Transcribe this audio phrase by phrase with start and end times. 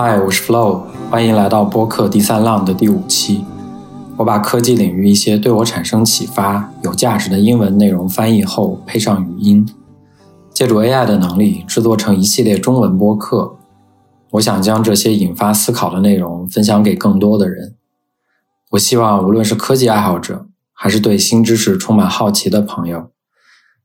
[0.00, 3.44] 嗨，我是 Flo，欢迎来到播客第三浪的第五期。
[4.16, 9.68] 我把科技领域一些对我产生启发、有价值的英文内容翻译后，配上语音，
[10.54, 13.56] 借助 AI 的能力制作成一系列中文播客。
[14.30, 17.74] 我想将这些引发思考的内容分享给更多的人。
[18.70, 23.10] 我希望无论是科技爱好者，还是对新知识充满好奇的朋友，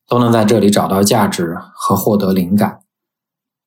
[0.08, 2.83] 都能在这里找到价值和获得灵感。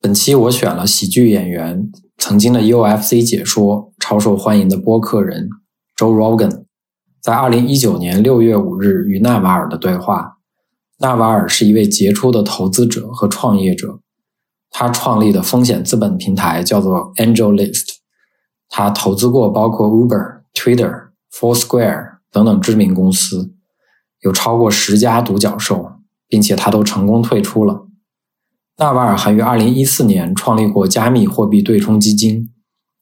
[0.07, 5.51] 本期我选了喜剧演员、曾经的 UFC 解说、超受欢迎的播客人
[5.97, 6.63] Joe Rogan，
[7.21, 10.37] 在2019年6月5日与纳瓦尔的对话。
[11.01, 13.99] 纳瓦尔是一位杰出的投资者和创业者，
[14.71, 17.87] 他创立的风险资本平台叫做 AngelList。
[18.69, 23.57] 他投资过包括 Uber、Twitter、Foursquare 等等知名公司，
[24.21, 25.95] 有超过十家独角兽，
[26.29, 27.89] 并且他都成功退出了。
[28.79, 32.51] 纳瓦尔还于2014年创立过加密货币对冲基金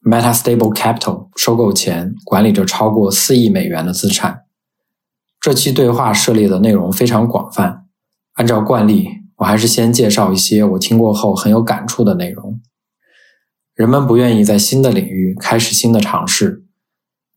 [0.02, 4.42] MetaStable Capital，收购前管理着超过4亿美元的资产。
[5.40, 7.86] 这期对话涉猎的内容非常广泛，
[8.34, 9.08] 按照惯例，
[9.38, 12.60] 我还是先介绍一些我听过后很有感触的内容。
[13.74, 16.64] 人们不愿意在新的领域开始新的尝试。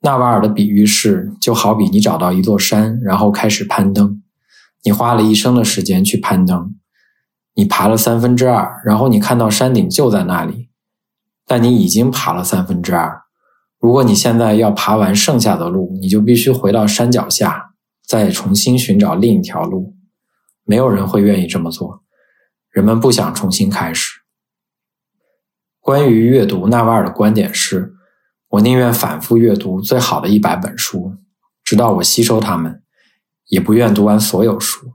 [0.02, 4.22] 纳瓦尔的比喻是，就好比你找到一座山，然后开始攀登，
[4.84, 6.76] 你花了一生的时间去攀登。
[7.58, 10.70] 你爬了三分之二，然后你看到山顶就在那里，
[11.44, 13.24] 但你已经爬了三分之二。
[13.80, 17.72] 如果你现在要爬完剩下的路，你就必须回到山脚下，
[18.06, 19.96] 再重新寻找另一条路。
[20.66, 22.04] 没有人会愿意这么做，
[22.70, 24.22] 人们不想重新开始。
[25.80, 27.96] 关于阅读，纳瓦尔的观点是：
[28.50, 31.16] 我宁愿反复阅读最好的一百本书，
[31.64, 32.84] 直到我吸收它们，
[33.48, 34.92] 也不愿读完所有书。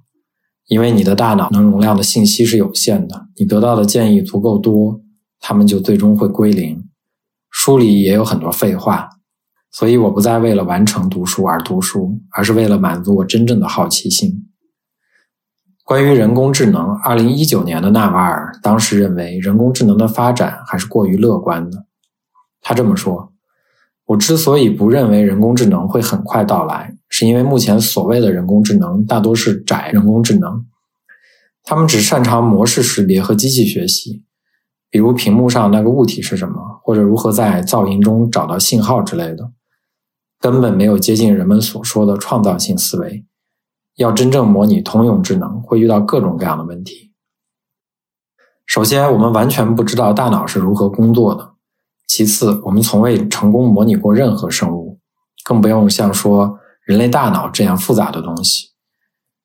[0.73, 5.03] 因为你的大脑能容量的信息是有限的，你得到的建议足够多，
[5.39, 6.89] 他们就最终会归零。
[7.51, 9.11] 书里也有很多废话，
[9.71, 14.49] 所以我不再为了完成读书而读书，而是为了满足我真正的好奇心。
[15.85, 21.85] 关于人工智能，二零一九年的纳瓦尔当时认为人工智能的发展还是过于乐观的。
[22.63, 23.35] 他这么说。
[24.07, 30.65] 我之所以不认为人工智能会很快到来，是因为目前所谓的人工智能大多是窄人工智能，
[31.63, 34.25] 他们只擅长模式识别和机器学习，
[34.89, 39.53] 比如屏幕上那个物体是什么，或者如何在噪音中找到信号之类的，
[40.41, 43.27] 根本没有接近人们所说的创造性思维。
[43.97, 47.13] 要真正模拟通用智能，会遇到各种各样的问题。
[48.65, 51.51] 首先，我们完全不知道大脑是如何工作的。
[52.09, 54.99] 其次，我们从未成功模拟过任何生物，
[55.45, 58.69] 更不用像说人类大脑这样复杂的东西。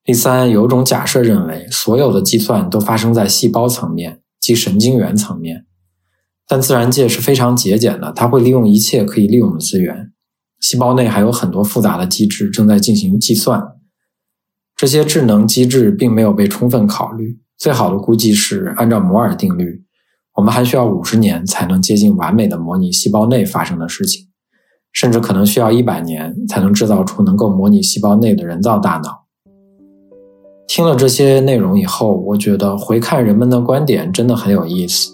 [0.03, 5.65] 第三，有种假设认为，所有的计算都发生在细胞层面，即神经元层面。
[6.47, 10.13] 但自然界是非常节俭的，它会利用一切可以利用的资源。
[10.61, 13.61] 细胞内还有很多复杂的机制正在进行计算，
[14.75, 17.41] 这些智能机制并没有被充分考虑。
[17.57, 19.83] 最好的估计是按照摩尔定律。
[20.35, 24.26] 我们还需要五十年才能接近完美的模拟细胞内发生的事情，
[24.93, 29.25] 甚至可能需要一百年才能制造出能够模拟细胞内的人造大脑。
[30.67, 35.13] 听了这些内容以后，我觉得回看人们的观点真的很有意思。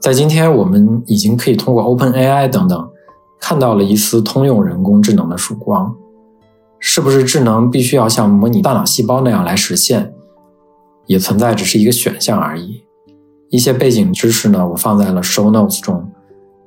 [0.00, 2.90] 在今天，我们已经可以通过 OpenAI 等等
[3.40, 5.94] 看到了一丝通用人工智能的曙光。
[6.80, 10.12] 是不是智能必须要像模拟大脑细胞那样来实现，
[11.06, 12.82] 也存在只是一个选项而已。
[13.50, 16.10] 一些背景知识呢，我放在了 show notes 中。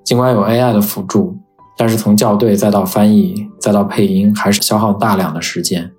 [0.06, 1.36] 尽管有 AI 的辅助，
[1.78, 5.92] 但是从校对再到翻译再到配音，还是消耗大量的时间。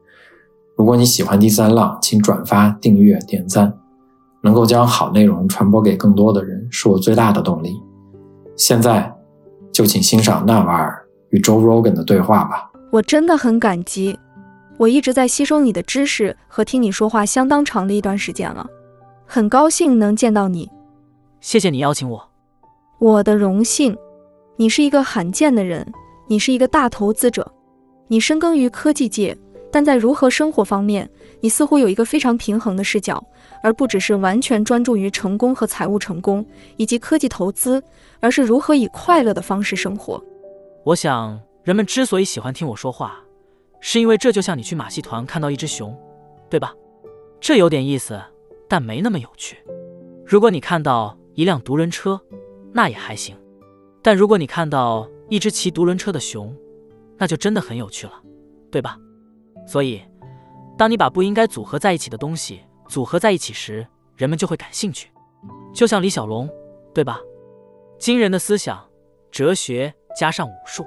[0.75, 3.73] 如果你喜欢第三浪，请转发、订阅、点赞，
[4.43, 7.81] 能够将好内容传播给更多的人，是我最大的动力。
[8.57, 9.15] 现在
[9.73, 12.71] 就请欣赏纳瓦尔与 Joe Rogan 的对话吧。
[12.91, 14.19] 我真的很感激，
[14.79, 18.67] 我一直在吸收你的知识和听你说话相当长的一段时间了，
[19.27, 20.71] 很高兴能见到你。
[21.41, 22.29] 谢谢你邀请我，
[22.99, 23.97] 我的荣幸。
[24.59, 25.87] 你是一个罕见的人，
[26.27, 27.47] 你是一个大投资者，
[28.09, 29.37] 你深耕于科技界，
[29.71, 31.09] 但在如何生活方面，
[31.41, 33.23] 你似乎有一个非常平衡的视角，
[33.63, 36.45] 而不只是完全专注于成功和财务成功
[36.79, 37.83] 以及科技投资，
[38.21, 40.23] 而是如何以快乐的方式生活。
[40.85, 43.21] 我想，人们之所以喜欢听我说话，
[43.81, 45.95] 是因为这就像你去马戏团看到一只熊，
[46.49, 46.73] 对吧？
[47.39, 48.19] 这有点意思，
[48.67, 49.59] 但没那么有趣。
[50.25, 51.17] 如果你看到。
[51.37, 52.19] 一辆独轮车，
[52.73, 53.37] 那也还行，
[54.07, 56.55] 但如果你看到一只骑独轮车的熊，
[57.19, 58.13] 那就真的很有趣了，
[58.71, 58.97] 对吧？
[59.67, 60.01] 所以，
[60.79, 65.11] 当你把不应该组合在一起的东西组合在一起时，人们就会感兴趣。
[65.75, 66.49] 就像李小龙，
[66.95, 67.19] 对吧？
[67.99, 68.81] 惊人的思想、
[69.33, 70.87] 哲学加上武术。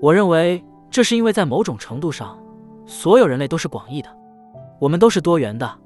[0.00, 2.42] 我认为这是因为在某种程度上，
[2.86, 4.08] 所有人类都是广义的，
[4.80, 5.78] 我们都是多元的，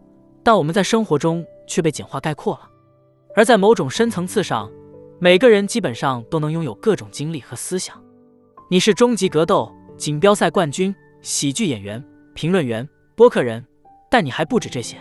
[0.45, 2.71] 但我们在生活中却被简化概括了。
[3.35, 4.71] 而在某种深层次上，
[5.23, 8.03] 每个人基本上都能拥有各种经历和思想。
[8.71, 12.03] 你是终极格斗锦标赛冠军、喜剧演员、
[12.33, 13.63] 评论员、播客人，
[14.11, 14.97] 但你还不止这些，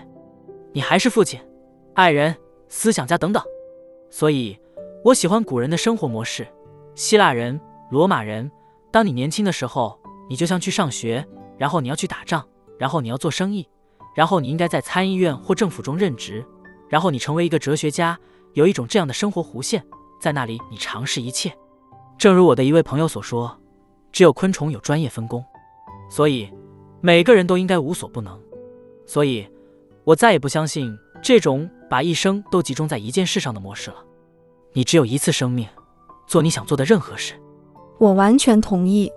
[0.73, 1.39] 你还是父亲、
[1.93, 2.35] 爱人、
[2.67, 3.41] 思想家等等。
[4.09, 4.59] 所以，
[5.05, 6.45] 我喜欢古人的生活模式。
[6.95, 7.57] 希腊人、
[7.89, 8.51] 罗马人，
[8.91, 9.97] 当你年轻的时候，
[10.29, 11.25] 你就像去上学，
[11.57, 12.45] 然后你要去打仗，
[12.77, 13.65] 然后你要做生意，
[14.13, 16.45] 然后你应该在参议院或政府中任职。
[16.89, 18.19] 然后你成为一个哲学家，
[18.51, 19.81] 有一种这样的生活弧线，
[20.19, 21.51] 在那里你尝试一切。
[22.17, 23.57] 正如我的一位朋友所说，
[24.11, 25.43] 只有昆虫有专业分工，
[26.09, 26.49] 所以
[27.01, 28.39] 每个人都应该无所不能。
[29.05, 29.47] 所以，
[30.03, 30.93] 我再也不相信
[31.23, 33.97] 这种把一生都集中在一件事上的模式了。
[34.73, 35.67] 你只有一次生命，
[36.27, 37.33] 做你想做的任何事。
[37.97, 39.11] 我完全同意。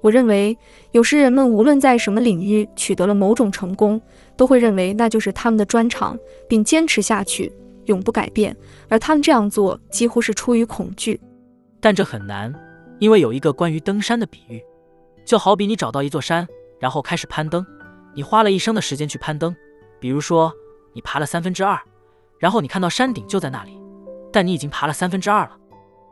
[0.00, 0.56] 我认为，
[0.92, 4.00] 有时人们无论在什么领域取得了某种成功，
[4.36, 6.18] 都会认为那就是他们的专长，
[6.48, 7.52] 并坚持下去，
[7.88, 8.56] 永不改变。
[8.88, 11.20] 而他们这样做几乎是出于恐惧。
[11.80, 12.54] 但这很难，
[12.98, 14.62] 因为有一个关于登山的比喻，
[15.24, 16.46] 就好比你找到一座山，
[16.78, 17.66] 然后开始攀登，
[18.14, 19.54] 你花了一生的时间去攀登。
[20.00, 20.52] 比如说，
[20.92, 21.78] 你爬了三分之二，
[22.38, 23.80] 然后你看到山顶就在那里，
[24.32, 25.56] 但你已经爬了三分之二了，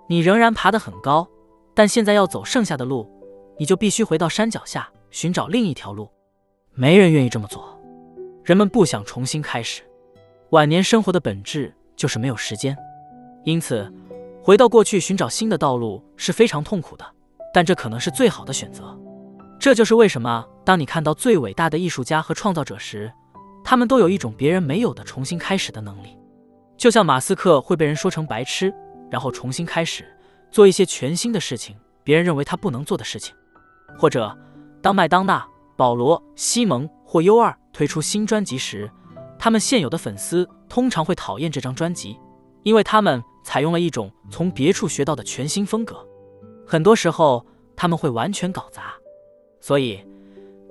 [0.09, 1.29] 你仍然爬得很高，
[1.75, 3.11] 但现在要走剩下的路。
[3.59, 6.11] 你就必须回到山脚下寻找另一条路，
[6.75, 7.81] 没人愿意这么做。
[8.45, 9.83] 人们不想重新开始。
[10.51, 12.77] 晚年生活的本质就是没有时间，
[13.43, 13.93] 因此
[14.41, 17.05] 回到过去寻找新的道路是非常痛苦的。
[17.53, 18.97] 但这可能是最好的选择。
[19.59, 23.11] 这就是为什么当你看到最伟大的艺术家和创造者时，
[23.65, 26.17] 他们都有一种别人没有的重新开始的能力。
[26.77, 28.73] 就像马斯克会被人说成白痴，
[29.11, 30.05] 然后重新开始
[30.53, 33.35] 做一些全新的事情，别人认为他不能做的事情。
[33.99, 34.37] 或者，
[34.81, 35.45] 当麦当娜、
[35.77, 38.89] 保罗、西蒙或 U 二推出新专辑时，
[39.39, 42.19] 他们现有的粉丝通常会讨厌这张专辑，
[42.63, 46.07] 因为他们采用了一种从别处学到的全新风格。
[46.67, 47.45] 很多时候，
[47.77, 48.95] 他们会完全搞砸。
[49.61, 50.05] 所以，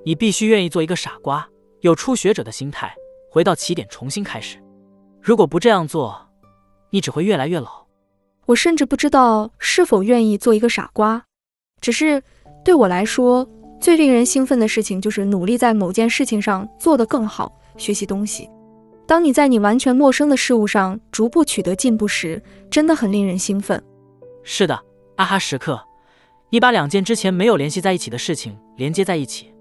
[0.03, 1.47] 你必须愿意做一个傻瓜，
[1.81, 2.95] 有初学者的心态，
[3.31, 4.57] 回到起点重新开始。
[5.21, 6.29] 如果不这样做，
[6.89, 7.85] 你只会越来越老。
[8.47, 11.25] 我甚至不知道是否愿意做一个傻瓜，
[11.81, 12.21] 只是。
[12.63, 13.47] 对我来说，
[13.79, 18.49] 最令人兴奋的事情就是努力在某件事情上做得更好，学习东西。
[19.07, 22.41] 当你在你完全陌生的事物上逐步取得进步时，
[22.71, 23.81] 真的很令人兴奋。
[24.43, 24.79] 是的，
[25.17, 25.79] 阿哈时刻，
[26.49, 29.53] 你把两件之前没有联系在一起的事情连接在一起，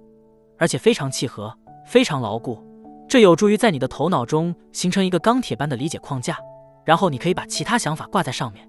[0.59, 1.55] 而且非常契合，
[1.87, 2.59] 非常牢固。
[3.07, 6.39] 这有助于在你的头脑中形成一个钢铁般的理解框架，
[6.85, 8.67] 然后你可以把其他想法挂在上面。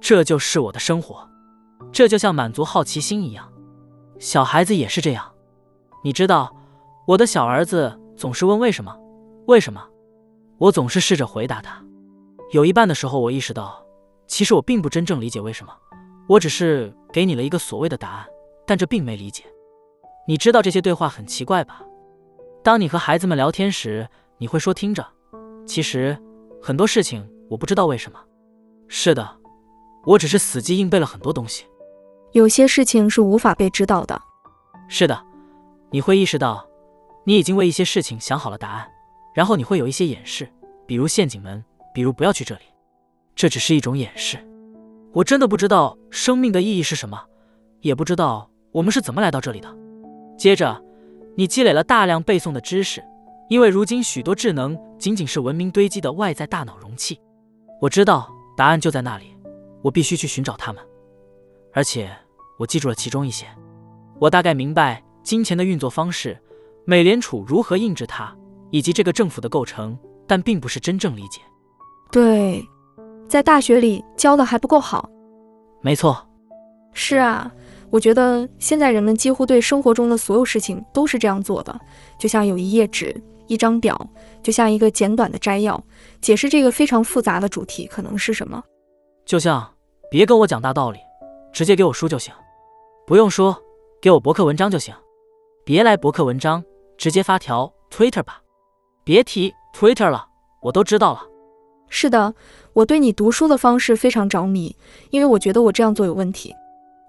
[0.00, 1.28] 这就是我的生活，
[1.92, 3.52] 这就像满足好奇心一样。
[4.18, 5.30] 小孩子也是这样，
[6.02, 6.56] 你知道，
[7.06, 8.96] 我的小儿子总是问为什么，
[9.46, 9.82] 为什么？
[10.58, 11.82] 我总是试着回答他。
[12.52, 13.84] 有一半的时候，我意识到，
[14.26, 15.72] 其实我并不真正理解为什么，
[16.28, 18.26] 我只是给你了一个所谓的答案，
[18.66, 19.44] 但这并没理解。
[20.28, 21.82] 你知道这些对话很奇怪吧？
[22.62, 24.08] 当你和孩子们聊天时，
[24.38, 25.06] 你会说：“听着，
[25.66, 26.16] 其实
[26.60, 28.18] 很多事情我不知道为什么。”
[28.88, 29.36] 是的，
[30.04, 31.64] 我只是死记硬背了很多东西。
[32.32, 34.20] 有些事情是无法被知道的。
[34.88, 35.24] 是的，
[35.90, 36.66] 你会意识到，
[37.24, 38.88] 你已经为一些事情想好了答案，
[39.36, 40.48] 然后你会有一些掩饰，
[40.86, 41.62] 比如陷阱门，
[41.92, 42.62] 比如不要去这里。
[43.34, 44.38] 这只是一种掩饰。
[45.12, 47.22] 我真的不知道生命的意义是什么，
[47.82, 49.68] 也不知道我们是怎么来到这里的。
[50.38, 50.82] 接着，
[51.36, 53.04] 你积累了大量背诵的知识，
[53.50, 57.20] 因为如今许多智能仅仅是文明堆积的外在大脑容器。
[57.78, 59.36] 我知道答案就在那里，
[59.82, 60.82] 我必须去寻找它们，
[61.74, 62.10] 而且。
[62.58, 63.44] 我记住了其中一些，
[64.18, 66.40] 我大概明白金钱的运作方式，
[66.86, 68.34] 美联储如何印制它，
[68.70, 71.40] 以及这个政府的构成，但并不是真正理解。
[72.10, 72.64] 对，
[73.28, 75.08] 在大学里教的还不够好。
[75.82, 76.26] 没错。
[76.92, 77.50] 是啊，
[77.90, 81.78] 我觉得现在人们几乎对生活中的所有事情都是这样做的，
[82.18, 83.14] 就像有一页纸、
[83.46, 84.08] 一张表，
[84.42, 85.82] 就像一个简短的摘要，
[86.20, 88.62] 解释这个非常复杂的主题可能是什么。
[89.26, 89.74] 就像，
[90.10, 90.98] 别跟我讲大道理，
[91.52, 92.32] 直接给我书就行。
[93.06, 93.56] 不用说，
[94.00, 94.94] 给我博客文章就行。
[95.64, 96.64] 别来博客文章，
[96.96, 98.40] 直接发条 Twitter 吧。
[99.06, 100.26] 别提 Twitter 了，
[100.60, 101.22] 我都知道了。
[101.88, 102.34] 是的，
[102.72, 104.74] 我对你读书的方式非常着迷，
[105.10, 106.52] 因为我觉得我这样做有问题。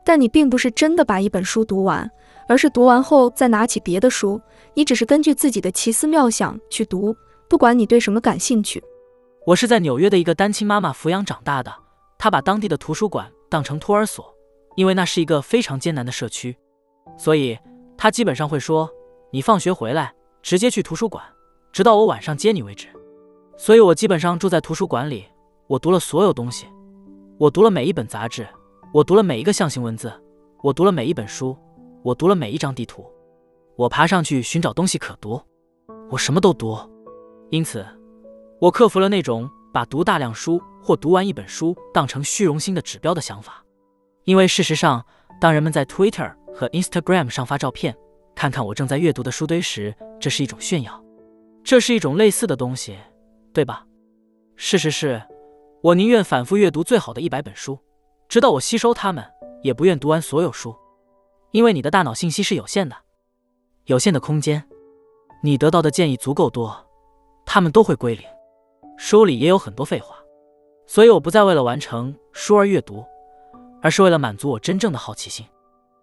[0.05, 2.07] 但你并不是真的把一本书读完，
[2.47, 4.39] 而是读完后再拿起别的书。
[4.75, 7.15] 你只是根据自己的奇思妙想去读，
[7.49, 8.83] 不管你对什么感兴趣。
[9.47, 11.73] 我是在纽约的一个单亲妈妈抚养长大的，
[12.19, 14.31] 她把当地的图书馆当成托儿所，
[14.75, 16.55] 因为那是一个非常艰难的社区，
[17.17, 17.57] 所以
[17.97, 18.87] 她基本上会说
[19.33, 20.13] ：“你放学回来
[20.43, 21.23] 直接去图书馆，
[21.71, 22.87] 直到我晚上接你为止。”
[23.57, 25.25] 所以，我基本上住在图书馆里。
[25.67, 26.65] 我读了所有东西，
[27.37, 28.47] 我读了每一本杂志，
[28.93, 30.09] 我读了每一个象形文字，
[30.63, 31.57] 我读了每一本书，
[32.03, 33.05] 我读了每一张地图。
[33.75, 35.41] 我爬上去寻找东西可读，
[36.09, 36.77] 我什么都读。
[37.49, 37.85] 因此，
[38.61, 43.61] 我克服了那种把读大量书或读完一本书当成虚荣心的指标的想法。
[44.23, 45.05] 因为事实上，
[45.41, 47.93] 当人们在 Twitter 和 Instagram 上发照片，
[48.33, 51.03] 看看我正在阅读的书堆时，这是一种炫耀，
[51.67, 52.97] 这是一种类似的东西。
[53.53, 53.83] 对吧？
[54.55, 55.19] 事实是，
[55.81, 57.79] 我宁愿反复阅读最好的一百本书，
[58.29, 59.25] 直到我吸收它们，
[59.63, 60.75] 也不愿读完所有书。
[61.49, 62.95] 因为你的大脑信息是有限的，
[63.85, 64.63] 有限的空间，
[65.41, 66.85] 你得到的建议足够多，
[67.47, 68.23] 它们都会归零。
[68.95, 70.15] 书里也有很多废话，
[70.85, 73.03] 所以我不再为了完成书而阅读，
[73.81, 75.43] 而是为了满足我真正的好奇心。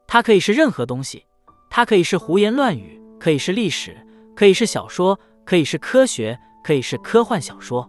[0.08, 1.24] 它可以是任何东西，
[1.70, 3.96] 它可以是胡言乱语，可以是历史，
[4.34, 6.38] 可以是小说，可以是科学。
[6.64, 7.86] 可以是科幻小说，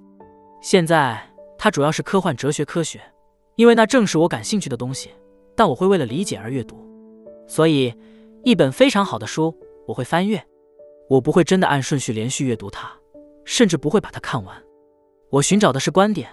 [0.59, 1.17] 现在
[1.57, 3.01] 它主要是科幻哲学科学，
[3.55, 5.11] 因为那正是我感兴趣的东西。
[5.55, 6.75] 但我会为了理解而阅读，
[7.47, 7.95] 所以
[8.43, 9.57] 一本非常好的书
[9.87, 10.45] 我会翻阅，
[11.09, 12.91] 我不会真的按顺序连续阅读它，
[13.45, 14.61] 甚至不会把它看完。
[15.29, 16.29] 我寻找的是观点，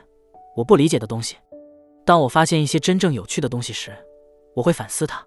[0.57, 1.37] 我不理解的东西。
[2.05, 3.93] 当我发现一些真正有趣的东西时，
[4.57, 5.25] 我会反思它，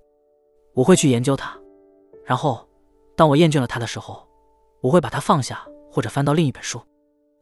[0.73, 1.57] 我会去研究它，
[2.25, 2.67] 然后
[3.15, 4.27] 当我厌倦了它的时候，
[4.81, 6.81] 我会把它放下或者翻到另一本书。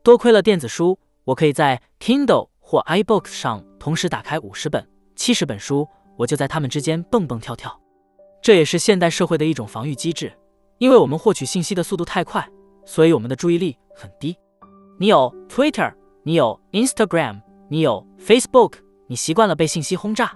[0.03, 7.81] 多亏了电子书，我可以在 Kindle 或 iBooks 上同时打开五十本、七十本书，我就在它们之间蹦蹦跳跳。
[8.43, 10.31] 这也是现代社会的一种防御机制，
[10.77, 12.47] 因为我们获取信息的速度太快，
[12.85, 14.37] 所以我们的注意力很低。
[14.99, 15.91] 你有 Twitter，
[16.21, 18.73] 你有 Instagram，你有 Facebook，
[19.07, 20.31] 你习惯了被信息轰炸，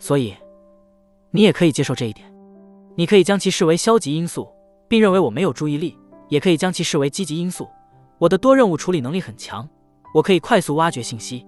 [0.00, 0.34] 所以
[1.30, 2.28] 你也可以接受这一点。
[2.96, 4.48] 你可以将其视为消极因素，
[4.88, 5.96] 并认为我没有注意力，
[6.28, 7.68] 也可以将其视为积极因素。
[8.18, 9.68] 我的多任务处理能力很强，
[10.14, 11.46] 我可以快速挖掘信息。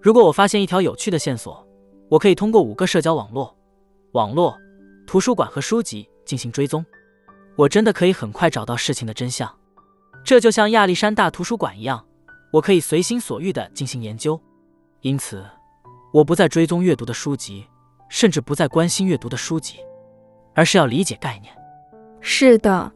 [0.00, 1.66] 如果我发现一条有趣的线索，
[2.08, 3.56] 我可以通过五个社交网络、
[4.12, 4.56] 网络、
[5.06, 6.84] 图书馆和书籍进行追踪。
[7.56, 9.52] 我真的可以很快找到事情的真相。
[10.24, 12.04] 这就像亚历山大图书馆一样，
[12.52, 14.40] 我可以随心所欲地进行研究。
[15.00, 15.44] 因此，
[16.12, 17.66] 我不再追踪阅读的书籍，
[18.08, 19.78] 甚至不再关心阅读的书籍，
[20.54, 21.52] 而是要理解概念。
[22.20, 22.92] 是的，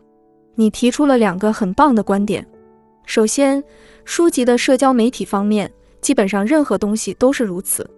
[0.54, 2.46] 你提出了两个很棒的观点。
[3.06, 3.62] 首先，
[4.04, 7.88] 书籍的社交媒体方面，基本上任何东西都是如此。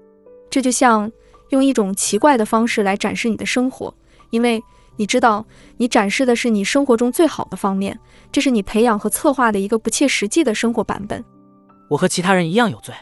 [0.51, 1.11] 这就像
[1.51, 3.93] 用一种奇怪的方式来展示你的生活，
[4.31, 4.63] 因为
[4.97, 5.45] 你知道
[5.77, 7.99] 你展示的是你生活中最好的方面，
[8.31, 11.23] 这是你培养和策划的一个不切实际的生活版本。
[11.91, 12.95] 我和其他人一样有罪，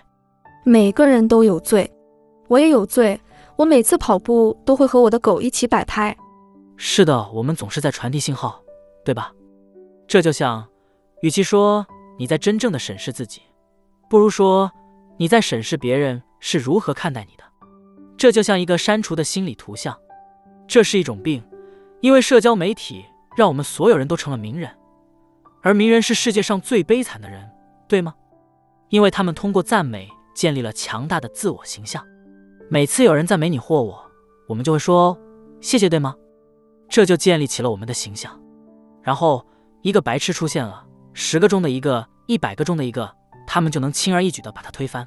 [0.64, 1.90] 每个人都有罪，
[2.48, 3.20] 我也有罪。
[3.56, 6.16] 我每次跑步都会和我的狗一起摆拍。
[6.76, 8.60] 是的，我们总是在传递信号，
[9.04, 9.30] 对吧？
[10.06, 10.66] 这就像。
[11.22, 11.86] 与其说
[12.18, 13.42] 你在真正的审视自己，
[14.10, 14.70] 不如说
[15.18, 17.44] 你在审视别人是如何看待你的。
[18.16, 19.96] 这就像一个删除的心理图像，
[20.66, 21.42] 这是一种病，
[22.00, 23.04] 因为社交媒体
[23.36, 24.68] 让我们所有人都成了名人，
[25.62, 27.48] 而名人是世界上最悲惨的人，
[27.86, 28.14] 对吗？
[28.88, 32.04] 因为他们通过赞美建立了强大的自我形象。
[32.68, 34.10] 每次有人赞美你或我，
[34.48, 35.16] 我们就会说
[35.60, 36.16] 谢谢，对吗？
[36.88, 38.38] 这就建立起了我们的形象。
[39.02, 39.46] 然后
[39.82, 40.86] 一个白痴出现了。
[41.12, 43.14] 十个中的一个，一百个中的一个，
[43.46, 45.06] 他们就能轻而易举地把他推翻，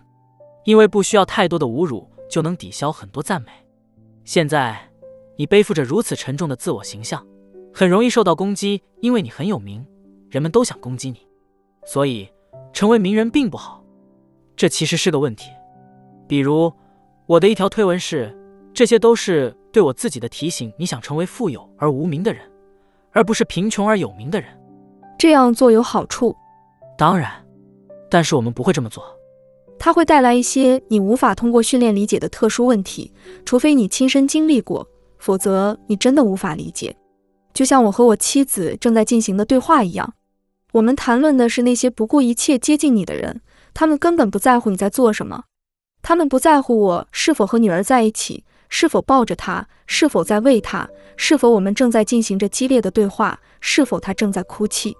[0.65, 3.51] 因为不需要太多的侮辱就能抵消很多赞美。
[4.23, 4.89] 现在，
[5.37, 7.25] 你背负着如此沉重的自我形象，
[7.73, 9.85] 很容易受到攻击，因为你很有名，
[10.29, 11.25] 人们都想攻击你，
[11.85, 12.29] 所以
[12.71, 13.83] 成为名人并不好。
[14.55, 15.49] 这其实是个问题。
[16.27, 16.71] 比如，
[17.25, 18.37] 我的一条推文是：
[18.73, 22.41] 这些都是对我自己的提醒，你想成为富有而无名的人，
[23.11, 24.49] 而不是贫穷而有名的人。
[25.17, 26.35] 这样做有好处，
[26.97, 27.31] 当然，
[28.09, 29.03] 但是我们不会这么做。
[29.77, 33.13] 它会带来一些你无法通过训练理解的特殊问题，
[33.45, 36.95] 除非你亲身经历过，否则你真的无法理解。
[37.53, 40.13] 就像我和我妻子正在进行的对话一样，
[40.73, 43.41] 我们谈论的是那些不顾一切接近你的人，
[43.73, 45.43] 他们根本不在乎你在做什么，
[46.01, 54.95] 他们不在乎我是否和女儿在一起，是否抱着她，是否在喂她，是否我们正在进行着激烈的对话，是否她正在哭泣。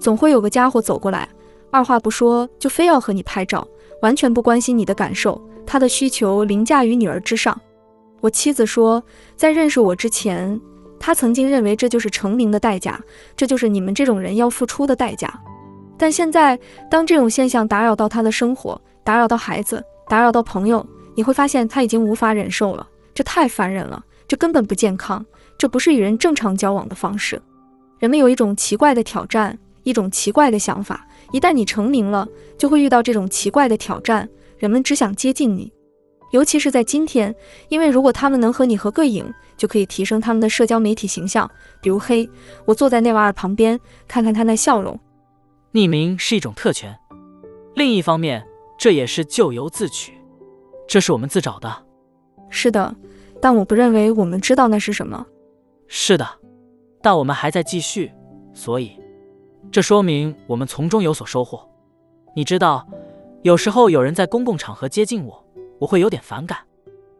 [0.00, 1.28] 总会有个家伙走过来，
[1.70, 3.66] 二话不说就非要和你拍照，
[4.00, 5.40] 完全不关心你的感受。
[5.66, 7.58] 他的需求凌驾于女儿之上。
[8.20, 9.02] 我妻子说，
[9.36, 10.60] 在认识我之前，
[10.98, 13.00] 他曾经认为这就是成名的代价，
[13.36, 15.32] 这就是你们这种人要付出的代价。
[15.96, 16.58] 但现在，
[16.90, 25.24] 当这种现象打扰到他的生活，打扰到孩子，打扰到朋友，你会发现他已经无法忍受了，这太烦人了，这根本不健康，
[25.56, 27.40] 这不是与人正常交往的方式。
[27.98, 35.72] 人们有一种奇怪的挑战，一种奇怪的想法，一旦你成名了，就会遇到这种奇怪的挑战，人们只想接近你。
[36.32, 37.34] 尤其是在今天，
[37.68, 41.50] 因为如果他们能和你合个影，就可以提升他们的社交媒体形象。
[41.80, 42.28] 比如，嘿，
[42.66, 44.98] 我坐在内瓦尔旁边，看看他那笑容。
[45.72, 46.96] 匿名是一种特权，
[47.74, 48.46] 另一方面，
[48.78, 50.12] 这也是咎由自取，
[50.86, 51.84] 这是我们自找的。
[52.48, 52.94] 是的，
[53.40, 55.26] 但我不认为我们知道那是什么。
[55.88, 56.28] 是的，
[57.02, 58.12] 但我们还在继续，
[58.54, 58.92] 所以
[59.72, 61.68] 这说明我们从中有所收获。
[62.34, 62.86] 你知道，
[63.42, 65.44] 有时候有人在公共场合接近我。
[65.78, 66.58] 我会有点反感，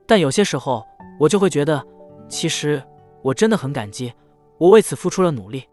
[0.07, 0.85] 但有些时候
[1.19, 1.83] 我就会觉得，
[2.29, 2.83] 其实
[3.23, 4.13] 我真的很感激，
[4.59, 5.65] 我为此付出了努力，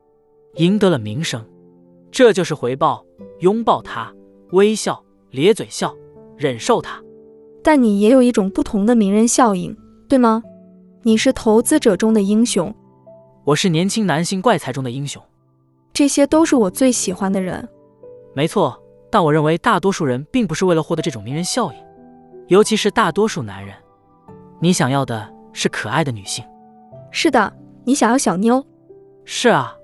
[0.56, 1.46] 赢得了名声，
[2.12, 3.04] 这就是回报。
[3.42, 4.14] 拥抱他，
[4.52, 5.94] 微笑，咧嘴笑，
[6.38, 7.04] 忍受他。
[7.62, 9.76] 但你也有一种不同的名人效应，
[10.08, 10.42] 对吗？
[11.04, 12.74] 你是投资者中的英雄，
[13.44, 15.22] 我是年轻男性怪才中的英雄，
[15.98, 17.68] 这些都是我最喜欢的人。
[18.36, 21.80] 没错，但我认为大多数人并不是为了获得这种名人效应。
[22.50, 23.74] 尤其是大多数男人，
[24.60, 26.46] 你想要的是可爱的女性。
[27.10, 27.52] 是的，
[27.84, 28.64] 你想要小妞。
[29.26, 29.76] 是啊，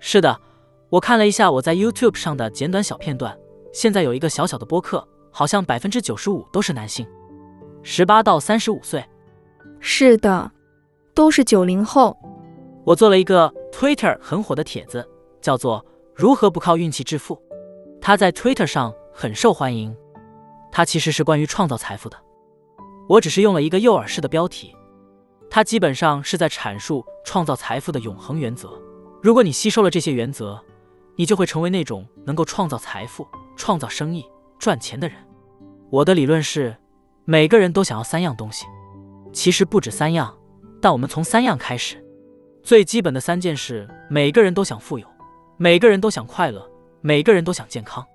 [0.00, 0.36] 是的。
[0.88, 3.38] 我看了一下我在 YouTube 上的简短小片段，
[3.72, 7.06] 现在有一个小小的播客，好像百分之九十五都是男性，
[7.84, 9.04] 十八到三十五岁。
[9.78, 10.50] 是的，
[11.14, 12.16] 都是九零后。
[12.82, 15.08] 我做了一个 Twitter 很火的帖子，
[15.46, 17.40] 叫做“如何不靠运气致富”，
[18.02, 19.96] 它在 Twitter 上很受欢迎。
[20.72, 22.16] 它其实是关于创造财富的，
[23.08, 24.74] 我只是用了一个诱饵式的标题。
[25.48, 28.68] 它基本上是在阐述创造财富的永恒原则。
[29.22, 30.60] 如果你吸收了这些原则，
[31.14, 34.28] 你就会成为那种能够创造财富、创造生意、
[34.58, 35.16] 赚钱的人。
[35.90, 36.76] 我的理论是，
[37.24, 38.66] 每个人都想要三样东西，
[39.32, 40.36] 其实不止三样，
[40.82, 42.04] 但我们从三样开始。
[42.64, 45.06] 最基本的三件事：每个人都想富有，
[45.58, 48.06] 每个人都想快乐，每个人都想健康。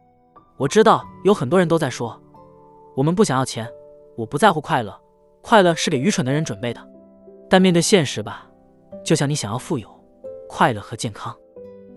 [0.57, 2.21] 我知道有很多人都在说。
[2.95, 3.67] 我们不想要钱，
[4.15, 4.95] 我不在乎快乐，
[5.41, 6.87] 快乐是给愚蠢的人准备的。
[7.49, 8.47] 但面对现实吧，
[9.03, 9.89] 就像你想要富有、
[10.47, 11.35] 快乐和健康，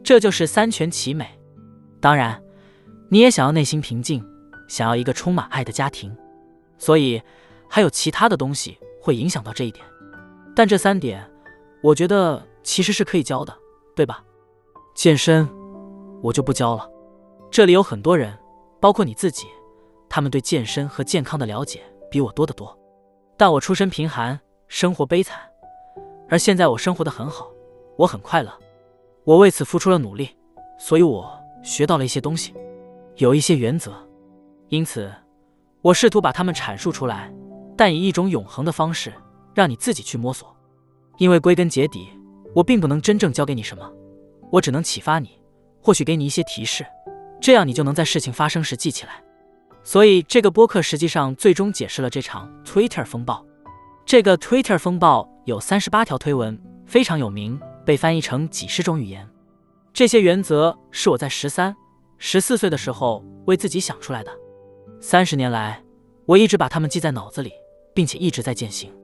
[0.03, 1.29] 这就是三全其美。
[2.01, 2.43] 当然，
[3.11, 4.25] 你也想要内心平静，
[4.67, 6.17] 想要一个充满爱的家庭，
[6.79, 7.21] 所以
[7.69, 9.85] 还有其他的东西会影响到这一点。
[10.57, 11.29] 但这三点，
[11.83, 13.55] 我觉得其实是可以教的，
[13.95, 14.25] 对吧？
[14.95, 15.49] 健身，
[16.23, 16.89] 我就不教了。
[17.51, 18.33] 这里有很多人，
[18.81, 19.49] 包括你自己。
[20.09, 22.79] 他们对健身和健康的了解比我多得多，
[23.37, 25.41] 但我出身贫寒，生活悲惨，
[26.29, 27.51] 而现在我生活的很好，
[27.97, 28.53] 我很快乐，
[29.25, 30.31] 我为此付出了努力，
[30.79, 31.29] 所以我
[31.65, 32.55] 学到了一些东西，
[33.17, 33.93] 有一些原则，
[34.69, 35.13] 因此
[35.83, 37.35] 我试图把它们阐述出来，
[37.77, 39.13] 但以一种永恒的方式，
[39.55, 40.57] 让你自己去摸索，
[41.19, 42.09] 因为归根结底，
[42.55, 43.91] 我并不能真正教给你什么，
[44.55, 45.41] 我只能启发你，
[45.81, 46.87] 或许给你一些提示，
[47.41, 49.21] 这样你就能在事情发生时记起来。
[49.83, 53.45] 所以，这个播客实际上最终解释了这场 Twitter 风暴。
[54.07, 59.29] 这个 Twitter 风暴有三十八条推文，非常有名，被翻译成几十种语言。
[59.93, 61.75] 这些原则是我在十三、
[62.19, 64.31] 十四岁的时候为自己想出来的。
[65.01, 65.83] 三十年来，
[66.27, 67.53] 我一直把它们记在脑子里，
[67.93, 68.95] 并且一直在践行。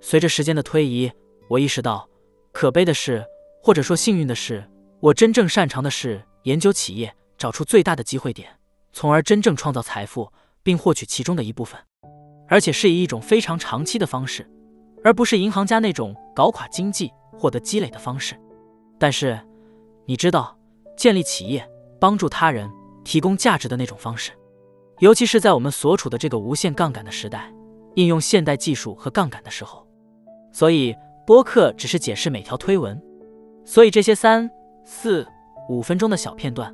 [0.00, 1.12] 随着时间的推移，
[1.50, 2.08] 我意识到，
[2.50, 3.22] 可悲的是，
[3.62, 4.66] 或者说幸运的是，
[5.06, 8.48] 我真正擅长的是研究企业，找出最大的机会点。
[8.92, 10.32] 从而真正创造财富，
[10.64, 11.78] 并获取其中的一部分，
[12.48, 14.50] 而且是以一种非常长期的方式，
[15.04, 18.34] 而不是银行家那种搞垮经济、获得积累的方式。
[18.98, 19.38] 但是，
[20.06, 20.58] 你知道，
[20.96, 21.64] 建立企业、
[22.00, 22.68] 帮助他人、
[23.04, 24.32] 提供价值的那种方式，
[24.98, 27.54] 尤其是在我们所处的这个无限杠杆的时代，
[27.94, 29.86] 应用现代技术和杠杆的时候。
[30.52, 33.00] 所以，播客只是解释每条推文。
[33.64, 34.50] 所以，这些三
[34.88, 35.26] 四
[35.68, 36.72] 五分钟的小片段。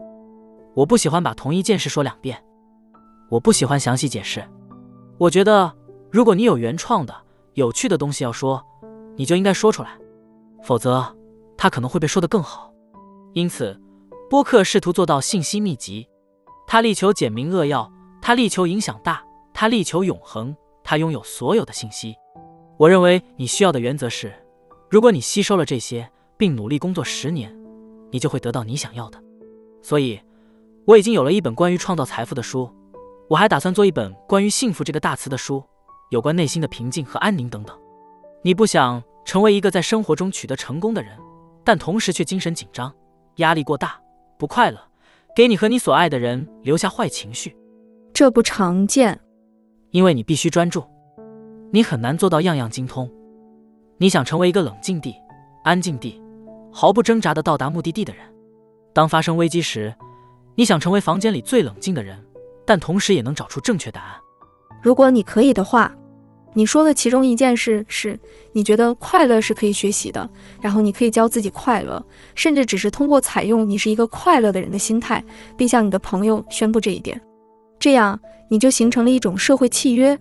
[0.74, 2.38] 我不喜欢把同一件事说两遍，
[3.30, 4.44] 我不喜欢详细解释。
[5.16, 5.72] 我觉得，
[6.10, 7.14] 如果你有原创的、
[7.54, 8.62] 有趣的东西要说，
[9.16, 9.96] 你就应该说出来，
[10.62, 11.16] 否则
[11.56, 12.70] 它可能会被说得更好。
[13.32, 13.80] 因此，
[14.28, 16.06] 播客试图做到信息密集，
[16.66, 22.14] 他力求简明扼要，他力求影响大，他力求永恒，他拥有所有的信息。
[22.76, 24.30] 我认为你需要的原则是：
[24.90, 27.54] 如果你吸收了这些，并努力工作十年，
[28.12, 29.20] 你就会得到你想要的。
[29.82, 30.20] 所以。
[30.84, 32.68] 我已经有了一本关于创造财富的书，
[33.28, 35.62] 我还打算做一本关于幸福这个大词的书，
[36.10, 37.78] 有关内心的平静和安宁等等。
[38.42, 41.16] 你不想成为一个在生活中取得成功的人，
[41.62, 42.92] 但同时却精神紧张、
[43.36, 44.00] 压力过大、
[44.36, 44.80] 不快乐，
[45.36, 47.56] 给你和你所爱的人留下坏情绪。
[48.12, 49.20] 这不常见，
[49.90, 50.82] 因为你必须专注。
[51.70, 53.08] 你很难做到样样精通。
[53.98, 55.14] 你想成为一个冷静地、
[55.62, 56.20] 安静地、
[56.72, 58.24] 毫不挣扎地到达目的地的人。
[58.92, 59.94] 当发生危机时，
[60.54, 62.18] 你想成为房间里最冷静的人，
[62.66, 64.14] 但同时也能找出正确答案。
[64.82, 65.94] 如果你可以的话，
[66.54, 68.18] 你说的其中一件事是
[68.52, 70.28] 你觉得快乐是可以学习的，
[70.60, 72.04] 然后你可以教自己快乐，
[72.34, 75.24] 甚至只是通过采用你是一个快乐的人的心态，
[75.56, 77.18] 并向你的朋友宣布这一点，
[77.78, 80.18] 这样你就形成了一种社会契约。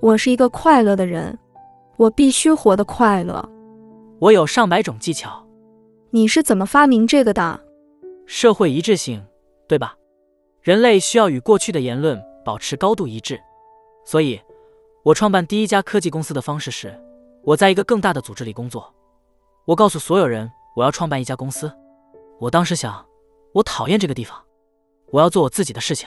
[0.00, 1.38] 我是一个快乐的人，
[1.96, 3.48] 我必须活得快乐。
[4.18, 5.41] 我有上百种技巧。
[6.14, 7.58] 你是怎么发明这个的？
[8.26, 9.24] 社会一致性，
[9.66, 9.96] 对吧？
[10.60, 13.40] 人类需要与过去的言论保持高度一致，
[14.04, 14.38] 所以。
[15.04, 16.94] 我创办第一家科技公司的方式是，
[17.42, 18.92] 我在一个更大的组织里工作。
[19.64, 21.72] 我告诉所有人，我要创办一家公司。
[22.38, 23.02] 我当时想，
[23.54, 24.38] 我讨厌这个地方，
[25.12, 26.06] 我要做我自己的事情，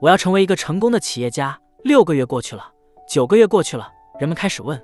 [0.00, 1.56] 我要成为一个成功的企业家。
[1.84, 2.72] 六个月过去了，
[3.08, 3.88] 九个月过去了，
[4.18, 4.82] 人们开始问：“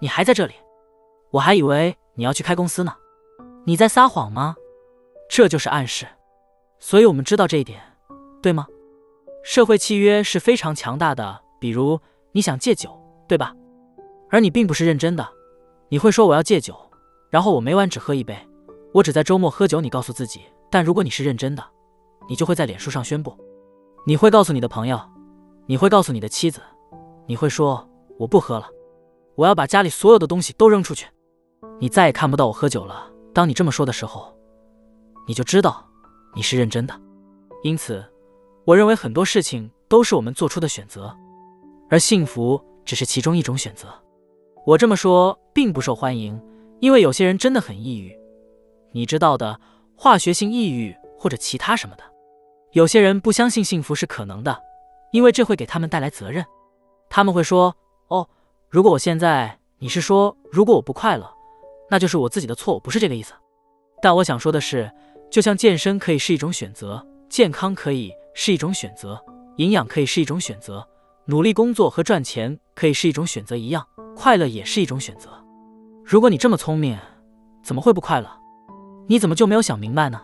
[0.00, 0.54] 你还在这里？”
[1.30, 2.94] 我还以为你要去开公司呢。
[3.64, 4.56] 你在撒谎吗？
[5.28, 6.06] 这就是暗示。
[6.78, 7.80] 所以我们知道这一点，
[8.42, 8.66] 对吗？
[9.42, 12.00] 社会契约是非常强大的，比如。
[12.36, 12.90] 你想戒酒，
[13.28, 13.54] 对吧？
[14.28, 15.24] 而你并不是认真的。
[15.88, 16.74] 你会说我要戒酒，
[17.30, 18.36] 然后我每晚只喝一杯，
[18.92, 19.80] 我只在周末喝酒。
[19.80, 21.64] 你告诉自己，但如果你是认真的，
[22.28, 23.38] 你就会在脸书上宣布。
[24.04, 25.00] 你会告诉你的朋友，
[25.66, 26.60] 你会告诉你的妻子，
[27.26, 28.68] 你会说我不喝了，
[29.36, 31.06] 我要把家里所有的东西都扔出去。
[31.78, 33.12] 你再也看不到我喝酒了。
[33.34, 34.32] 当你这么说的时候，
[35.26, 35.84] 你就知道
[36.34, 36.98] 你是认真的。
[37.64, 38.02] 因此，
[38.64, 41.14] 我认为很多事情都是我们做出的选择。
[41.90, 43.88] 而幸福只是其中一种选择。
[44.64, 46.40] 我这么说并不受欢迎，
[46.80, 48.16] 因为有些人真的很抑郁，
[48.92, 49.60] 你知道的，
[49.96, 52.04] 化学性抑郁或者其他什么的。
[52.72, 54.58] 有些人不相信幸福是可能的，
[55.12, 56.44] 因为这会给他们带来责任。
[57.10, 57.76] 他们会说
[58.08, 58.28] ：“哦，
[58.70, 59.58] 如果我现在……
[59.78, 61.30] 你是说，如果我不快乐，
[61.90, 63.32] 那就是我自己的错误，不是这个意思。”
[64.02, 64.90] 但我想说的是，
[65.30, 69.18] 就像健身可以是一种选择，健康可以是一种选择，
[69.56, 70.86] 营养可以是一种选择。
[71.26, 75.30] 努力工作和赚钱可以是一种选择一样，快乐也是一种选择。
[76.04, 76.98] 如果你这么聪明，
[77.62, 78.28] 怎么会不快乐？
[79.08, 80.20] 你怎么就没有想明白呢？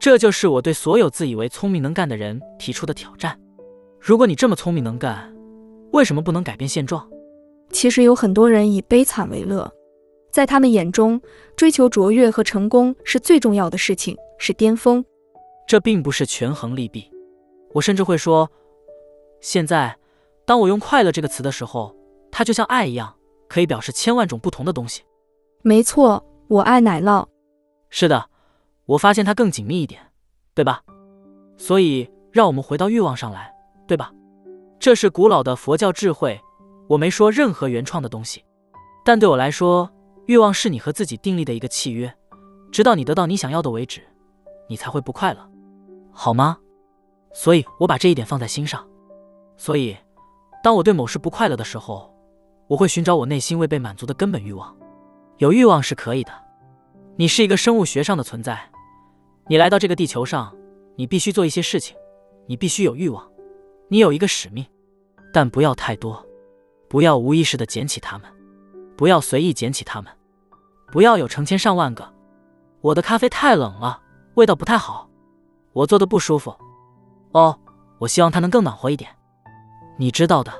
[0.00, 3.38] 这就是我对所有自以为聪明能干的人提出的挑战。
[4.00, 5.32] 如果你这么聪明能干，
[5.92, 7.08] 为什么不能改变现状？
[7.70, 9.72] 其实有很多人以悲惨为乐，
[10.36, 11.18] 在他们眼中，
[11.56, 15.02] 追求卓越和成功是最重要的事情，是巅峰。
[15.66, 17.10] 这并不是权衡利弊。
[17.72, 18.50] 我甚至会说，
[19.40, 19.96] 现在。
[20.44, 21.96] 当我用“快乐”这个词的时候，
[22.30, 23.16] 它就像爱一样，
[23.48, 25.02] 可以表示千万种不同的东西。
[25.62, 27.24] 没错，我爱奶酪。
[27.88, 28.28] 是的，
[28.84, 30.02] 我发现它更紧密一点，
[30.54, 30.82] 对吧？
[31.56, 33.50] 所以，让我们回到欲望上来，
[33.88, 34.12] 对吧？
[34.78, 36.38] 这是古老的佛教智慧。
[36.88, 38.44] 我没说任何原创的东西，
[39.02, 39.90] 但对我来说，
[40.26, 42.12] 欲望是你和自己订立的一个契约，
[42.70, 44.02] 直到你得到你想要的为止，
[44.68, 45.50] 你才会不快乐，
[46.12, 46.58] 好吗？
[47.32, 48.86] 所以我把这一点放在心上。
[49.56, 49.96] 所以。
[50.62, 52.12] 当我对某事不快乐的时候，
[52.66, 54.76] 我会寻找我内心未被满足的根本欲望。
[55.36, 56.32] 有欲望是可以的。
[57.14, 58.68] 你是一个生物学上的存在，
[59.46, 60.52] 你来到这个地球上，
[60.96, 61.96] 你必须做一些事情，
[62.48, 63.30] 你必须有欲望，
[63.86, 64.66] 你有一个使命，
[65.32, 66.26] 但不要太多，
[66.88, 68.28] 不要无意识的捡起它们，
[68.96, 70.12] 不要随意捡起它们，
[70.96, 72.10] 不要有成千上万个。
[72.80, 74.00] 我的咖啡太冷了，
[74.36, 75.06] 味道不太好，
[75.74, 76.56] 我做的不舒服。
[77.32, 77.60] 哦，
[77.98, 79.10] 我希望它能更暖和一点。
[79.98, 80.50] 你知道的，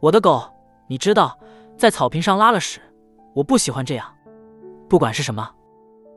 [0.00, 0.42] 我的狗，
[0.88, 1.38] 你知道，
[1.76, 2.80] 在草坪上拉了屎，
[3.32, 4.12] 我不喜欢这样。
[4.88, 5.48] 不管是什么，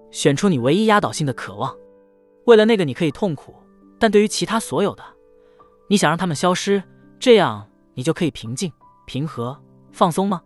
[0.10, 1.72] 选出你唯一压倒性的渴望。
[2.48, 3.54] 为了那个，你可以痛苦，
[4.00, 5.04] 但对于其他所有的，
[5.88, 6.82] 你想让他们消失，
[7.20, 8.74] 这样你就可以平静、
[9.06, 9.56] 平和、
[9.92, 10.42] 放松吗？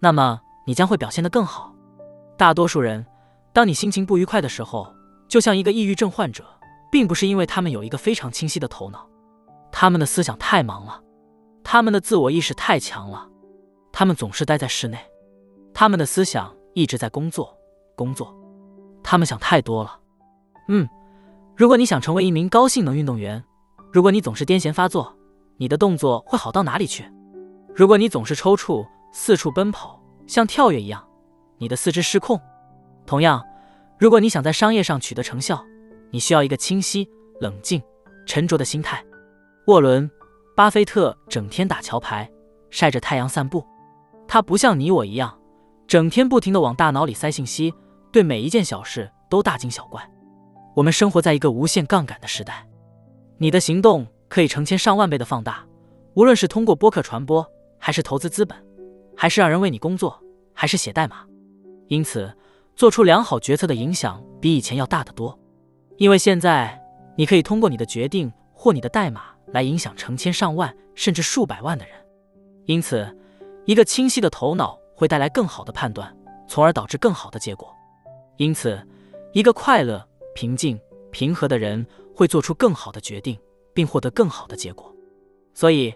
[0.00, 1.71] 那么你将会表现得更好。
[2.42, 3.06] 大多数人，
[3.52, 4.92] 当你心情不愉快的时候，
[5.28, 6.44] 就像一个抑郁症患者，
[6.90, 9.08] 并不是因为他们有一个非常清晰的头脑，
[9.70, 11.00] 他们的思想太忙了。
[11.62, 13.28] 他们的自我意识太强了，
[13.92, 14.98] 他们总是待在室内，
[15.72, 17.56] 他们的思想一直在工作，
[17.94, 18.36] 工作，
[19.04, 20.00] 他们想太多了。
[20.66, 20.88] 嗯，
[21.56, 23.40] 如果你想成为一名高性能运动员，
[23.92, 25.16] 如果你总是癫痫发作，
[25.58, 27.08] 你的动作会好到哪里去？
[27.72, 31.06] 如果你总是抽搐，四处奔跑，像跳跃一样，
[31.62, 32.40] 你的四肢失控。
[33.06, 33.40] 同样，
[33.96, 35.64] 如果你想在商业上取得成效，
[36.10, 37.08] 你需要一个清晰、
[37.40, 37.80] 冷静、
[38.26, 39.02] 沉着的心态。
[39.68, 40.10] 沃伦。
[40.54, 42.30] 巴菲特整天打桥牌，
[42.68, 43.66] 晒着太阳散步。
[44.28, 45.40] 他不像你我一样，
[45.86, 47.72] 整天不停地往大脑里塞信息，
[48.12, 50.06] 对每一件小事都大惊小怪。
[50.76, 52.68] 我们生活在一个无限杠杆的时代，
[53.38, 55.64] 你的行动可以成千上万倍的放大，
[56.12, 57.46] 无论是通过播客传播，
[57.78, 58.54] 还是投资资本，
[59.16, 60.22] 还是让人为你工作，
[60.52, 61.24] 还是写代码。
[61.92, 62.34] 因此，
[62.74, 65.38] 做出良好决策的影响比以前要大得多。
[65.98, 66.82] 因为现在
[67.18, 71.94] 你可以通过你的决定或你的代码来影响成千上万甚至数百万的人。
[72.64, 73.14] 因此，
[73.66, 76.10] 一个清晰的头脑会带来更好的判断，
[76.48, 77.70] 从而导致更好的结果。
[78.38, 78.82] 因此，
[79.34, 80.02] 一个快乐、
[80.34, 83.38] 平静、平和的人会做出更好的决定，
[83.74, 84.90] 并获得更好的结果。
[85.52, 85.94] 所以，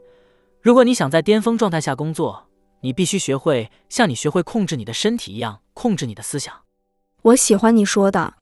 [0.61, 2.46] 如果你想在巅峰状态下工作，
[2.81, 6.55] 你必须学会像你学会控制你的身体一样控制你的思想。
[7.23, 8.35] 我喜欢你说的。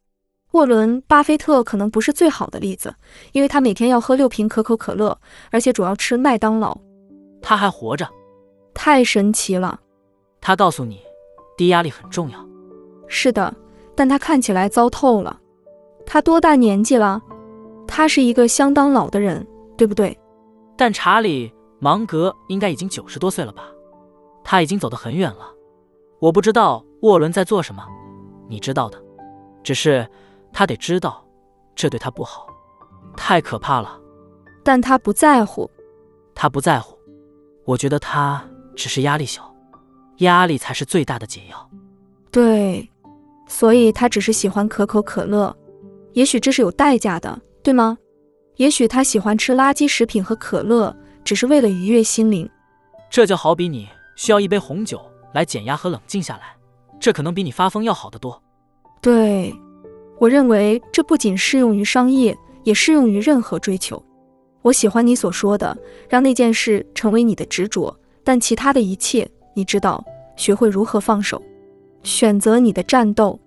[0.53, 2.95] 沃伦·巴菲特可能不是最好的例子，
[3.33, 5.19] 因为他每天要喝六瓶可口可乐，
[5.51, 6.79] 而且主要吃麦当劳。
[7.43, 8.09] 他还活着，
[8.73, 9.81] 太神奇了。
[10.41, 11.01] 他告诉你，
[11.57, 12.39] 低压力很重要。
[13.09, 13.53] 是的，
[13.97, 15.41] 但他看起来糟透了。
[16.07, 17.21] 他多大年纪了？
[17.89, 19.45] 他是一个相当老的人，
[19.77, 20.17] 对不对？
[20.77, 21.49] 但查理·
[21.81, 23.65] 芒格应该已经九十多岁了吧？
[24.45, 25.51] 他已经走得很远了。
[26.21, 27.85] 我不知道沃伦在做什么，
[28.49, 29.03] 你知道的。
[29.65, 30.09] 只是。
[30.57, 31.27] 他得知道，
[31.75, 32.47] 这对他不好，
[33.17, 33.99] 太可怕了。
[34.63, 35.69] 但他不在乎，
[36.33, 36.97] 他不在乎。
[37.65, 39.53] 我觉得他只是压力小，
[40.19, 41.71] 压力才是最大的解药。
[42.31, 42.89] 对，
[43.49, 45.53] 所以他只是喜欢可口可乐。
[46.13, 47.99] 也许这是有代价的，对吗？
[48.55, 52.49] 也许他喜欢吃垃圾食品和可乐，只是为了愉悦心灵。
[53.11, 55.01] 这就好比你需要一杯红酒
[55.33, 56.57] 来减压和冷静下来，
[56.99, 58.43] 这可能比你发疯要好得多。
[59.01, 59.55] 对。
[60.21, 64.03] 我认为这不仅适用于商业，也适用于任何追求。
[64.63, 65.77] 我喜欢你所说的，
[66.09, 70.03] 让那件事成为你的执着，但其他的一切，你知道，
[70.37, 71.43] 学会如何放手，
[72.05, 73.39] 选择你的战斗。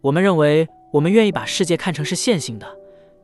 [0.00, 2.66] 我们认为，我们愿意把世界看成是线性的，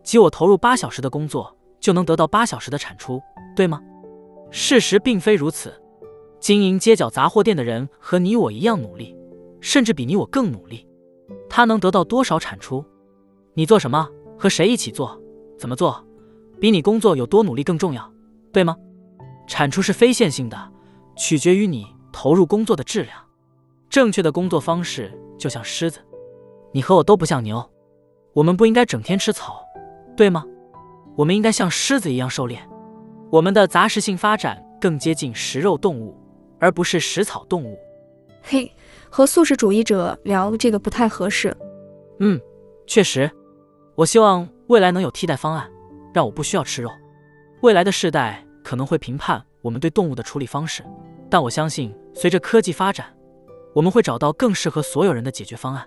[0.02, 3.22] 即我投入八小时的工作，就能得到八小时的产出，
[3.54, 3.80] 对吗？
[4.50, 5.79] 事实并非如此。
[6.40, 9.14] 经营街角杂货店的人和你我一样努力，
[9.60, 10.86] 甚至比你我更努力。
[11.48, 12.84] 他能得到多少产出？
[13.54, 14.08] 你做什么？
[14.38, 15.20] 和谁一起做？
[15.58, 16.02] 怎么做？
[16.58, 18.10] 比你工作有多努力更重要，
[18.52, 18.76] 对吗？
[19.46, 20.72] 产出是非线性的，
[21.16, 23.16] 取决于你投入工作的质量。
[23.88, 26.00] 正确的工作方式就像狮子，
[26.72, 27.68] 你和我都不像牛，
[28.32, 29.62] 我们不应该整天吃草，
[30.16, 30.44] 对吗？
[31.16, 32.60] 我们应该像狮子一样狩猎。
[33.30, 36.16] 我们的杂食性发展更接近食肉动物，
[36.60, 37.76] 而不是食草动物。
[38.42, 38.70] 嘿。
[39.12, 41.52] 和素食主义者聊这个不太合适。
[42.20, 42.40] 嗯，
[42.86, 43.28] 确实。
[43.96, 45.68] 我希望未来能有替代方案，
[46.14, 46.88] 让我不需要吃肉。
[47.60, 50.84] 未来的世代可能会评判我们对动物的处理方式，
[51.28, 53.12] 但我相信随着科技发展，
[53.74, 55.84] 我们会找到更适合所有人的解决方案。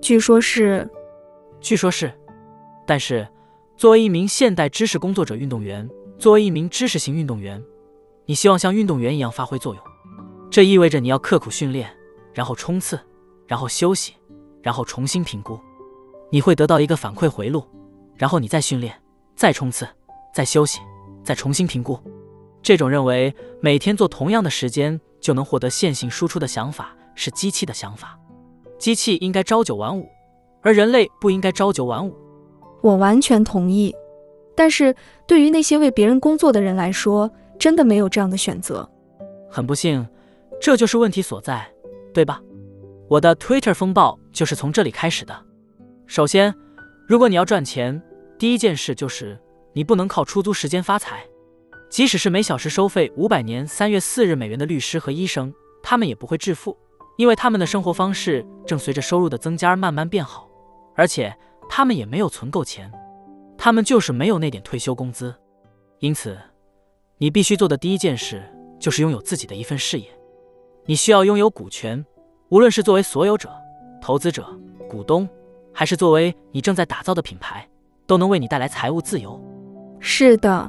[0.00, 0.88] 据说是，
[1.60, 2.12] 据说是。
[2.86, 3.26] 但是，
[3.76, 7.60] 作为一名现代知识工作者、运动员，作为一名知识型运动员，
[8.26, 9.82] 你希望像运动员一样发挥作用，
[10.52, 11.90] 这意味着你要刻苦训练。
[12.34, 12.98] 然后冲刺，
[13.46, 14.14] 然后休息，
[14.62, 15.60] 然后重新评估，
[16.30, 17.62] 你会得到一个反馈回路，
[18.16, 18.94] 然后你再训练，
[19.36, 19.86] 再冲刺，
[20.32, 20.80] 再休息，
[21.22, 21.98] 再重新评估。
[22.62, 28.18] 这种认为每天做同样的时间就能获得线性输出的想法是机器的想法。
[28.78, 30.08] 机器应该朝九晚五，
[30.62, 32.16] 而人类不应该朝九晚五。
[32.80, 33.94] 我完全同意。
[34.56, 34.94] 但是
[35.26, 38.88] 对于那些为别人工作的人来说，真的没有这样的选择。
[39.50, 40.06] 很不幸，
[40.62, 41.70] 这就是问题所在。
[42.14, 42.42] 对吧？
[43.08, 45.34] 我的 Twitter 风暴就是从这里开始的。
[46.06, 46.54] 首先，
[47.08, 48.02] 如果你要赚钱，
[48.38, 49.40] 第一件事就是
[49.72, 51.26] 你不能靠出租时间发财。
[51.88, 55.50] 即使是每小时收费五百年三月四日美元的律师和医生，
[55.82, 56.76] 他们也不会致富，
[57.16, 60.46] 因为他们的生活方式正随着收入的增加而慢慢变好，
[60.94, 61.34] 而且
[61.70, 62.92] 他们也没有存够钱，
[63.56, 65.34] 他们就是没有那点退休工资。
[66.00, 66.38] 因此，
[67.16, 68.42] 你必须做的第一件事
[68.78, 70.06] 就是拥有自己的一份事业。
[70.84, 72.04] 你需要拥有股权，
[72.48, 73.48] 无论是作为所有者、
[74.00, 74.44] 投资者、
[74.90, 75.28] 股东，
[75.72, 77.66] 还是作为你正在打造的品牌，
[78.04, 79.40] 都能为你带来财务自由。
[80.00, 80.68] 是的，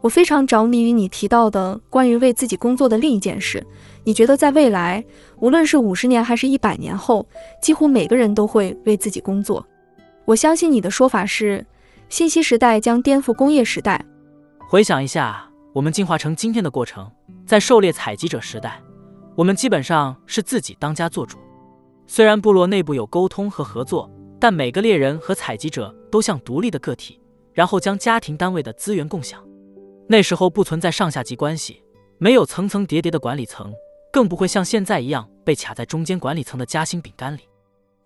[0.00, 3.62] 我非常着迷于你提到的关于为自己工作的另一件事。
[4.04, 5.04] 你觉得在未来，
[5.38, 7.26] 无论是五十年还是一百年后，
[7.60, 9.66] 几乎每个人都会为自己工作？
[10.24, 11.66] 我相信你的说法是，
[12.08, 14.02] 信息时代将颠覆工业时代。
[14.66, 17.10] 回想一下，我们进化成今天的过程，
[17.44, 18.80] 在狩猎采集者时代。
[19.34, 21.38] 我们基本上是自己当家做主，
[22.06, 27.18] 虽然部落内部有沟通和合作，但每个猎人和采集者都像独立的个体，
[27.54, 29.42] 然后将家庭单位的资源共享。
[30.06, 31.82] 那时候不存在上下级关系，
[32.18, 33.72] 没有层层叠叠的管理层，
[34.12, 37.40] 更不会像现在一样被卡在中间管理层的夹心饼干里。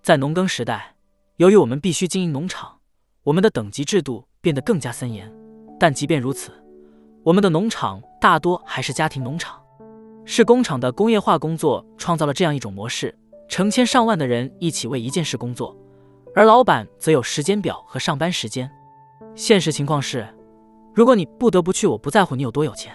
[0.02, 0.94] 在农耕时代，
[1.38, 2.78] 由于我们必须经营农场，
[3.24, 5.28] 我们的等级制度变得更加森严。
[5.80, 6.52] 但即便如此，
[7.24, 9.60] 我们的农场大多还是家庭农场。
[10.28, 13.16] 是工厂的工业化工作创造了这样一种模式，
[13.48, 15.74] 成千上万的人一起为一件事工作，
[16.34, 18.68] 而老板则有时间表和上班时间。
[19.36, 20.26] 现实情况是，
[20.92, 22.92] 如果你不得不去，我不在乎你有多有钱，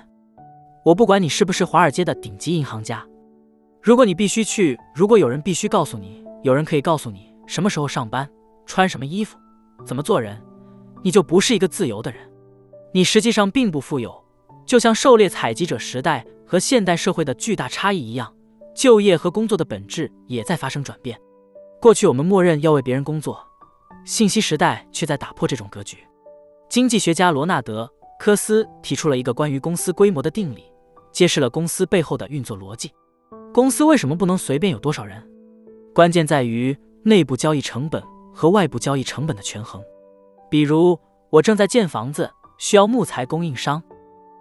[0.84, 3.02] 我不管你是不是华尔街的顶级银行家。
[3.82, 8.30] 如果你必须去，如果有人必须告诉你，有人可以告诉你什么时候上班、
[8.66, 9.38] 穿什么衣服、
[9.86, 10.38] 怎么做人，
[11.02, 12.20] 你就不是一个自由的人。
[12.92, 14.14] 你实际上并不富有，
[14.66, 18.30] 就像狩猎采集者时代和现代社会的巨大差异一样，
[18.76, 21.18] 就业和工作的本质也在发生转变。
[21.80, 23.40] 过去我们默认要为别人工作，
[24.04, 26.00] 信息时代却在打破这种格局。
[26.68, 27.86] 经济学家罗纳德·
[28.20, 30.66] 科斯提出了一个关于公司规模的定理，
[31.14, 32.92] 揭示了公司背后的运作逻辑。
[33.54, 35.26] 公司为什么不能随便有多少人？
[35.96, 39.82] 关键在于内部交易成本和外部交易成本的权衡。
[40.50, 43.82] 比如，我正在建房子，需要木材供应商，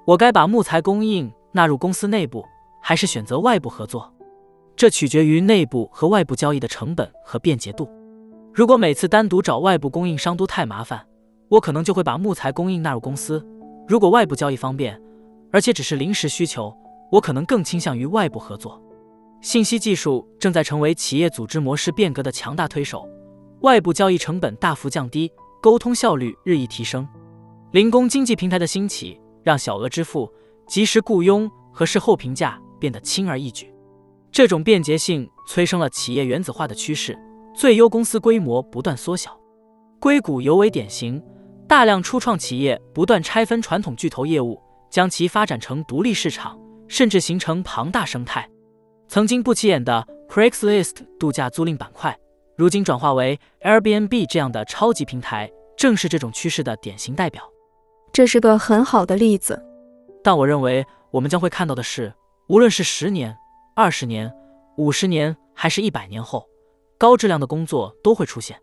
[0.07, 2.44] 我该把木材供应纳入公司内部，
[2.80, 4.12] 还是选择外部合作？
[4.76, 7.88] 这取决于内部和外部交易的成本和便捷度。
[8.52, 11.06] 如果每次单独找外部供应商都太麻烦，
[11.48, 13.44] 我可能就会把木材供应纳入公司。
[13.86, 15.00] 如果外部交易方便，
[15.52, 16.74] 而且只是临时需求，
[17.10, 18.80] 我可能更倾向于外部合作。
[19.40, 23.08] 信息技术正在成为企业组织模式变革的强大推手，
[23.62, 27.06] 外部交易成本大幅降低，沟通效率日益提升。
[27.72, 30.30] 零工经济平台的兴起，让小额支付、
[30.70, 33.74] 及时雇佣和事后评价变得轻而易举。
[34.30, 37.18] 这种便捷性催生了企业原子化的趋势，
[37.52, 39.37] 最优公司规模不断缩小。
[39.98, 41.20] 硅谷尤为典型。
[41.66, 48.48] 大量初创企业不断拆分传统巨头业务，将其发展成独立市场，甚至形成庞大生态。
[49.06, 52.18] 曾经不起眼的 Craigslist 度假租赁板块，
[52.56, 57.40] 如今转化为 Airbnb 这样的超级平台，正是这种趋势的典型代表。
[58.12, 59.64] 这是个很好的例子。
[60.22, 62.12] 但我认为，我们将会看到的是，
[62.48, 63.37] 无论是十年、
[63.74, 64.33] 二十年、
[64.76, 66.46] 五十年，还是一百年后，
[66.98, 68.61] 高质量的工作都会出现。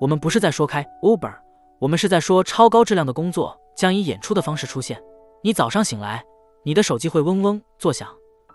[0.00, 1.34] 我们不是在说开 Uber。
[1.78, 4.98] 我们是在说，超高质量的工作将以演出的方式出现。
[5.42, 6.24] 你早上醒来，
[6.64, 8.08] 你的手机会嗡嗡作响，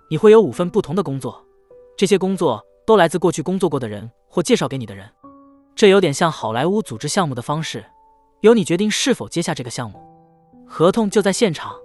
[0.09, 1.39] 你会有五份不同的工作，
[1.95, 5.07] 这些工作都来自过去工作过的人或介绍给你的人。
[5.75, 7.85] 这有点像好莱坞组织项目的方式，
[8.41, 9.99] 由你决定是否接下这个项目，
[10.67, 11.75] 合同就在现场，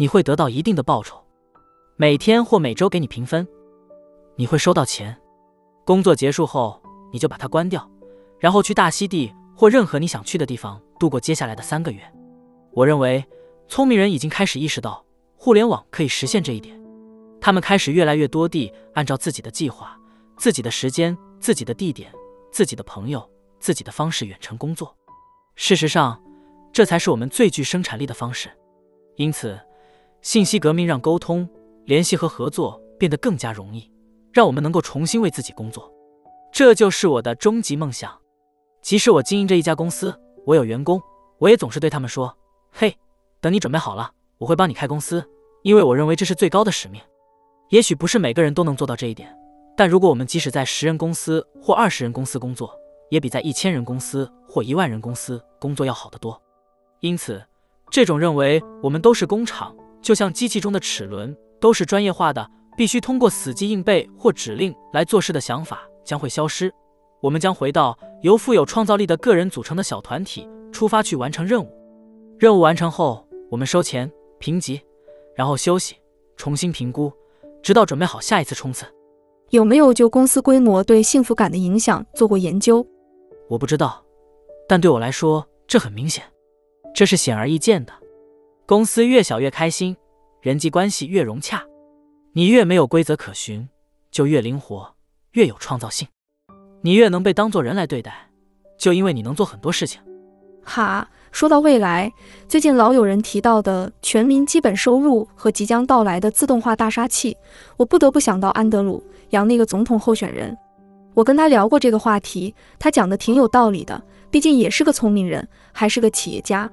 [0.00, 1.22] 你会得到一定的报酬，
[1.96, 3.46] 每天或每周给你评分，
[4.34, 5.14] 你会收到钱。
[5.84, 6.80] 工作结束后，
[7.12, 7.86] 你就把它关掉，
[8.38, 9.30] 然后去大溪地。
[9.54, 12.00] 或任何你想去的地方度过接下来的三个月。
[12.72, 13.22] 我认为，
[13.68, 15.04] 聪明人已经开始意识到，
[15.36, 16.82] 互联网可以实现这一点。
[17.38, 20.00] 他们开始越来越多地按照自己的计划、
[20.38, 22.10] 自己的时间、自己的地点、
[22.50, 24.96] 自己的朋友、自己的方式远程工作。
[25.56, 26.18] 事实上，
[26.72, 28.48] 这才是我们最具生产力的方式。
[29.16, 29.60] 因此，
[30.22, 31.48] 信息革命让沟通、
[31.86, 33.90] 联系和合作变得更加容易，
[34.32, 35.90] 让我们能够重新为自己工作。
[36.52, 38.12] 这就是我的终极梦想。
[38.82, 41.00] 即使我经营着一家公司，我有员工，
[41.38, 42.36] 我也总是对他们说
[42.72, 42.96] ：“嘿，
[43.40, 45.24] 等你准备好了，我会帮你开公司，
[45.62, 47.00] 因为我认为这是最高的使命。”
[47.70, 49.34] 也许不是每个人都能做到这一点，
[49.76, 52.74] 但如果我们即使在十人公司或二十人公司工作，
[53.10, 56.40] 也比在一千人公司或一万人公司工作要好得多。
[57.00, 57.42] 因此，
[57.90, 66.72] 这种认为我们都是工厂，就像机器中的齿轮都是专业化的，必须通过死记硬背或指令来做事的想法将会消失。
[67.20, 71.68] 我们将回到由富有创造力的个人组成的小团体出发去完成任务。
[72.38, 74.80] 任务完成后，我们收钱、评级，
[75.36, 75.96] 然后休息，
[76.36, 77.12] 重新评估，
[77.62, 78.86] 直到准备好下一次冲刺。
[79.50, 82.86] 有没有就公司规模对幸福感的影响做过研究？
[83.48, 84.02] 我不知道，
[84.66, 86.24] 但对我来说，这很明显，
[86.94, 87.92] 这是显而易见的。
[88.70, 89.96] 公司越小越开心，
[90.40, 91.60] 人际关系越融洽。
[92.34, 93.68] 你越没有规则可循，
[94.12, 94.94] 就越灵活，
[95.32, 96.06] 越有创造性。
[96.80, 98.30] 你越能被当作人来对待，
[98.78, 100.00] 就因为你能做很多事情。
[100.62, 102.12] 哈，说到未来，
[102.46, 107.36] 最近老有人提到的全民基本收入和即将到来的自动化大杀器，
[107.76, 110.56] 我不得不想到安德鲁杨那个总统候选人。
[111.14, 114.00] 我跟他聊过这个话题，他讲的挺有道理的，
[114.30, 116.70] 毕竟也是个聪明人，还是个企业家。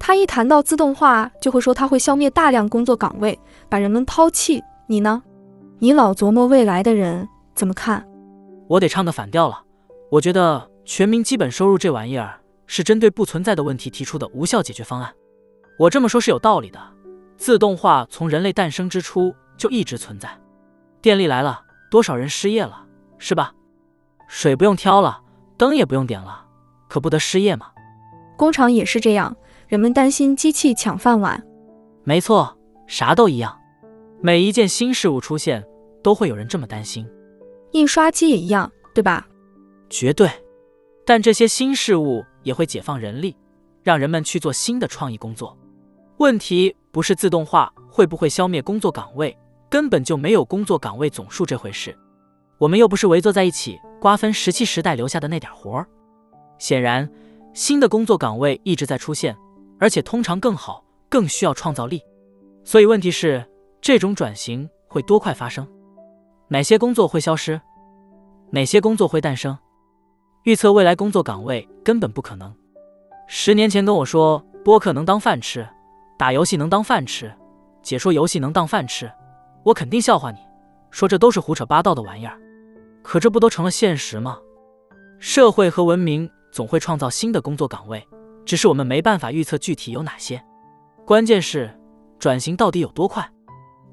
[0.00, 3.38] 他一谈到自动化，就会说他会消灭大量工作岗位，
[3.68, 4.60] 把人们抛弃。
[4.86, 5.22] 你呢？
[5.78, 8.08] 你老琢磨未来的人怎么看？
[8.66, 9.62] 我得唱个反调了，
[10.10, 15.12] 我觉得全民基本收入这玩意儿是针对不存在的问题提出的无效解决方案。
[15.78, 16.80] 我这么说是有道理的。
[17.36, 20.30] 自动化从人类诞生之初就一直存在，
[21.02, 22.84] 电力来了，多少人失业了，
[23.18, 23.52] 是吧？
[24.28, 25.20] 水不用挑了，
[25.58, 26.46] 灯也不用点了，
[26.88, 27.66] 可不得失业吗？
[28.36, 29.36] 工厂也是这样，
[29.70, 31.40] 人们担心机器抢饭碗。
[32.02, 32.58] 没错，
[32.88, 33.56] 啥都一样。
[34.20, 35.64] 每一件新事物出现，
[36.02, 37.08] 都会有人这么担心。
[37.70, 39.28] 印刷机也一样，对吧？
[39.88, 40.28] 绝对。
[41.06, 43.36] 但这些新事物也会解放人力，
[43.84, 45.56] 让人们去做新的创意工作。
[46.16, 49.38] 问题不是自动化会不会消灭工作岗位，
[49.70, 51.96] 根本就没有工作岗位总数这回事。
[52.58, 55.86] 我们又不是围坐在一起瓜分石器时代留下的那点活儿。
[56.58, 57.08] 显然，
[57.54, 59.36] 新的工作岗位一直在出现，
[59.80, 62.00] 而且通常更好，更需要创造力。
[62.62, 63.44] 所以问题是，
[63.80, 65.66] 这种转型会多快发生？
[66.48, 67.60] 哪些工作会消失？
[68.50, 69.56] 哪些工作会诞生？
[70.44, 72.54] 预测未来工作岗位根本不可能。
[73.26, 75.66] 十年前跟我说播客能当饭吃，
[76.18, 77.32] 打游戏能当饭吃，
[77.82, 79.10] 解说游戏能当饭吃，
[79.64, 80.38] 我肯定笑话你，
[80.90, 82.38] 说这都是胡扯八道的玩意儿。
[83.02, 84.38] 可这不都成了现实吗？
[85.18, 88.06] 社会和文明总会创造新的工作岗位，
[88.50, 90.42] 只是我们没办法预测具体有哪些。
[91.06, 91.72] 关键是
[92.18, 93.24] 转型到底有多快？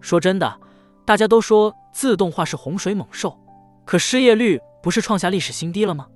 [0.01, 0.59] 说真的，
[1.05, 3.37] 大家都说自动化是洪水猛兽，
[3.85, 6.07] 可失业率不是创下历史新低了吗？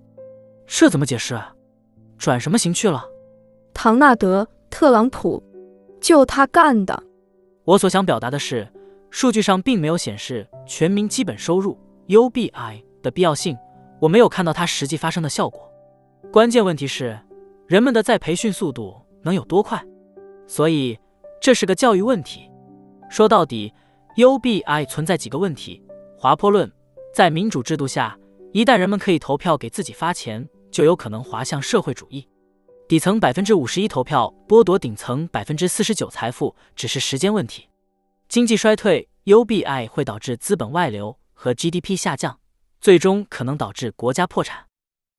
[0.65, 1.39] 这怎么解释？
[2.17, 3.05] 转什么型去了？
[3.75, 5.43] 唐纳德·特朗普，
[6.01, 7.03] 就他干的。
[7.63, 8.67] 我所想表达的是，
[9.11, 11.77] 数据上并没有显示全民基本收入。
[12.07, 13.55] UBI 的必要性，
[13.99, 15.71] 我没有看到它实际发生的效果。
[16.31, 17.19] 关键问题是，
[17.71, 19.81] 人们的再培训速度能有多快？
[20.45, 20.99] 所以
[21.39, 22.51] 这是个教育问题。
[23.09, 23.73] 说到底
[24.17, 25.81] ，UBI 存在几个问题。
[26.17, 26.69] 滑坡论，
[27.15, 28.19] 在民主制度下，
[28.51, 32.27] 一旦人们可以投票给自己发钱，就有可能滑向社会主义。
[32.89, 37.69] 底层百分之五十一投票剥夺顶层百分之四十九财富，只是时间问题。
[38.27, 41.17] 经济衰退，UBI 会导致资本外流。
[41.31, 42.37] 和 GDP 下降，
[42.81, 44.65] 最终可能导致国家破产。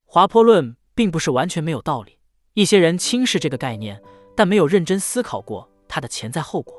[0.05, 2.19] 滑坡论并不是完全没有道理，
[2.55, 3.99] 一些人轻视这个概念，
[4.35, 6.75] 但没有认真思考过它的潜在后果。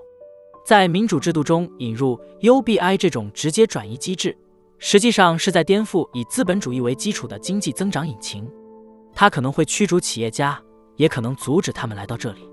[0.64, 4.38] 在民主制度中引入 UBI 这种直接转移机制，
[4.78, 8.48] 实际上是在颠覆以资本主义为基础的经济增长引擎。
[9.16, 10.62] 它可能会驱逐企业家，
[10.96, 12.48] 也可能阻止他们来到这里。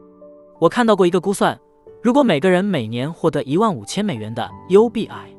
[0.59, 1.59] 我看到过一个估算，
[2.03, 5.37] 如果每个人每年获得一万五千美元的 UBI。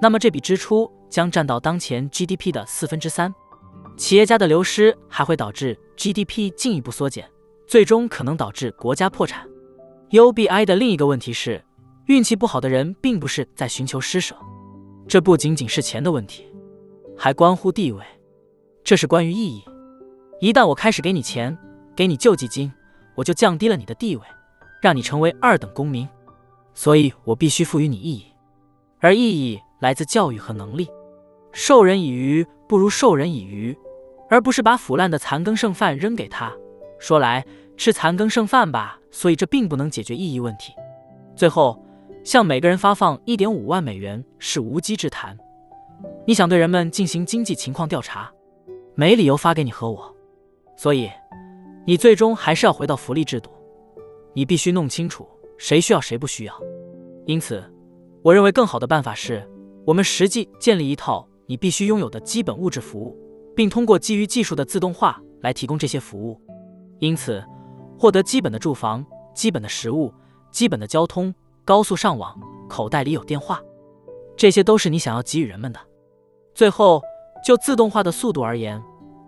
[0.00, 3.34] 那么这笔支出将占到当前 GDP 的四分之三，
[3.96, 7.28] 企业家的流失还会导致 GDP 进一步缩减，
[7.66, 9.48] 最终可能导致国家破产。
[10.10, 11.64] UBI 的另一个问题是，
[12.06, 14.36] 运气不好的人并不是在寻求施舍，
[15.06, 16.46] 这不仅仅是钱的问题，
[17.16, 18.04] 还关乎地位，
[18.84, 19.64] 这是关于意义。
[20.40, 21.56] 一旦我开始给你钱，
[21.96, 22.72] 给你救济金，
[23.14, 24.22] 我就降低了你的地位，
[24.80, 26.08] 让你成为二等公民，
[26.72, 28.26] 所以我必须赋予你意义，
[29.00, 29.60] 而意义。
[29.80, 30.88] 来自教育和能力，
[31.52, 33.76] 授人以鱼不如授人以渔，
[34.28, 36.52] 而不是把腐烂的残羹剩饭扔给他。
[36.98, 37.44] 说来
[37.76, 40.72] 吃残羹剩饭吧，所以这并不能解决意义问题。
[41.34, 41.82] 最后，
[42.24, 45.36] 向每个人发放一点五万美元是无稽之谈。
[46.26, 48.30] 你想对人们进行经济情况调查，
[48.94, 50.14] 没理由发给你和我。
[50.76, 51.10] 所以，
[51.86, 53.50] 你最终还是要回到福利制度。
[54.34, 56.54] 你必须弄清楚谁需要谁不需要。
[57.26, 57.62] 因此，
[58.22, 59.48] 我认为更好的办法是。
[59.86, 63.16] 我们实际建立一套你必须拥有的基本物质服务，
[63.56, 66.38] 并通过基于技术的自动化来提供这些服务。
[66.98, 67.42] 因此，
[67.98, 70.12] 获得基本的住房、基本的食物、
[70.52, 71.34] 基本的交通、
[71.64, 72.38] 高速上网、
[72.68, 73.62] 口袋里有电话，
[74.36, 75.80] 这些都是你想要给予人们的。
[76.54, 77.00] 最后，
[77.42, 78.78] 就自动化的速度而言，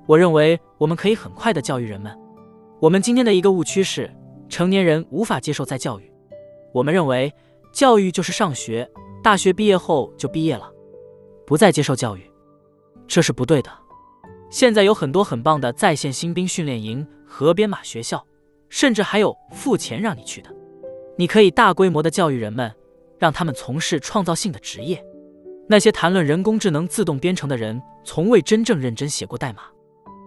[0.07, 2.15] 我认为我们可以很快的教育人们。
[2.81, 4.15] 我们今天的一个误区是，
[4.47, 6.13] 成年人无法接受再教育。
[6.75, 7.33] 我们认为，
[7.73, 8.87] 教育就是上学。
[9.23, 10.71] 大学毕业后就毕业了，
[11.51, 12.31] 不再接受教育，
[13.09, 13.73] 这是不对的。
[14.51, 18.25] 现在有很多很棒的在线新兵训练营和编码学校，
[18.69, 20.55] 甚至还有付钱让你去的。
[21.19, 22.73] 你可以大规模的教育人们，
[23.19, 25.05] 让他们从事创造性的职业。
[25.69, 29.63] 那些谈论人工智能自动编程的人，从未真正认真写过代码。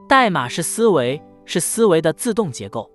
[0.09, 2.91] 代码是思维，是思维的自动结构，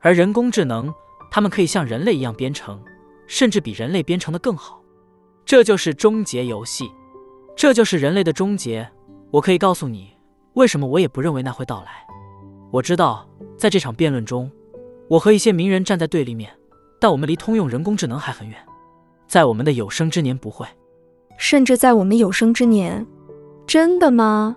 [0.00, 0.92] 而人工智能，
[1.30, 2.82] 他们可以像人类一样编程，
[3.28, 4.82] 甚至比人类编程的更好。
[5.44, 6.90] 这就是终结游戏，
[7.60, 8.88] 这就是人类的终结。
[9.30, 10.16] 我可以告诉你，
[10.54, 11.90] 为什么我也不认为那会到来。
[12.72, 14.50] 我知道，在这场辩论中，
[15.10, 16.50] 我和一些名人站在对立面，
[16.98, 18.56] 但我们离通用人工智能还很远。
[19.28, 20.66] 在我们的有生之年不会，
[21.36, 23.06] 甚至在我们有生之年，
[23.66, 24.56] 真的吗？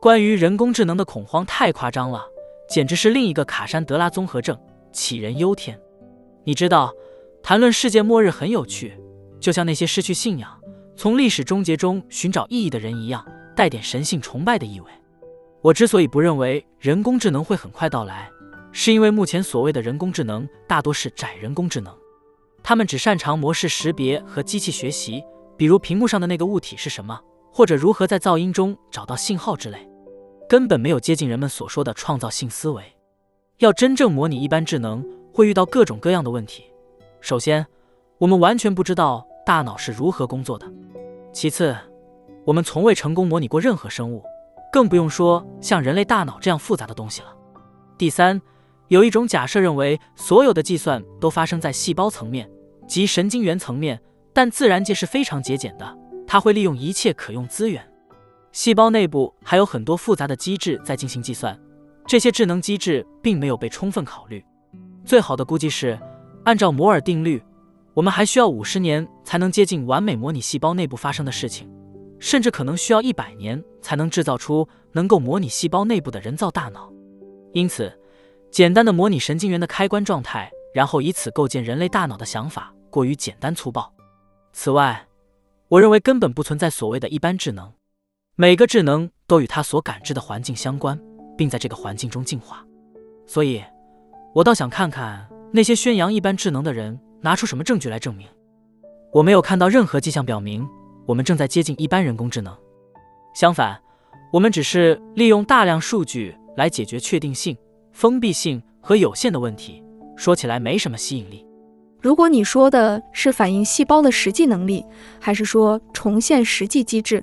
[0.00, 2.24] 关于人工智能的恐慌太夸张了，
[2.70, 4.58] 简直是另一个卡珊德拉综合症，
[4.94, 5.78] 杞人忧天。
[6.44, 6.90] 你知道，
[7.42, 8.98] 谈论世界末日很有趣。
[9.38, 10.59] 就像那些失去信仰、
[11.00, 13.26] 从历史终结中寻找意义的人一样，
[13.56, 14.90] 带点神性崇拜的意味。
[15.62, 18.30] 我之所以不认为人工智能会很快到来，
[18.70, 21.90] 是因为目前所谓的人工智能大多是窄人工智能。
[22.62, 25.24] 他们只擅长模式识别和机器学习，
[25.56, 27.18] 比如屏幕上的那个物体是什么，
[27.50, 29.88] 或者如何在噪音中找到信号之类，
[30.46, 32.84] 根本没有接近人们所说的创造性思维。
[33.60, 36.64] 要真正模拟一般智能，会遇到各种各样的问题。
[37.22, 37.66] 首先，
[38.18, 40.66] 我们完全不知道大脑是如何工作的；
[41.32, 41.76] 其次，
[42.44, 44.24] 我们从未成功模拟过任何生物，
[44.72, 47.28] 更不用说像人类大脑这样复杂的东西了。
[47.96, 48.40] 第三，
[48.88, 52.50] 有一种假设认为，所有的计算都发生在细胞层面
[52.88, 54.00] 及神经元层面，
[54.32, 57.86] 但自然界是非常节俭的，它会利用一切可用资源。
[58.52, 61.56] 细胞内部还有很多复杂的机制在进行计算。
[62.06, 64.44] 这些智能机制并没有被充分考虑。
[65.04, 65.96] 最好的估计是，
[66.44, 67.40] 按照摩尔定律，
[67.94, 71.70] 我们还需要五十年才能接近完美模拟细胞内部发生的事情，
[72.18, 76.92] 甚至可能需要一百年才能制造出能够模拟细胞内部的人造大脑。
[77.52, 77.92] 因此，
[78.50, 83.92] 简单的模拟神经元的开关状态，然后以此构建人类大脑的想法过于简单粗暴。
[84.52, 85.06] 此外，
[85.68, 87.72] 我认为根本不存在所谓的一般智能，
[88.36, 91.00] 每个智能都与它所感知的环境相关。
[91.36, 92.62] 并在这个环境中进化，
[93.26, 93.64] 所以，
[94.34, 98.26] 我倒想看看那些宣扬一般智能的人拿出什么证据来证明。
[99.12, 100.66] 我没有看到任何迹象表明
[101.06, 102.56] 我们正在接近一般人工智能。
[103.34, 103.80] 相反，
[104.32, 107.56] 我们只是利用大量数据来解决确定性、
[107.92, 109.82] 封闭性和有限的问题。
[110.16, 111.46] 说起来没什么吸引力。
[112.00, 114.84] 如果你说的是反映细胞的实际能力，
[115.20, 117.22] 还是说重现实际机制，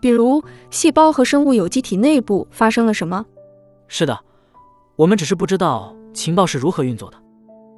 [0.00, 3.24] 比如细胞和生物有机体内部发生了什么？
[3.86, 4.18] 是的，
[4.96, 7.16] 我们只是不知道情报是如何运作的，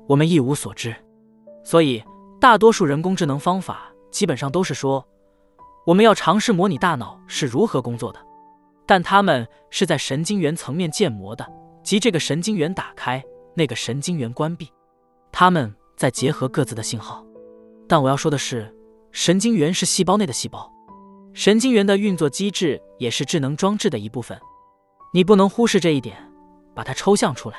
[0.08, 0.94] 我们一无所知。
[1.62, 2.02] 所以，
[2.40, 5.06] 大多数人工智能方法基本上都是说，
[5.86, 8.18] 我们要尝试模拟大脑是如何工作的，
[8.86, 11.46] 但它们是在神经元层面建模的，
[11.82, 13.22] 即这个神经元打开，
[13.54, 14.68] 那个神经元关闭，
[15.30, 17.24] 它们在结合各自的信号。
[17.86, 18.74] 但我要说的是，
[19.12, 20.70] 神经元是细胞内的细胞，
[21.32, 24.38] 神经元的运作机制也是智能装置的一部分。
[25.12, 26.16] 你不能忽视这一点，
[26.74, 27.56] 把它抽象出来。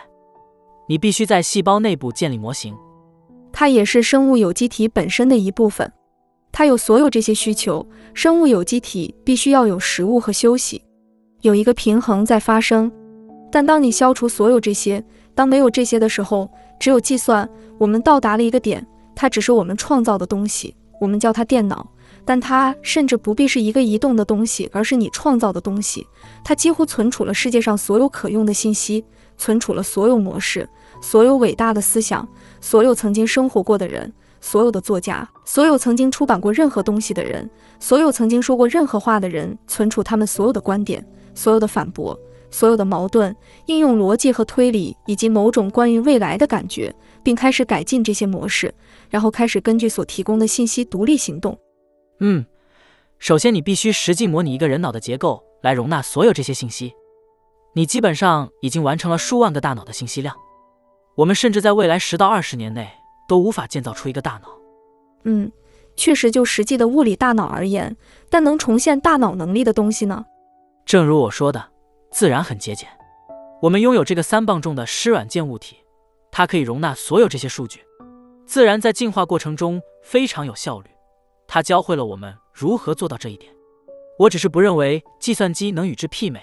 [0.87, 2.77] 你必须在细胞内部建立模型，
[3.51, 5.91] 它也是生物有机体本身的一部分。
[6.51, 7.85] 它有所有这些需求。
[8.13, 10.81] 生物有机体必须要有食物和休息，
[11.41, 12.91] 有一个平衡在发生。
[13.51, 16.49] 但当你消除所有这些，当没有这些的时候，
[16.79, 17.49] 只有计算。
[17.77, 18.85] 我们到达了一个点，
[19.15, 21.89] 它只是我们创造的东西，我们叫它电脑。
[22.23, 26.05] 但它甚至不必是一个移动的东西，而是你创造的东西。
[26.43, 29.03] 它几乎存储了世界上所有可用的信息，
[29.37, 30.69] 存储了所有模式、
[31.01, 32.27] 所有伟大的思想、
[32.61, 37.49] 所有曾经生活过的人、所有的作家、所有曾经出版过任何东西的人、
[37.79, 42.17] 所有曾经说过任何话的人，存储他们所有的观点、所有的反驳、
[42.49, 43.35] 所有的矛盾、
[43.65, 46.93] 应用逻辑和推理，以及某种关于未来的感觉，
[47.23, 48.73] 并开始改进这些模式，
[49.09, 51.57] 然后开始根据所提供的信息独立行动。
[52.19, 52.45] 嗯，
[53.17, 56.93] 首先你必须实际模拟一个人脑的结构来容纳所有这些信息。
[57.73, 60.35] 你基本上已经完成了数万个大脑的信息量。
[61.15, 62.89] 我们甚至在未来十到二十年内
[63.27, 64.49] 都无法建造出一个大脑。
[65.23, 65.51] 嗯，
[65.95, 67.95] 确实，就实际的物理大脑而言，
[68.29, 70.25] 但能重现大脑能力的东西呢？
[70.85, 71.69] 正如我说的，
[72.11, 72.87] 自然很节俭。
[73.61, 75.77] 我们拥有这个三磅重的湿软件物体，
[76.31, 77.81] 它可以容纳所有这些数据。
[78.47, 80.89] 自然在进化过程中非常有效率。
[81.47, 83.53] 它教会了我们如何做到这一点。
[84.17, 86.41] 我只是不认为计算机能与之媲美。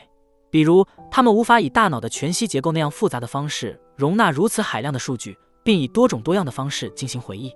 [0.50, 7.52] 比如，它们无法以大脑的全息结构那样复杂的方式容纳如此海量的数据，并以多种多样的方式进行回忆。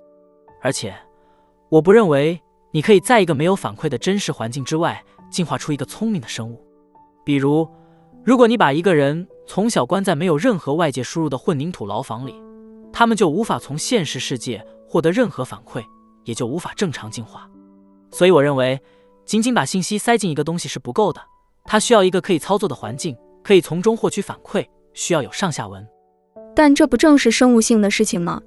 [0.61, 0.95] 而且，
[1.70, 2.38] 我不认为
[2.72, 6.61] 你可以在一个没有反馈的真实环境之外进化出一个聪明的生物。
[7.24, 7.66] 比如，
[8.24, 12.34] 如果你把一个人从小关在没有任何外界输入的混凝土牢房里，
[12.93, 15.82] 他们就无法从现实世界获得任何反馈。
[16.24, 17.51] 也就无法正常进化，
[18.12, 18.80] 所以我认为，
[19.24, 21.20] 仅仅把信息塞进一个东西是不够的，
[21.64, 24.64] 它需要一个可以操作的环境，可以从中获取反馈，
[24.95, 25.84] 需要有上下文。
[26.55, 28.40] 但这不正是生物性的事情吗？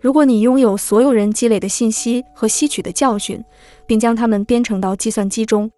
[0.00, 3.42] 如果你拥有所有人积累的信息和吸取的教训，
[3.86, 5.70] 并将它们编程到计算机中，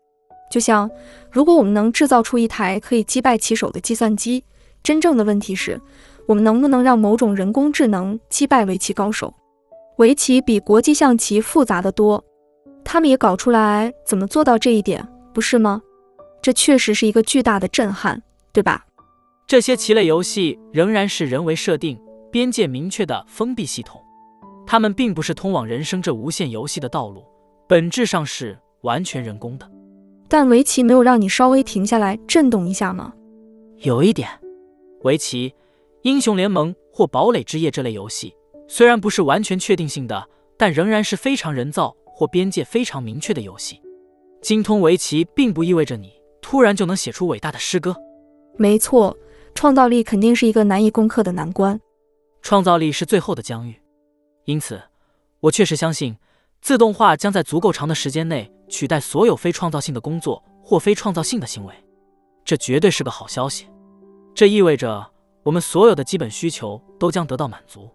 [0.51, 0.91] 就像
[1.31, 4.43] 如果我们能制造出一台可以击败棋手的计算机，
[4.83, 5.81] 真正的问题是，
[6.27, 9.33] 我们能不能让某种人工智能击败围棋高手？
[9.99, 12.23] 围棋比国际象棋复杂的多，
[12.83, 15.81] 他们也搞出来怎么做到这一点，不是吗？
[16.41, 18.85] 这确实是一个巨大的震撼，对吧？
[19.47, 22.01] 这些棋类游戏仍然是人为设定、
[22.33, 24.01] 边界明确的封闭系统，
[24.67, 27.23] 它们并不是通往人生这无限游戏的道路，
[27.69, 29.71] 本质上是完全人工的。
[30.29, 33.13] 但围棋没有让你稍微停下来震动一下吗？
[33.81, 34.29] 有一点，
[35.03, 35.55] 围棋、
[36.03, 38.35] 英雄联盟或堡垒之夜这类游戏。
[38.67, 40.27] 虽然不是完全确定性的，
[40.57, 43.79] 但仍然是非常人造或边界非常明确的游戏。
[44.41, 47.95] 精通围棋并不意味着你突然就能写出伟大的诗歌。
[48.57, 49.15] 没错，
[49.55, 51.81] 创造力肯定是一个难以攻克的难关。
[52.43, 53.81] 创造力是最后的疆域，
[54.45, 54.83] 因此，
[55.41, 56.17] 我确实相信，
[56.61, 61.75] 自动化将在足够长的时间内取代所有非创造性的工作或非创造性的行为。
[62.45, 63.67] 这绝对是个好消息。
[64.35, 65.11] 这意味着
[65.43, 67.89] 我们所有的基本需求都将得到满足，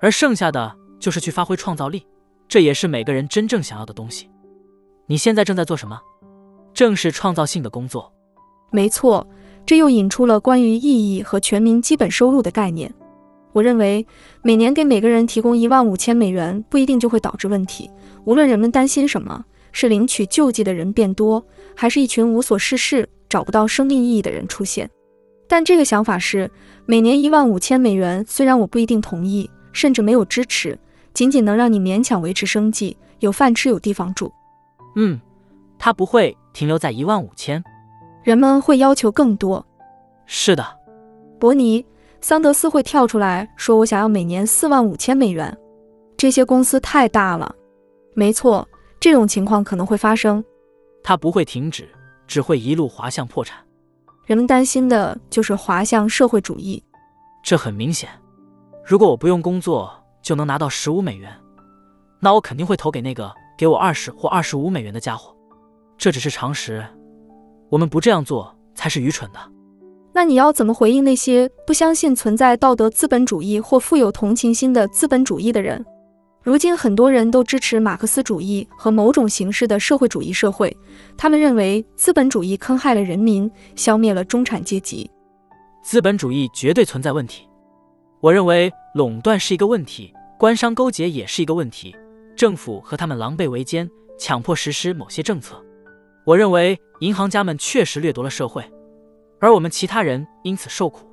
[0.00, 2.06] 而剩下的就是去发挥创造力。
[2.48, 4.30] 这也是每个人真正想要的东西。
[5.06, 6.00] 你现在正在做什么？
[6.72, 8.10] 正是创造性的工作。
[8.70, 9.26] 没错，
[9.64, 12.92] 这又引出了关于意义和全民基本收入的概念。
[13.52, 14.06] 我认为，
[14.42, 17.90] 每年给每个人提供一万五千美元不一定就会导致问题。
[18.24, 21.44] 无论人们担心什么，是领取救济的人变多，
[21.74, 24.88] 还是一群无所事事、找不到生命意义的人出现。
[25.46, 26.50] 但这个想法是，
[26.86, 30.78] 每年一万五千美元，虽然我不一定同意，甚至没有支持，
[31.12, 34.32] 仅仅能让你勉强维持生计，有饭吃，有地方住。
[34.96, 35.20] 嗯，
[35.78, 37.62] 它不会停留在一万五千，
[38.22, 39.64] 人们会要求更多。
[40.26, 40.64] 是的，
[41.38, 41.84] 伯尼。
[42.20, 45.58] 桑德斯会跳出来说：“我想要每年四万五千美元。”
[46.16, 47.52] 这些公司太大了。
[48.14, 48.68] 没错，
[49.00, 50.44] 这种情况可能会发生。
[51.02, 51.88] 它不会停止，
[52.28, 53.58] 只会一路滑向破产。
[54.24, 56.80] 人们担心的就是滑向社会主义。
[57.42, 58.08] 这很明显。
[58.84, 59.92] 如果我不用工作
[60.22, 61.36] 就能拿到十五美元，
[62.20, 65.36] 那我肯定会投给那个给我二十或二十五美元的家伙。
[65.98, 66.86] 这只是常识。
[67.72, 69.38] 我们不这样做才是愚蠢的。
[70.12, 75.82] 那你要怎么回应那些不相信存在道德资本主义或富有同情心的资本主义的人？
[76.42, 80.76] 如今很多人都支持马克思主义和某种形式的社会主义社会，
[81.16, 85.10] 他们认为资本主义坑害了人民，消灭了中产阶级。
[85.82, 87.48] 资本主义绝对存在问题。
[88.20, 91.96] 我认为垄断是一个问题，官商勾结也是一个问题，
[92.36, 95.56] 政府和他们狼狈为奸，强迫实施某些政策。
[96.24, 98.64] 我认为银行家们确实掠夺了社会。
[99.40, 101.10] 而我们其他人因此受苦，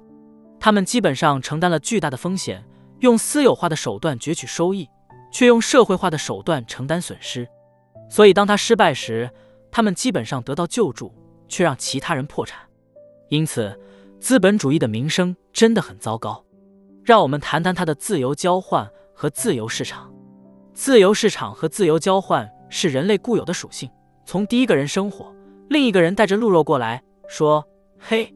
[0.60, 2.64] 他们基本上承担了巨大的风险，
[3.00, 4.88] 用私有化的手段攫取收益，
[5.32, 7.48] 却用社会化的手段承担损失。
[8.10, 9.30] 所以，当他失败时，
[9.72, 11.12] 他们基本上得到救助，
[11.48, 12.60] 却让其他人破产。
[13.30, 13.80] 因此，
[14.20, 16.46] 资本主义的名声真的很糟糕。
[17.04, 20.14] 让我们谈谈它的自由交换和自由市场。
[20.74, 23.90] 自由市场和自由交换是人类固有的属性。
[24.30, 25.34] 从第一个人生火，
[25.70, 27.68] 另一个人带着鹿肉过来说。
[27.98, 28.32] 嘿，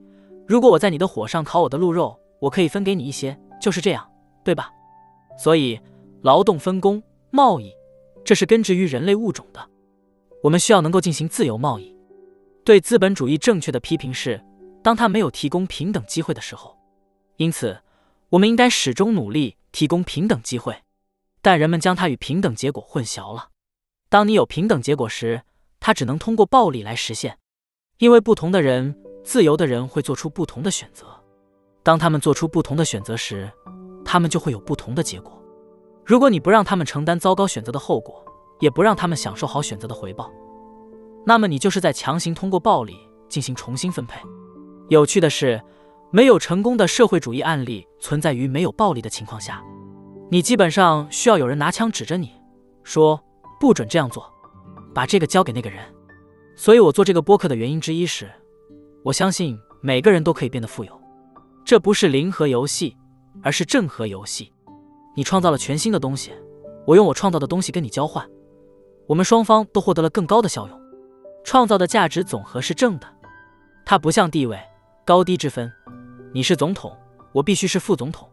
[0.48, 4.04] 如果我在你的火上烤我的鹿肉，我可以分给你一些，就是这样，
[4.44, 4.72] 对吧？
[5.38, 5.80] 所以，
[6.24, 7.72] 劳动分工、贸易，
[8.26, 9.70] 这是根植于人类物种的。
[10.42, 11.96] 我们需要能够进行自由贸易。
[12.66, 14.44] 对资本主义正确的批评是，
[14.82, 16.76] 当他没有提供平等机会的时候。
[17.38, 17.78] 因此，
[18.30, 20.76] 我们应该始终努力提供平等机会。
[21.44, 23.50] 但人们将它与平等结果混淆了。
[24.10, 25.44] 当你有平等结果时，
[25.86, 27.38] 他只能通过暴力来实现，
[27.98, 28.96] 因为不同的人。
[29.26, 31.06] 自由的人会做出不同的选择，
[31.82, 33.50] 当他们做出不同的选择时，
[34.04, 35.42] 他们就会有不同的结果。
[36.06, 38.22] 如果你不让他们承担糟糕选择的后果，
[38.60, 40.30] 也不让他们享受好选择的回报，
[41.26, 42.98] 那么你就是在强行通过暴力
[43.30, 44.20] 进行重新分配。
[44.90, 45.62] 有趣的是，
[46.12, 49.64] 没有成功的社会主义案例存在于没有暴力的情况下。
[50.30, 52.34] 你基本上需要有人拿枪指着你，
[52.84, 53.24] 说
[53.58, 54.33] 不准这样做，
[54.94, 55.84] 把这个交给那个人。
[56.56, 58.30] 所以我做这个播客的原因之一是。
[59.04, 61.02] 我相信每个人都可以变得富有，
[61.66, 62.96] 这不是零和游戏，
[63.42, 64.54] 而是正和游戏。
[65.14, 66.32] 你创造了全新的东西，
[66.88, 68.26] 我用我创造的东西跟你交换，
[69.08, 70.82] 我们双方都获得了更高的效用。
[71.44, 73.08] 创造的价值总和是正的，
[73.86, 74.58] 它不像地位
[75.04, 75.70] 高低之分。
[76.34, 76.96] 你是总统，
[77.34, 78.26] 我必须是副总统；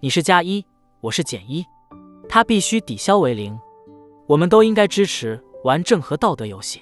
[0.00, 0.62] 你是加一，
[1.00, 1.64] 我是减一，
[2.28, 3.58] 它必须抵消为零。
[4.26, 6.80] 我们都应该支持玩正和道德游戏。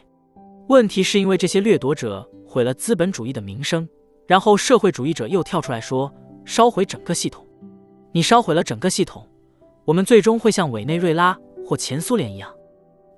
[0.69, 2.29] 问题是因为这些掠夺者。
[2.51, 3.87] 毁了资本主义的名声，
[4.27, 6.11] 然后社会主义者又跳出来说
[6.47, 7.47] 烧毁整个系统。
[8.11, 9.29] 你烧毁了整个系统，
[9.85, 12.51] 我们最终会像委内瑞拉或前苏联一样。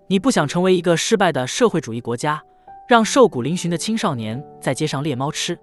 [0.09, 2.43] 你不想成为一个失败的社会主义国家，
[2.89, 5.57] 让瘦骨嶙峋的青少年在街上猎猫吃，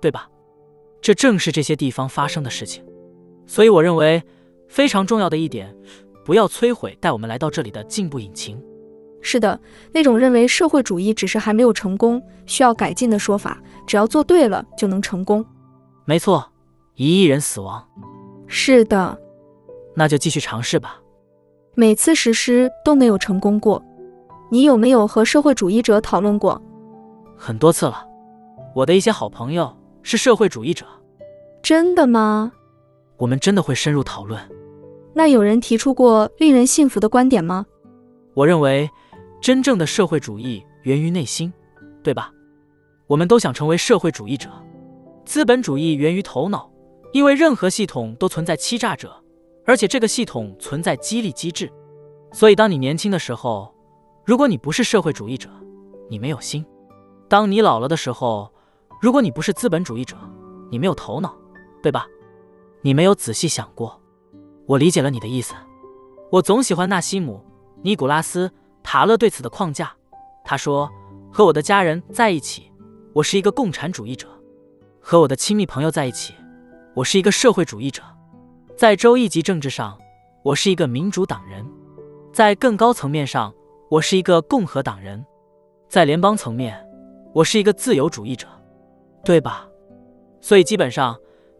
[0.00, 0.28] 对吧？
[1.00, 2.84] 这正是这些地方发生的事情。
[3.46, 4.20] 所以我认为
[4.68, 5.72] 非常重要的一点，
[6.24, 8.60] 不要摧毁带我们来到这里的进步引擎。
[9.22, 9.58] 是的，
[9.92, 15.44] 那种认为社会主义只是还没有成功，需要改进的说法，只要做对了就能成功。
[16.04, 16.44] 没错，
[16.96, 17.82] 一亿人死亡。
[18.48, 19.16] 是的，
[19.94, 21.00] 那就继续尝试吧。
[21.74, 23.82] 每次实施都没有成功过。
[24.50, 26.60] 你有没有和社会主义者讨论过？
[27.36, 28.04] 很多次了。
[28.74, 30.84] 我的一些好朋友是社会主义者。
[31.62, 32.52] 真的吗？
[33.16, 34.38] 我们真的会深入讨论。
[35.14, 37.64] 那有人提出过令人信服的观点吗？
[38.34, 38.90] 我认为，
[39.42, 41.52] 真正的社会主义源于内心，
[42.00, 42.32] 对吧？
[43.08, 44.48] 我们都想成为社会主义者。
[45.24, 46.70] 资本主义源于头脑，
[47.12, 49.12] 因为任何系统都存在欺诈者，
[49.66, 51.68] 而且这个系统存在激励机制。
[52.30, 53.74] 所以，当你年轻的时候，
[54.24, 55.50] 如果你不是社会主义者，
[56.08, 56.62] 你没有心；
[57.28, 58.48] 当你老了的时候，
[59.00, 60.16] 如果你不是资本主义者，
[60.70, 61.36] 你没有头脑，
[61.82, 62.06] 对吧？
[62.80, 64.00] 你没有仔细想过。
[64.66, 65.52] 我理解了你的意思。
[66.30, 67.44] 我总喜欢纳西姆·
[67.82, 68.46] 尼古拉斯·
[68.82, 69.92] 塔勒对此的框架。
[70.44, 70.90] 他说
[71.32, 72.70] ：“和我的家人在一起，
[73.12, 74.26] 我是一个共产主义者；
[75.00, 76.34] 和我的亲密朋友在一起，
[76.94, 78.02] 我是一个社会主义者。
[78.76, 79.98] 在州一级政治上，
[80.42, 81.64] 我是一个民主党人；
[82.32, 83.54] 在更高层面上，
[83.90, 85.20] 我是一个共和党人；
[85.88, 86.84] 在联邦层面，
[87.34, 88.46] 我是一个自由主义者，
[89.24, 89.68] 对吧？
[90.40, 91.16] 所以基本上，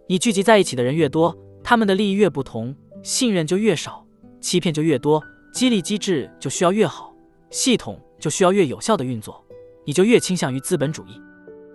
[0.09, 4.07] 你聚集在一起的人越多，他们的利益越不同。”信任就越少，
[4.41, 5.21] 欺骗就越多，
[5.53, 7.12] 激励机制就需要越好，
[7.53, 9.45] 系统就需要越有效的运作，
[9.85, 11.21] 你就越倾向于资本主义。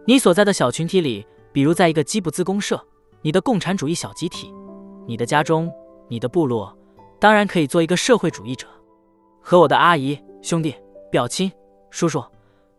[0.05, 2.84] 你所在的小群体里，比如在一个基布兹公社，
[3.21, 4.51] 你的共产主义小集体，
[5.07, 5.71] 你的家中，
[6.09, 6.75] 你的部落，
[7.19, 8.67] 当然可以做一个社会主义者。
[9.39, 10.75] 和我的阿姨、兄弟、
[11.11, 11.51] 表亲、
[11.91, 12.23] 叔叔、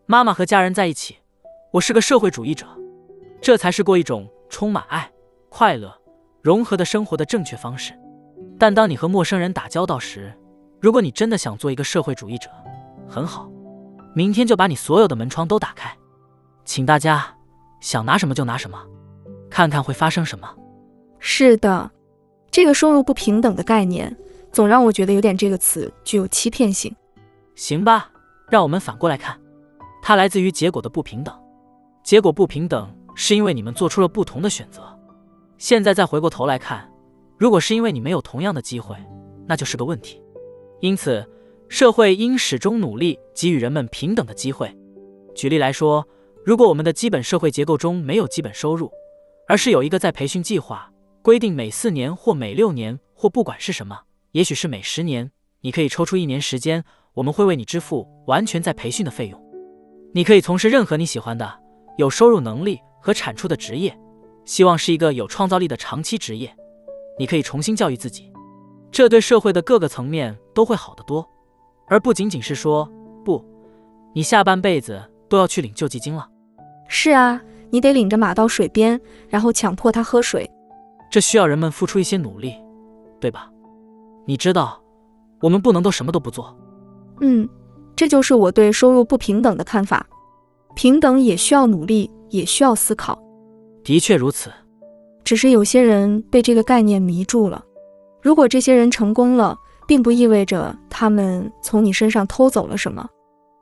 [0.06, 1.16] 妈妈和家人在一起，
[1.72, 2.66] 我是个社会主义者。
[3.40, 5.08] 这才是过一种充满爱、
[5.48, 5.96] 快乐、
[6.42, 7.92] 融合的生活的正确方式。
[8.58, 10.36] 但当你和陌生人打交道时，
[10.80, 12.50] 如果你真的想做一个社会主义者，
[13.08, 13.50] 很好，
[14.14, 15.90] 明天就把你所有的门窗都打开，
[16.64, 17.34] 请大家
[17.80, 18.78] 想拿什么就拿什么，
[19.50, 20.48] 看看会发生什么。
[21.18, 21.90] 是的，
[22.50, 24.16] 这个收入不平等的概念，
[24.52, 26.94] 总让我觉得有点这个词具有欺骗性。
[27.54, 28.10] 行吧，
[28.50, 29.36] 让我们反过来看，
[30.02, 31.34] 它来自于结果的不平等。
[32.04, 34.82] 结果不平等是因为你们做出了不同的选择。
[35.58, 36.88] 现在再回过头来看。
[37.36, 38.96] 如果是因为你没有同样的机会，
[39.46, 40.20] 那就是个问题。
[40.80, 41.24] 因此，
[41.68, 44.74] 社会应始终努力给予人们平等的机会。
[45.34, 46.06] 举例来说，
[46.44, 48.90] 如果我们的基本社会结构中没有基本收入，
[49.46, 50.90] 而是有一个在培训计划，
[51.22, 54.00] 规定每四年或每六年或不管是什么，
[54.32, 56.82] 也许是每十年，你可以抽出一年时间，
[57.14, 59.40] 我们会为你支付完全在培训的费用。
[60.14, 61.60] 你可以从事任何你喜欢的、
[61.98, 63.94] 有收入能力和产出的职业，
[64.46, 66.50] 希望是一个有创造力的长期职业。
[67.18, 68.32] 你可以重新教育自己，
[68.90, 71.28] 这对社会的各个层面都会好得多，
[71.88, 72.88] 而不仅仅是说
[73.24, 73.44] 不，
[74.12, 76.28] 你下半辈子都要去领救济金了。
[76.88, 80.50] 是啊，你得领着马到水边，然后强迫他喝水。
[81.10, 82.54] 这需要人们付出一些努力，
[83.18, 83.50] 对吧？
[84.26, 84.80] 你知道，
[85.40, 86.54] 我们不能都什么都不做。
[87.20, 87.48] 嗯，
[87.96, 90.06] 这就是我对收入不平等的看法。
[90.74, 93.18] 平等也需要努力，也需要思考。
[93.82, 94.50] 的确如此。
[95.24, 97.62] 只是有些人被这个概念迷住了。
[98.22, 99.58] 如果这些人成功了，
[99.88, 103.08] 并不意味着他们从你身上偷走了什么，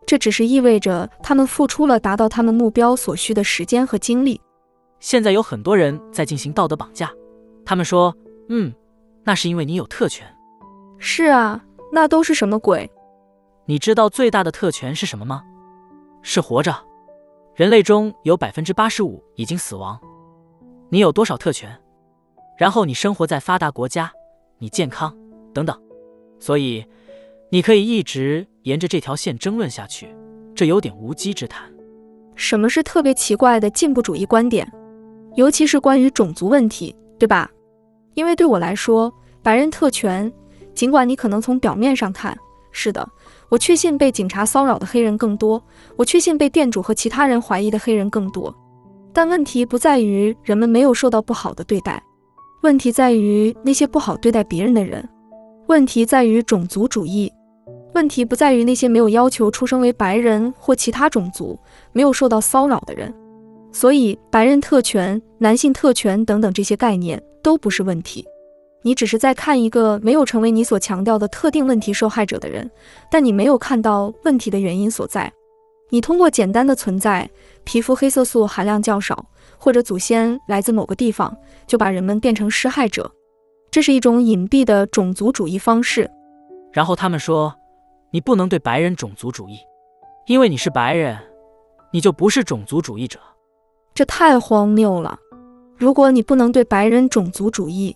[0.05, 4.41] 这只是意味着他们付出了达到他们目标所需的时间和精力。
[4.99, 7.11] 现在有很多人在进行道德绑架，
[7.64, 8.12] 他们说
[8.51, 8.74] ：“嗯，
[9.22, 10.27] 那是因为你有特权。”
[10.99, 11.62] 是啊，
[11.93, 12.91] 那都是什么鬼？
[13.66, 15.45] 你知道最大的特权是什么吗？
[16.22, 16.74] 是活着。
[17.55, 19.99] 人类中有百分之八十五已经死亡。
[20.89, 21.81] 你有多少特权？
[22.59, 24.11] 然后你生活在发达国家，
[24.59, 25.16] 你健康
[25.55, 25.79] 等等，
[26.47, 26.84] 所以
[27.51, 30.07] 你可以一直沿着这条线争论下去，
[30.55, 31.68] 这有点无稽之谈。
[32.36, 34.64] 什么是特别奇怪的进步主义观点？
[35.34, 37.51] 尤其是关于种族问题，对吧？
[38.14, 40.32] 因为对我来说，白人特权，
[40.72, 42.38] 尽管你可能从表面上看，
[42.70, 43.05] 是的，
[43.49, 45.61] 我确信被警察骚扰的黑人更多，
[45.97, 48.55] 我确信被店主和其他人怀疑的黑人更多。
[49.12, 52.01] 但问题不在于人们没有受到不好的对待，
[52.62, 55.09] 问题在于那些不好对待别人的人，
[55.69, 57.33] 问题在于种族主义，
[57.95, 61.59] 问题不在于那些没有要求出生为白人或其他种族、
[61.93, 63.12] 没有受到骚扰的人。
[63.73, 68.25] 所以，白人特权、男性特权等等这些概念都不是问题。
[68.83, 72.71] 你只是在看一个没有成为你所强调的特定问题受害者的人，
[73.11, 75.31] 但你没有看到问题的原因所在。
[75.91, 77.29] 你通过简单的存在。
[77.64, 79.27] 皮肤黑色素含量较少，
[79.59, 81.37] 或者祖先来自某个地方，
[81.67, 83.11] 就把人们变成施害者。
[83.77, 86.11] 这是一种隐蔽的种族主义方式。
[86.72, 87.55] 然后他们说，
[88.11, 89.59] 你不能对白人种族主义，
[90.27, 91.18] 因为你是白人，
[91.91, 93.20] 你就不是种族主义者。
[93.93, 95.18] 这太荒谬了！
[95.77, 97.95] 如果你不能对白人种族主义，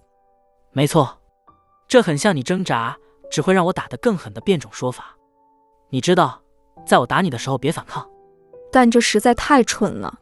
[0.73, 1.19] 没错，
[1.89, 2.95] 这很像你挣扎
[3.31, 5.17] 只会让我打得更狠的变种说法。
[5.89, 6.43] 你知道，
[6.85, 8.07] 在我打你的时候别反抗。
[8.71, 10.19] 但这实在太蠢了，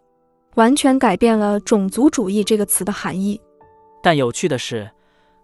[0.55, 3.41] 完全改变了种族主义这个词的含义。
[4.01, 4.89] 但有趣的是，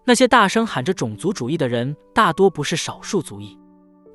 [0.07, 3.57] 那些大声喊着种族主义的人，大多不是少数族裔。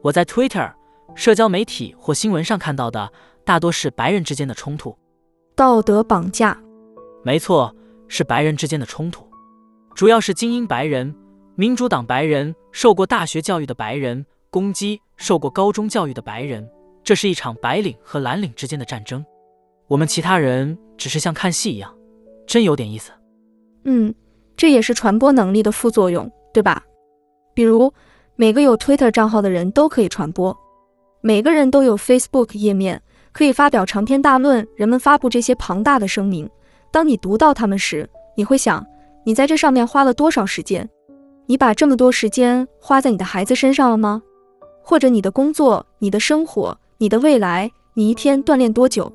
[0.03, 0.73] 我在 Twitter、
[1.17, 3.13] 社交媒体或新闻上看到的，
[3.45, 4.97] 大多是白人之间的冲突。
[5.57, 6.57] 道德绑架，
[7.25, 7.75] 没错，
[8.07, 9.27] 是白人之间的冲突，
[9.95, 11.13] 主要是精英白人、
[11.57, 16.67] 民主党白人、受过大学教育的白人攻击受过高中教育的白人。
[17.03, 19.25] 这是一场白领和蓝领之间的战争。
[19.89, 21.93] 我们其他人只是像看戏一样，
[22.47, 23.11] 真有点意思。
[23.85, 24.15] 嗯，
[24.61, 26.83] 这也是传播能力的副作用，对吧？
[27.55, 27.91] 比如，
[28.37, 30.55] 每个有 Twitter 账号的人都可以传播，
[31.23, 33.01] 每个人都有 Facebook 页面，
[33.33, 34.69] 可以发表长篇大论。
[34.77, 36.47] 人们发布这些庞大的声明，
[36.93, 38.07] 当你读到他们时，
[38.37, 38.87] 你会想，
[39.25, 40.87] 你在这上面花了多少时间？
[41.47, 44.21] 你把这么多时间花在你的孩子身上了吗？
[44.85, 47.71] 或者你的工作、你的生活、你的未来？
[47.95, 49.11] 你一天锻炼多久？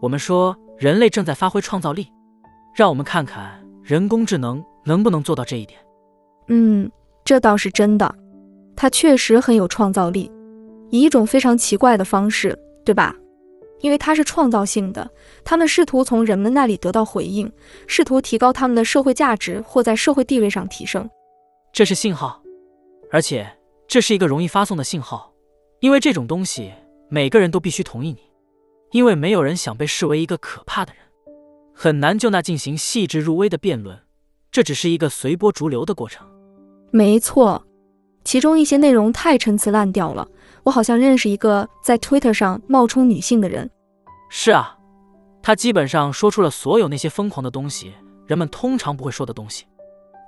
[0.00, 2.06] 我们说人类正在发挥创造力，
[2.76, 3.57] 让我们看看
[3.88, 5.80] 人工智能能不能做到这一点。
[6.48, 6.90] 嗯，
[7.24, 8.14] 这倒是真的，
[8.76, 10.30] 它确实很有创造力，
[10.90, 13.16] 以一种非常奇怪的方式，对吧？
[13.80, 15.10] 因为它是创造性的，
[15.42, 17.50] 他们试图从人们那里得到回应，
[17.86, 21.08] 试图提高他们的社会价值或在社会地位上提升。
[21.72, 22.42] 这是信号，
[23.10, 23.50] 而且
[23.86, 25.32] 这是一个容易发送的信号，
[25.80, 26.70] 因为这种东西
[27.08, 28.18] 每个人都必须同意你，
[28.90, 31.02] 因为没有人想被视为一个可怕的人，
[31.80, 33.96] 很难就那进行细致入微的辩论，
[34.50, 36.26] 这只是一个随波逐流的过程。
[36.90, 37.64] 没错，
[38.24, 40.26] 其中一些内容太陈词滥调了。
[40.64, 43.70] 我好像认识一个在 Twitter 上冒充女性的人。
[44.28, 44.76] 是啊，
[45.40, 47.92] 他基本上说出了所有那些疯狂的东西，
[48.26, 49.64] 人们通常不会说的东西。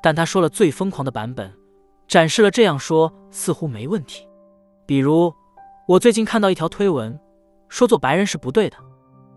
[0.01, 1.53] 但他说了最疯狂的版本，
[2.07, 4.25] 展示了这样说似乎没问题。
[4.87, 5.35] 比如，
[5.89, 7.19] 我最近看到一条推文，
[7.69, 8.77] 说做白人是不对的，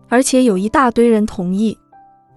[0.08, 1.76] 而且有一大堆人同意。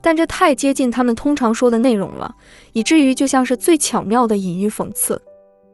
[0.08, 2.34] 但这太接近他们通常说的内容了，
[2.72, 5.22] 以至于就像是最巧妙的隐喻讽刺。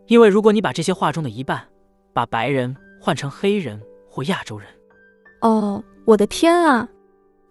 [0.07, 1.63] 因为如果你把这些话中的一半，
[2.13, 3.79] 把白人换成黑人
[4.09, 4.67] 或亚洲人，
[5.41, 6.89] 哦，我的天啊！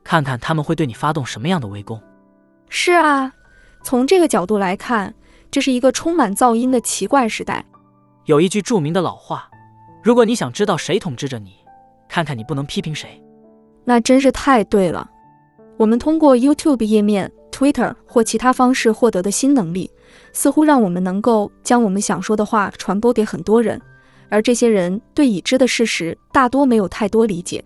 [0.03, 2.03] 看看他们会对你发动什么样的围攻。
[2.69, 3.33] 是啊，
[3.85, 5.15] 从这个角度来看，
[5.53, 7.65] 这是一个充满噪音的奇怪时代。
[8.25, 9.49] 有一句著名的老话：
[10.03, 11.53] 如果你想知道谁统治着你，
[12.09, 13.23] 看看你不能批评谁。
[13.85, 15.09] 那真是太对了。
[15.77, 19.91] 我们通过 YouTube 页面、Twitter 或其他方式获得的新能力，
[20.33, 23.81] 似乎让我们能够将我们想说的话传播给很多人。
[24.29, 27.63] 而这些人对已知的事实大多没有太多理解。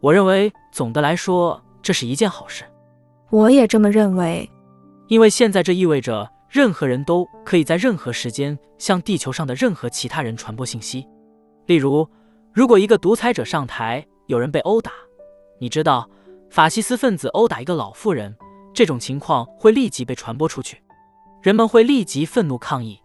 [0.00, 2.62] 我认为总的来说，这是一件好事。
[3.30, 4.48] 我也这么认为，
[5.08, 11.04] 因为现在这意味着任何人都可以在任何时间向地球上的任何其他人传播信息。
[11.66, 12.08] 例如，
[12.52, 14.92] 如果一个独裁者上台，有人被殴打，
[15.58, 16.08] 你知道，
[16.50, 18.34] 法西斯分子殴打一个老妇人，
[18.72, 20.82] 这种情况会立即被传播出去，
[21.42, 22.98] 人们会立即愤怒抗议。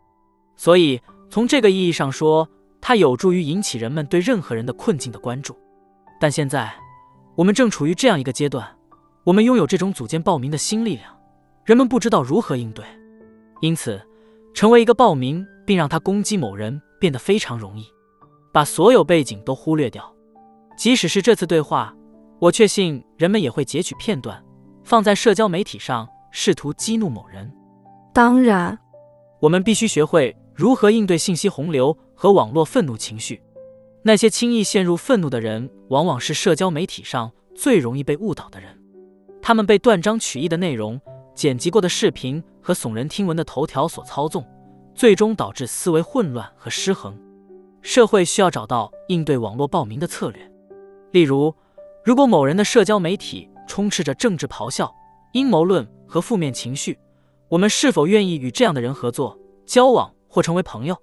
[0.56, 2.48] 所以，从这个意义上说，
[2.80, 5.58] 它有助于引起人们对任何人的困境的关注，
[6.20, 6.72] 但现在
[7.36, 8.68] 我们正处于这样一个阶段，
[9.24, 11.18] 我们拥有这种组建暴民的新力量，
[11.66, 12.86] 人们不知道如何应对，
[13.62, 14.02] 因此
[14.54, 17.86] 成为一个暴民并让他攻击某人变得非常容易，
[18.52, 20.14] 把所有背景都忽略掉。
[20.78, 21.96] 即使是这次对话，
[22.42, 24.44] 我确信人们也会截取片段
[24.84, 27.50] 放在社交媒体上，试图激怒某人。
[28.12, 28.76] 当然，
[29.40, 31.98] 我们必须学会如何应对信息洪流。
[32.14, 33.42] 和网络愤怒情绪，
[34.04, 38.78] 那些轻易陷入愤怒的人，往往是社交媒体上最容易被误导的人。
[39.42, 41.02] 他们被断章取义的内容、
[41.34, 44.46] 剪辑过的视频和耸人听闻的头条所操纵，
[44.94, 47.20] 最终导致思维混乱和失衡。
[47.82, 50.52] 社会需要找到应对网络暴民的策略。
[51.10, 51.56] 例如，
[52.04, 54.92] 如果某人的社交媒体充斥着政治咆哮、
[55.34, 56.98] 阴谋论和负面情绪，
[57.48, 59.38] 我们是否愿意与这样的人合作、
[59.68, 60.98] 交往或成为朋友？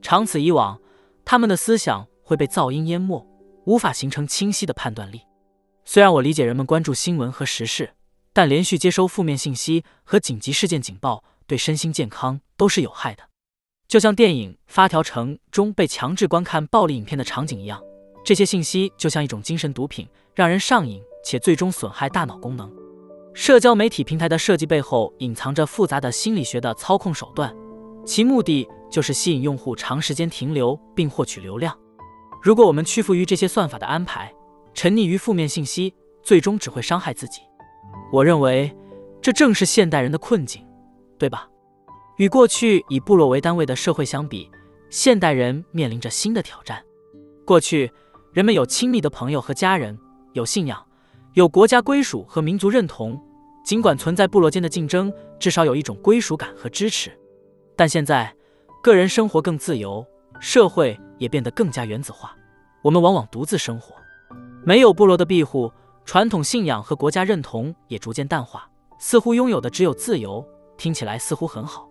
[0.00, 0.80] 长此以往，
[1.26, 3.22] 他们的思想会被噪音淹没，
[3.66, 5.20] 无法形成清晰的判断力。
[5.84, 7.90] 虽然我理解人们关注新闻和时事，
[8.32, 13.24] 但连续接收负面信息和紧急事件警报对身心健康都是有害的。
[13.86, 17.82] 就像电影《发条城》中被强制观看暴力影片的场景一样，
[18.24, 22.70] 这些信息就像一种精神毒品，让人上瘾，且最终损害大脑功能。
[23.34, 27.54] 社交媒体平台的设计背后隐藏着复杂的心理学的操控手段，
[28.04, 28.68] 其目的。
[28.90, 31.78] 就是吸引用户长时间停留并获取流量。
[32.42, 34.34] 如果我们屈服于这些算法的安排，
[34.74, 35.94] 沉溺于负面信息，
[36.24, 37.40] 最终只会伤害自己。
[38.12, 38.76] 我认为
[39.22, 40.66] 这正是现代人的困境，
[41.20, 41.48] 对吧？
[42.16, 44.50] 与过去以部落为单位的社会相比，
[44.90, 46.84] 现代人面临着新的挑战。
[47.46, 47.88] 过去，
[48.32, 49.98] 人们有亲密的朋友和家人，
[50.34, 50.80] 有信仰，
[51.34, 53.20] 有国家归属和民族认同。
[53.64, 57.10] 尽管存在部落间的竞争，至少有一种归属感和支持。
[57.76, 58.32] 但现在，
[58.82, 60.06] 个人生活更自由，
[60.38, 62.32] 社会也变得更加原子化。
[62.82, 63.96] 我们往往独自生活，
[64.64, 65.70] 没有部落的庇护，
[66.04, 70.46] 传统信仰和国家认同也逐渐淡化，似乎拥有的只有自由。
[70.78, 71.86] 听起来似乎很好，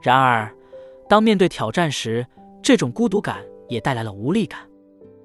[0.00, 0.50] 然而，
[1.08, 2.26] 当面对挑战时，
[2.62, 4.60] 这种孤独感也带来了无力感。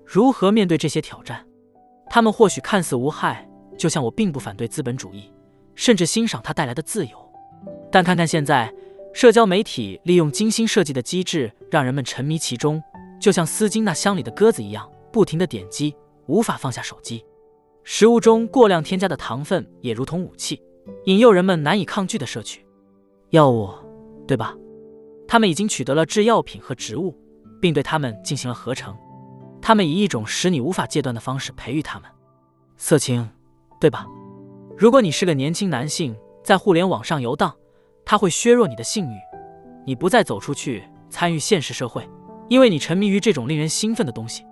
[0.10, 1.46] 如何面对这些挑战？
[2.10, 3.46] 他们或许看似无害，
[3.78, 5.30] 就像我并不反对资本主义，
[5.76, 7.12] 甚至欣赏它带来的自由。
[7.92, 8.74] 但看看现在，
[9.14, 12.82] 社交媒体利用精心设计的机制，让人们沉迷其中，
[13.20, 15.94] 就像丝巾那箱里的鸽子一样，不停的点击，
[16.28, 17.22] 无法放下手机。
[17.84, 20.64] 食物中过量添加的糖分也如同武器，
[21.04, 22.66] 引诱人们难以抗拒的摄取。
[23.32, 23.70] 药物，
[24.26, 24.56] 对吧？
[25.28, 27.14] 他们已经取得了制药品和植物，
[27.60, 28.96] 并对它们进行了合成。
[29.68, 32.10] 他们以一种使你无法戒断的方式培育他们。
[32.78, 33.30] 色情，
[33.82, 34.08] 对吧？
[34.78, 37.54] 如果你是个年轻男性，在互联网上游荡，
[38.06, 39.18] 它会削弱你的性欲，
[39.86, 42.10] 你不再走出去参与现实社会，
[42.48, 44.46] 因为你沉迷于这种令人兴奋的东西。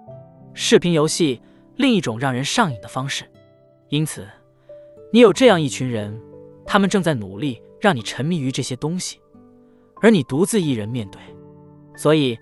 [0.54, 1.42] 视频游戏，
[1.78, 3.24] 另一种让人上瘾的方式。
[3.88, 4.28] 因此，
[5.14, 6.22] 你有这样一群人，
[6.66, 7.62] 他们正在努力。
[7.80, 9.22] 让你沉迷于这些东西，
[10.02, 11.22] 而你独自一人面对。
[11.96, 12.38] 所以，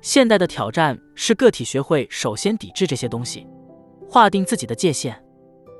[0.00, 3.46] 现代的挑战是个体学会首先抵制这些东西，
[4.08, 5.14] 划定自己的界限，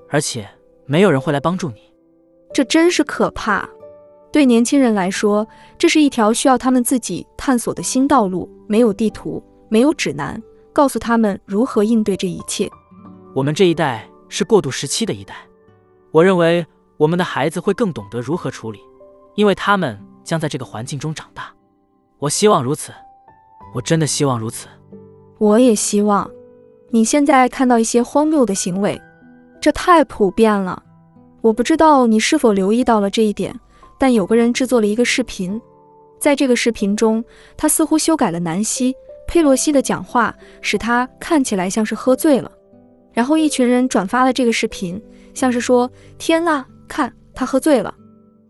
[0.08, 0.48] 而且
[0.86, 1.92] 没有人会来帮助你。
[2.52, 3.68] 这真是可怕。
[4.30, 5.46] 对年轻人来说，
[5.78, 8.48] 这是一条需要他们自己探索的新道路。
[8.66, 10.42] 没有地图，没有指南，
[10.72, 12.68] 告诉他们如何应对这一切。
[13.34, 15.34] 我们这一代是过渡时期的一代。
[16.10, 16.66] 我认为
[16.98, 18.80] 我们的孩子会更懂得如何处理。
[19.34, 21.54] 因为他们将在这个环境中长大，
[22.18, 22.92] 我希望如此，
[23.74, 24.66] 我真的希望如此。
[25.38, 26.30] 我也希望。
[26.90, 29.00] 你现在看到一些荒谬的行为，
[29.60, 30.82] 这太普遍了。
[31.42, 33.54] 我不知道你是否留意到了这一点，
[33.98, 35.60] 但有个人制作了一个视频，
[36.18, 37.22] 在这个视频中，
[37.56, 38.92] 他似乎修改了南希·
[39.26, 42.50] 佩洛西的讲话，使他看起来像是喝醉了。
[43.12, 45.00] 然后一群人转发了这个视频，
[45.34, 47.94] 像是说：“天呐，看他喝醉了。”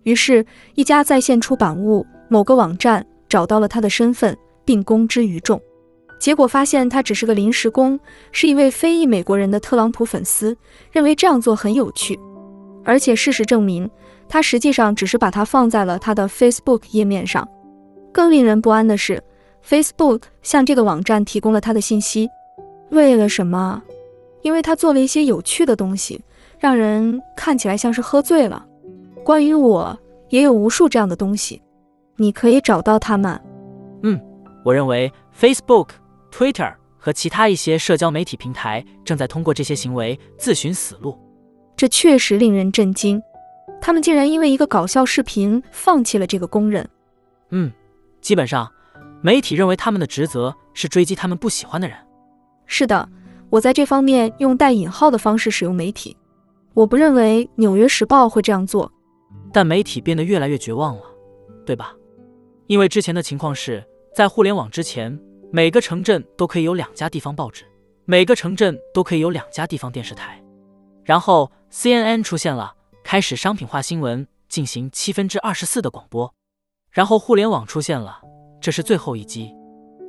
[0.05, 4.37] 于是，一家在线出版物某个网站找到了他的身份，
[4.69, 5.59] 并公之于众。
[6.21, 7.99] 结果发现他只是个临时工，
[8.33, 10.55] 是一位非裔美国人的特朗普粉丝，
[10.93, 12.21] 认为这样做很有趣。
[12.85, 13.91] 而且事实证明，
[14.29, 17.49] 他实际上只是把它放在了他的 Facebook 页面上。
[18.13, 19.23] 更令人不安的是
[19.67, 22.29] ，Facebook 向这个网站提供了他的信息，
[22.91, 23.83] 为了什么？
[24.43, 26.21] 因为他做了一些有趣的东西，
[26.59, 28.67] 让人看起来像是喝醉了。
[29.25, 29.99] 关于我
[30.29, 31.63] 也有无数这样的东西，
[32.17, 33.41] 你可以找到他们。
[34.03, 34.21] 嗯，
[34.69, 35.89] 我认为 Facebook、
[36.31, 41.19] Twitter 和其他一些社交媒体平台正在通过这些行为自寻死路。
[41.75, 43.19] 这确实令人震惊，
[43.81, 46.87] 他们竟然因为一个搞笑视频放弃了这个工人。
[47.49, 47.73] 嗯，
[48.21, 48.71] 基本上，
[49.23, 51.97] 媒体认为他们的职责是追击他们不喜欢的人。
[52.67, 53.09] 是的，
[53.49, 56.15] 我在这方面用带引号的方式使用媒体。
[56.75, 58.93] 我不认为《纽约时报》会这样做。
[59.51, 61.03] 但媒体变得越来越绝望了，
[61.65, 61.95] 对吧？
[62.67, 63.83] 因为之前的情况是
[64.19, 65.17] 在互联网之前，
[65.53, 67.65] 每个城镇都可以有两家地方报纸，
[68.05, 70.43] 每个城镇都可以有两家地方电视台。
[71.05, 76.35] 然后 CNN 出现了，开始商品化新闻，进行七分之二十四的广播。
[76.91, 78.21] 然后互联网出现了，
[78.61, 79.55] 这是最后一击。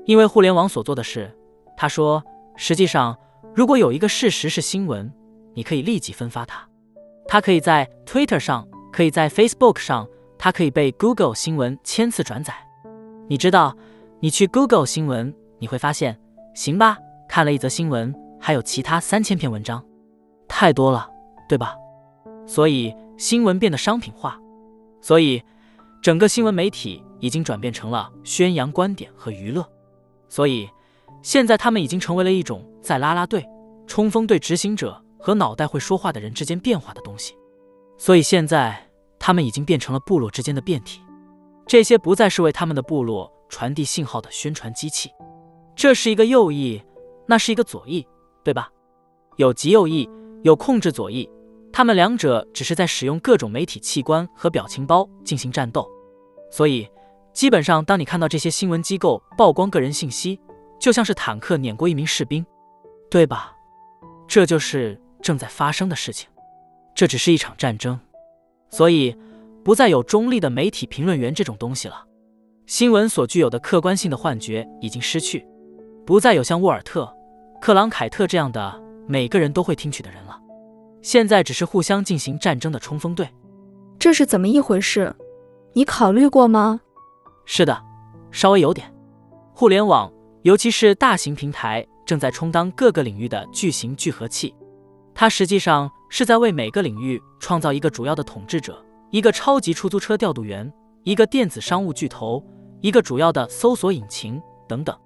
[0.08, 1.32] 因为互联网所做的事，
[1.78, 2.24] 他说，
[2.56, 3.16] 实际上，
[3.54, 5.14] 如果有一个事实是新闻，
[5.54, 6.68] 你可以立即分发它，
[7.28, 8.68] 它可以在 Twitter 上。
[8.92, 10.08] 可以在 Facebook 上，
[10.40, 12.56] 它可以被 Google 新闻千次转载。
[13.28, 13.78] 你知道，
[14.22, 16.20] 你去 Google 新闻，你会发现，
[16.54, 16.98] 行吧，
[17.30, 19.82] 看了一则新闻，还有其他三千篇文章，
[20.46, 21.10] 太多了，
[21.48, 21.74] 对吧？
[22.46, 24.38] 所以新闻变得商品化，
[25.00, 25.42] 所以
[26.02, 29.66] 整个新闻媒体已经转变成了宣扬观点和娱乐。
[30.28, 30.70] 所以
[31.22, 33.48] 现在他们已经成为了一种在拉拉队、
[33.88, 37.34] 冲锋队执行者和脑袋会说话的人之间变化的东西。
[37.98, 38.86] 所以现在，
[39.18, 41.00] 他们已经变成了部落之间的变体，
[41.66, 45.12] 这些不再是为他们的部落传递信号的宣传机器。
[45.76, 46.82] 这是一个右翼，
[47.28, 48.08] 那是一个左翼，
[48.44, 48.72] 对吧？
[49.38, 50.10] 有极右翼，
[50.44, 51.30] 有控制左翼，
[51.72, 55.90] 他们两者只是在使用各种媒体器官和表情包进行战斗。
[56.52, 56.88] 所以，
[57.34, 60.40] 基本上，当你看到这些新闻机构曝光个人信息，
[60.80, 62.46] 就像是坦克碾过一名士兵，
[63.10, 63.54] 对吧？
[64.28, 66.30] 这就是正在发生的事情。
[66.94, 67.98] 这只是一场战争，
[68.70, 69.16] 所以
[69.64, 72.06] 不再有中立的媒体评论员这种东西了。
[72.70, 75.44] 新闻所具有的客观性的幻觉已经失去，
[76.06, 77.12] 不再有像沃尔特、
[77.60, 80.40] 克朗凯特这样的每个人都会听取的人了。
[81.02, 83.28] 现在只是互相进行战争的冲锋队。
[83.98, 85.16] 这是怎么一回事？
[85.74, 86.80] 你考虑过吗？
[87.44, 87.82] 是的，
[88.30, 88.94] 稍微有点。
[89.52, 90.14] 互联网，
[90.44, 94.54] 尤其是大型平台，正在充当各个领域的巨型聚合器。
[95.16, 100.72] 它实际上是在为每个领域创造一个主要的统治者，一个超级出租车调度员，
[101.04, 102.46] 一个电子商务巨头，
[102.82, 104.98] 一个主要的搜索引擎等等。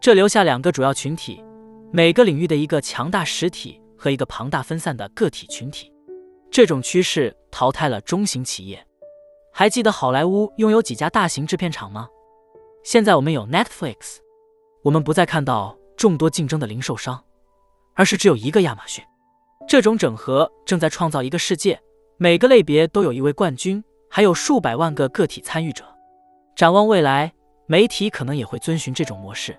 [0.00, 1.44] 这留下两个主要群体，
[1.92, 5.92] 每个领域的一个强大实体和一个庞大分散的个体群体。
[6.50, 8.84] 这种趋势淘汰了中型企业。
[9.52, 12.08] 还记得好莱坞拥有几家大型制片厂吗？
[12.82, 14.18] 现在我们有 Netflix，
[14.82, 17.22] 我们不再看到众多竞争的零售商，
[17.94, 19.04] 而是只有一个亚马逊。
[19.68, 21.78] 这种整合正在创造一个世界，
[22.16, 25.84] 每个类别都有一位冠军，还有数百万个个体参与者。
[26.60, 27.32] 展望未来，
[27.66, 29.58] 媒体可能也会遵循这种模式。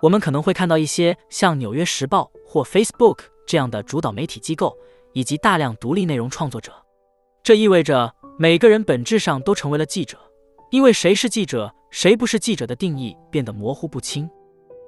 [0.00, 4.74] 我们可能会看到一些像《纽约时报》或 Facebook 这样的主导媒体机构，
[5.12, 6.72] 以及大量独立内容创作者。
[7.42, 10.16] 这意味着每个人本质上都成为了记者，
[10.70, 14.26] 因为谁是记者，谁不是记者的定义变得模糊不清。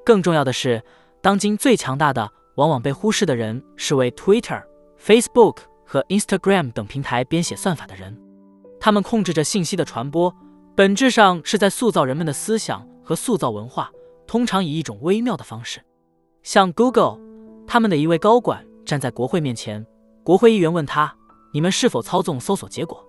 [0.06, 0.82] 更重要的是，
[1.20, 2.26] 当今最强大的、
[2.56, 4.62] 往往被忽视的人是为 Twitter、
[4.98, 8.18] Facebook 和 Instagram 等平台编写算法的人。
[8.80, 10.34] 他们控制着信息的传播，
[10.74, 13.90] 本质上是在塑造人们的思想和塑造文化。
[14.26, 15.82] 通常以一种微妙的方式，
[16.42, 17.18] 像 Google，
[17.66, 19.84] 他们的一位高管站在国会面前，
[20.24, 21.14] 国会议员问他
[21.52, 23.04] ：“你们是否操纵搜索结果？”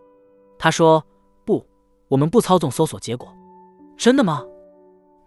[0.59, 1.05] 他说
[1.45, 1.65] ：“不，
[2.09, 3.33] 我们不操纵搜索结果。”
[3.95, 4.43] 真的吗？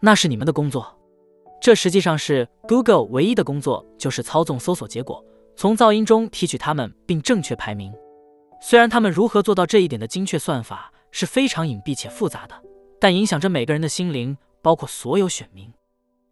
[0.01, 0.95] 那是你们的工作。
[1.62, 5.24] 这实际上是 Google 唯一的工作，就是操纵搜索结果，
[5.57, 7.95] 从噪音中提取它们并正确排名。
[8.61, 12.54] 虽然他们如何做到这一点的精确算法是非常隐蔽且复杂的，
[13.00, 14.36] 但影响着每个人的心灵。
[14.62, 15.72] 包括所有选民。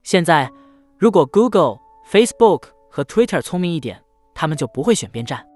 [0.02, 0.50] 现在，
[0.98, 1.78] 如果 Google、
[2.10, 4.02] Facebook 和 Twitter 聪明一点，
[4.34, 5.46] 他们就不会选边站。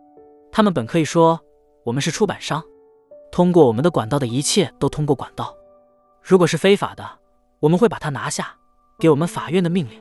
[0.53, 1.41] 他们本可以说
[1.85, 2.62] ：“我们是出版商，
[3.33, 5.53] 通过我们的管道的一切都通过管道。
[6.23, 7.05] 如果是非法的，
[7.59, 8.55] 我们会把它拿下，
[9.01, 10.01] 给我们法院的命令；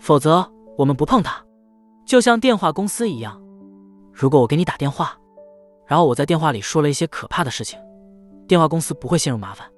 [0.00, 1.46] 否则，我们不碰它。
[2.04, 3.40] 就像电话公司一样，
[4.12, 5.16] 如果我给你打电话，
[5.86, 7.78] 然后我在电话里说了一些可怕的事情，
[8.50, 9.70] 电话公司不会陷入麻烦。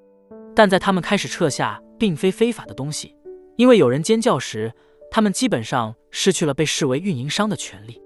[0.55, 1.79] 但在他们开始撤下。
[1.99, 3.15] 并非非法的东西，
[3.55, 4.73] 因为有人尖叫时，
[5.09, 8.01] 他们基本上失去了被视为运营商的权利。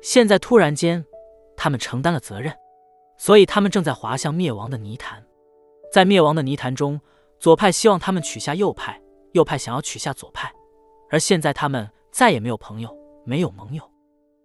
[0.00, 1.04] 现在突然间，
[1.54, 2.54] 他们承担了责任，
[3.18, 5.22] 所以他们正在滑向灭亡的泥潭。
[5.92, 6.98] 在灭亡的泥潭中，
[7.38, 8.98] 左派希望他们取下右派，
[9.32, 10.50] 右派想要取下左派，
[11.10, 12.96] 而现在他们再也没有朋友，
[13.26, 13.82] 没有盟友。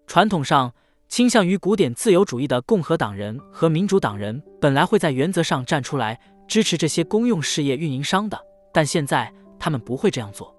[0.08, 0.74] 传统上
[1.10, 8.40] 倾向于古典自由主义的共和党人和民主党人本来会在原则上站出来支持这些公用事业运营商的。
[8.72, 10.56] 但现在他们不会这样做。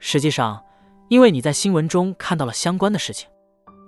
[0.00, 0.60] 实际上，
[1.08, 3.28] 因为你在新闻中看到了相关的事情，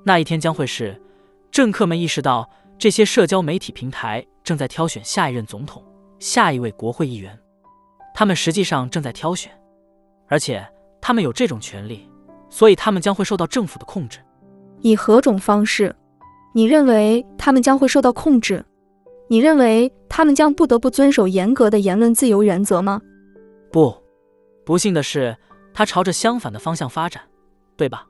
[0.05, 1.03] 那一天将会是
[1.51, 2.49] 政客们意识到
[2.79, 5.85] 这些社交媒体平台正在挑选下一任总统、
[6.21, 7.37] 下一位国会议员。
[8.15, 9.51] 他们实际上正在挑选，
[10.29, 10.65] 而且
[11.01, 12.09] 他们有这种权利，
[12.49, 14.21] 所以他们将会受到政府的控制。
[14.83, 15.95] 以何种方式？
[16.57, 18.65] 你认为他们将会受到控制？
[19.29, 22.99] 你认为他们将不得不遵守严格的言论自由原则吗？
[23.71, 23.95] 不，
[24.65, 25.37] 不幸的是，
[25.75, 27.21] 它朝着相反的方向发展，
[27.77, 28.07] 对吧？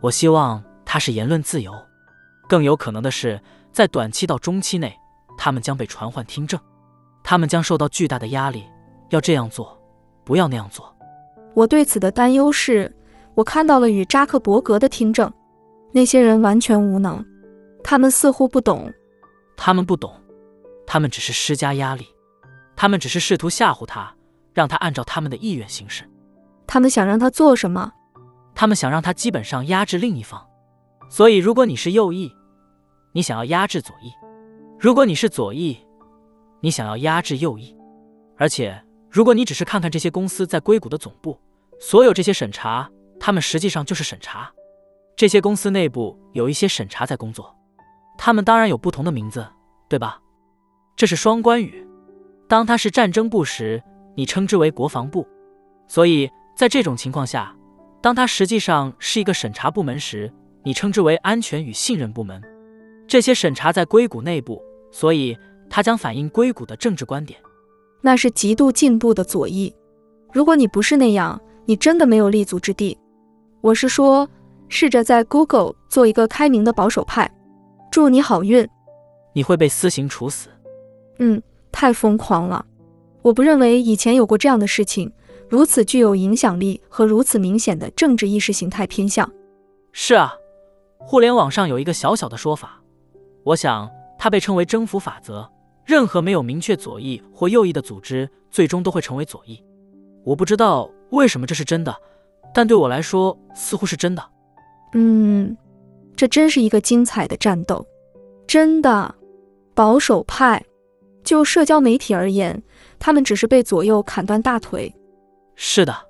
[0.00, 1.72] 我希望它是言论自由。
[2.48, 3.40] 更有可能的是，
[3.70, 4.92] 在短期到中期内，
[5.36, 6.58] 他们将被传唤听证，
[7.22, 8.64] 他们将受到巨大的压力，
[9.10, 9.80] 要这样做，
[10.24, 10.92] 不要那样做。
[11.54, 12.92] 我对此的担忧是，
[13.36, 15.32] 我看到了与扎克伯格的听证，
[15.92, 17.24] 那些人完全无能，
[17.82, 18.92] 他们似乎不懂，
[19.56, 20.12] 他们不懂，
[20.86, 22.06] 他们只是施加压力，
[22.76, 24.14] 他们只是试图吓唬他。
[24.54, 26.02] 让他按照他们的意愿行事。
[26.66, 27.92] 他们想让他做什么？
[28.56, 30.44] 他们想让他基本上压制另一方。
[31.08, 32.34] 所以，如果你是右翼，
[33.12, 34.10] 你想要压制左翼；
[34.80, 35.78] 如果你是左翼，
[36.60, 37.72] 你想要压制右翼。
[38.36, 41.38] 而且，如果你只是看看这些公司在硅谷的总部，
[41.78, 42.90] 所有这些审查，
[43.20, 44.52] 他们实际上就是审查。
[45.14, 47.56] 这些公司内部有一些审查在工作，
[48.18, 49.46] 他们当然有不同的名字，
[49.88, 50.20] 对吧？
[50.94, 51.88] 这是双关语。
[52.46, 53.82] 当他是战争部时。
[54.14, 55.24] 你称之为国防部，
[55.86, 57.54] 所以在这种情况下，
[58.00, 60.28] 当它实际上是一个审查部门时，
[60.64, 62.42] 你称之为安全与信任部门。
[63.06, 65.38] 这些审查在硅谷内部，所以
[65.70, 67.38] 它将反映硅谷的政治观点。
[68.00, 69.72] 那是极度进步的左翼。
[70.32, 72.98] 如果你不是那样，你真的没有立足之地。
[73.60, 74.28] 我是说，
[74.68, 77.30] 试着在 Google 做一个开明的保守派。
[77.90, 78.68] 祝你好运。
[79.32, 80.48] 你会被私刑处死。
[81.18, 82.64] 嗯，太疯狂了。
[83.22, 85.12] 我不认为以前有过这样的事情，
[85.48, 89.30] 如此具有影响力和如此明显的政治意识形态偏向。
[89.92, 90.34] 是啊，
[90.98, 92.80] 互联网上有一个小小的说法，
[93.44, 95.50] 我想它被称为征服法则。
[95.84, 99.64] 任何没有明确左翼或右翼的组织，最终都会成为左翼。
[100.22, 101.96] 我不知道为什么这是真的，
[102.52, 104.22] 但对我来说似乎是真的。
[104.92, 105.56] 嗯，
[106.18, 107.86] 这真是一个精彩的战斗。
[108.44, 109.14] 真的，
[109.72, 110.60] 保守派
[111.22, 112.60] 就社交媒体而言，
[112.98, 114.92] 他们只是被左右砍断大腿。
[115.54, 116.08] 是的，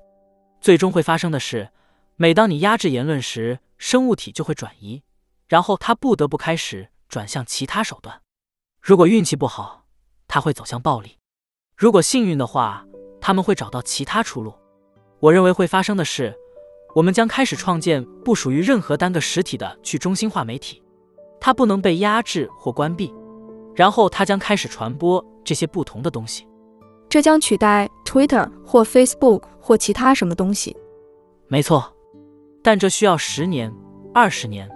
[0.62, 1.68] 最终会发生的是，
[2.16, 5.02] 每当你压制言论时，生物体就会转移，
[5.46, 8.22] 然后它不得不开始转向其他手段。
[8.80, 9.84] 如果运气不好，
[10.26, 11.18] 它会走向暴力；
[11.76, 12.86] 如果幸运的话，
[13.20, 14.54] 他们会找到其他出路。
[15.20, 16.34] 我认为会发生的是，
[16.94, 20.82] 我们将开始创建不属于任何单个实体的去中心化媒体。
[21.40, 23.14] 它不能被压制或关闭，
[23.74, 26.46] 然后它将开始传播这些不同的东西。
[27.08, 30.76] 这将取代 Twitter 或 Facebook 或其他什么东西。
[31.46, 31.94] 没错，
[32.62, 33.72] 但这需要十年、
[34.12, 34.68] 二十年，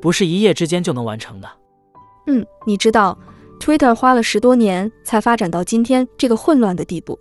[0.00, 1.48] 不是一夜之间就能完成的。
[2.26, 3.16] 嗯，你知道
[3.60, 7.18] ，Twitter 花了十多年才发展到今天这个混乱的地步。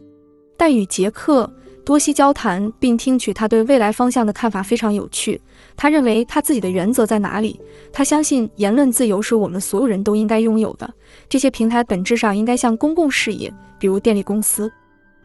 [0.56, 1.52] 但与杰克。
[1.90, 5.42] 多西交谈，并听取他对未来方向的看法非常有趣。
[5.76, 7.60] 他认为他自己的原则在哪里？
[7.92, 10.88] 他相信言论自由是我们所有人都应该拥有的。
[11.28, 14.72] 这些平台本质上应该像公共事业，比如电力公司。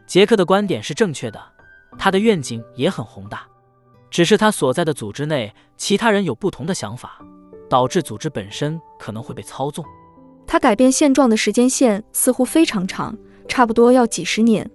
[0.07, 1.39] 杰克的观点是正确的，
[1.99, 3.43] 他的愿景也很宏大，
[4.09, 7.19] 只是他所在的组织内其他人有不同的想法，
[7.69, 9.85] 导致组织本身可能会被操纵。
[10.47, 13.15] 他改变现状的时间线似乎非常长，
[13.47, 14.67] 差不多要几十年。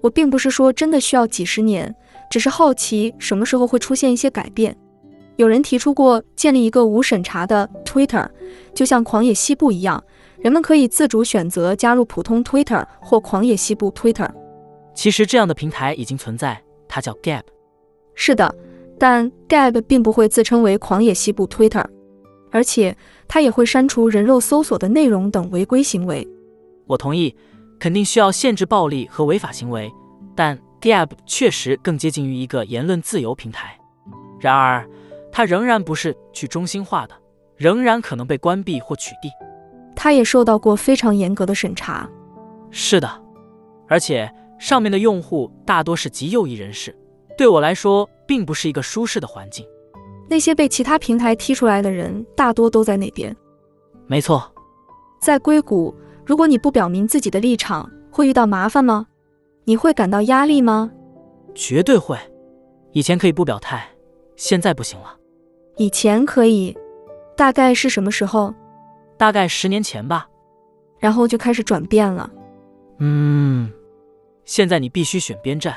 [0.00, 1.94] 我并不是说真的需要几十年，
[2.30, 4.76] 只是好奇什么时候会出现一些改变。
[5.36, 8.26] 有人提出过建立一个无审查的 Twitter，
[8.74, 10.02] 就像狂野西部一样，
[10.40, 14.28] 人们可以自主选择加入普通 Twitter 或狂野西部 Twitter。
[14.94, 17.42] 其实这样的平台已经存在，它叫 Gab。
[18.14, 18.52] 是的，
[18.98, 21.84] 但 Gab 并不会自称为狂野西部 Twitter，
[22.50, 22.96] 而且
[23.28, 26.26] 它也会删除人肉搜索的内容等违规行为。
[26.86, 27.34] 我同意。
[27.78, 29.92] 肯定需要限制暴力和违法行为，
[30.34, 33.78] 但 Gab 确实更接近于一个言论自由平台。
[34.40, 34.88] 然而，
[35.32, 37.14] 它仍然不是去中心化的，
[37.56, 39.30] 仍然可能被关闭或取缔。
[39.94, 42.08] 它也受到过非常严格的审查。
[42.70, 43.22] 是的，
[43.88, 46.96] 而且上面的用户大多是极右翼人士，
[47.36, 49.66] 对我来说并不是一个舒适的环境。
[50.28, 53.34] 那些被其他平台踢出来的人大多都在那边。
[54.06, 54.52] 没错，
[55.20, 55.94] 在硅谷。
[56.28, 59.06] 如果你不表明自己的立场，会遇到麻烦吗？
[59.64, 60.90] 你会感到压力吗？
[61.54, 62.18] 绝对会。
[62.92, 63.88] 以前可以不表态，
[64.36, 65.16] 现在不行了。
[65.78, 66.76] 以前可以，
[67.34, 68.52] 大概是什么时候？
[69.16, 70.28] 大概十年前吧。
[70.98, 72.30] 然后就开始转变了。
[72.98, 73.72] 嗯，
[74.44, 75.74] 现在你必须选边站，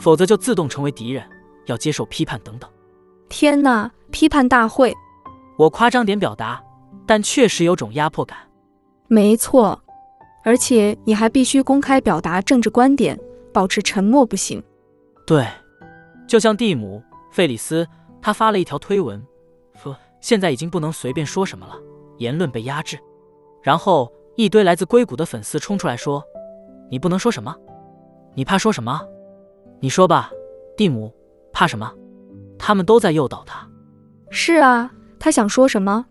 [0.00, 1.22] 否则就自动成为敌人，
[1.66, 2.68] 要接受批判等等。
[3.28, 4.92] 天哪，批判大会！
[5.56, 6.60] 我夸张点表达，
[7.06, 8.36] 但确实有种压迫感。
[9.06, 9.80] 没错。
[10.44, 13.18] 而且你还必须公开表达政治观点，
[13.52, 14.62] 保持沉默不行。
[15.26, 15.46] 对，
[16.28, 17.02] 就像蒂姆·
[17.34, 17.86] 费里斯，
[18.20, 19.20] 他发了一条推文，
[19.82, 21.74] 说现在已经不能随便说什么了，
[22.18, 22.98] 言论被压制。
[23.62, 26.22] 然后一堆来自硅谷的粉丝冲出来说
[26.90, 27.56] ：“你不能说什么？
[28.34, 29.00] 你怕说什么？
[29.80, 30.30] 你说吧，
[30.76, 31.10] 蒂姆，
[31.52, 31.90] 怕什么？”
[32.58, 33.66] 他们都在诱导他。
[34.28, 36.04] 是啊，他想说什么？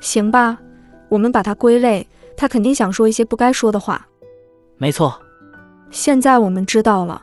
[0.00, 0.58] 行吧，
[1.08, 2.06] 我们把它归类。
[2.40, 4.08] 他肯定想说一些不该说的话。
[4.78, 5.20] 没错，
[5.90, 7.22] 现在我们知道了。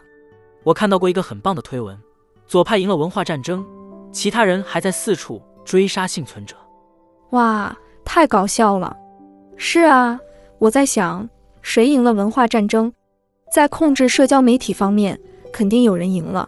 [0.63, 1.97] 我看到过一个很棒的推文：
[2.45, 3.65] 左派赢了文化战争，
[4.11, 6.55] 其他人还在四处追杀幸存者。
[7.31, 7.75] 哇，
[8.05, 8.95] 太搞笑了！
[9.55, 10.19] 是啊，
[10.59, 11.27] 我在想，
[11.63, 12.93] 谁赢了文化战争？
[13.51, 15.19] 在控制社交媒体方面，
[15.51, 16.47] 肯定有人赢了。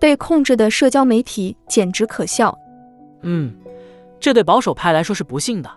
[0.00, 2.58] 被控制的社交媒体简直可笑。
[3.22, 3.54] 嗯，
[4.18, 5.70] 这对保守派来说是不幸的。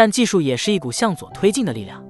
[0.00, 2.02] 但技术也是一股向左推进的力量，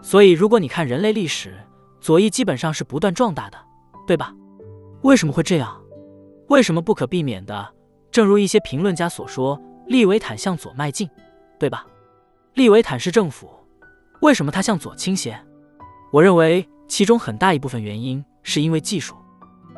[0.00, 1.52] 所以如果你看人类历史，
[2.00, 3.58] 左翼基本上是不断壮大的，
[4.06, 4.32] 对吧？
[5.02, 5.76] 为什么会这样？
[6.46, 7.68] 为什么不可避免的？
[8.12, 11.10] 正如一些评论家所说，利维坦向左迈进，
[11.58, 11.84] 对吧？
[12.52, 13.50] 利维坦是政府，
[14.20, 15.36] 为什么它向左倾斜？
[16.12, 19.16] 我认为其中很大一部分原因是因为技术，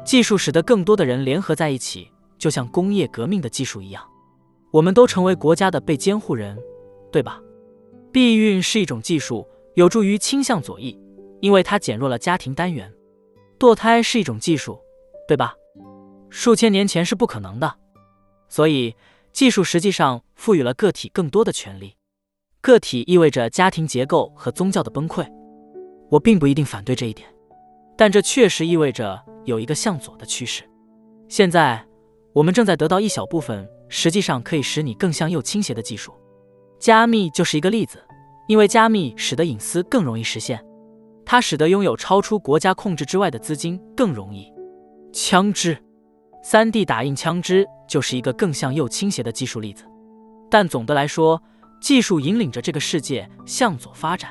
[0.04, 4.04] 技术使得更多的人联合在一起，就像工业革命的技术一样，
[4.72, 6.54] 我们都成为国家的被监护人。
[7.12, 7.40] 对吧？
[8.16, 10.98] 避孕是一种技术，有助于倾向左翼，
[11.43, 12.90] 因为它减弱了家庭单元。
[13.59, 14.80] 堕胎是一种技术，
[15.28, 15.55] 对吧？
[16.30, 17.76] 数千年前是不可能的，
[18.48, 18.97] 所以
[19.34, 21.94] 技术实际上赋予了个体更多的权利。
[22.62, 25.30] 个体意味着家庭结构和宗教的崩溃。
[26.10, 27.28] 我并不一定反对这一点，
[27.98, 30.62] 但这确实意味着有一个向左的趋势。
[31.28, 31.86] 现在
[32.32, 36.14] 我们正在得到一小部分实际上可以使你更向右倾斜的技术。
[36.78, 38.05] 加密就是一个例子，
[38.47, 40.64] 因为加密使得隐私更容易实现，
[41.24, 44.52] 它使得拥有超出国家控制之外的资金更容易。
[45.12, 45.77] 枪支
[46.44, 49.85] ，3D 打印枪支就是一个更向右倾斜的技术例子。
[50.48, 51.43] 但总的来说，
[51.81, 54.31] 技术引领着这个世界向左发展。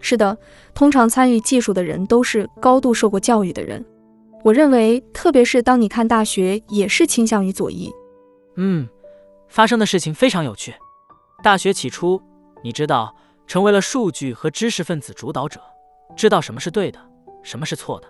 [0.00, 0.36] 是的，
[0.74, 3.84] 通常参与技术的人都是高度受过教育的人。
[4.42, 7.92] 我认为，特别是当你看大学，也是倾向于左翼。
[8.56, 8.88] 嗯，
[9.48, 10.74] 发生的事情非常有趣。
[11.42, 12.20] 大学起初，
[12.64, 13.14] 你知道，
[13.46, 15.60] 成为了数据和知识分子主导者，
[16.16, 16.98] 知道什么是对的，
[17.42, 18.08] 什么是错的。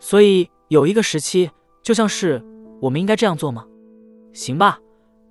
[0.00, 1.50] 所以有一个时期，
[1.82, 2.44] 就像是
[2.80, 3.66] 我们应该这样做吗？
[4.32, 4.78] 行吧，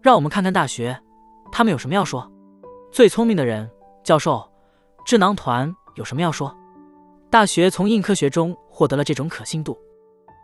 [0.01, 0.99] 让我们看看大学，
[1.51, 2.29] 他们有什么要说。
[2.91, 3.69] 最聪明的人，
[4.03, 4.49] 教授，
[5.05, 6.53] 智囊团有什么要说？
[7.29, 9.77] 大学从硬科学中获得了这种可信度。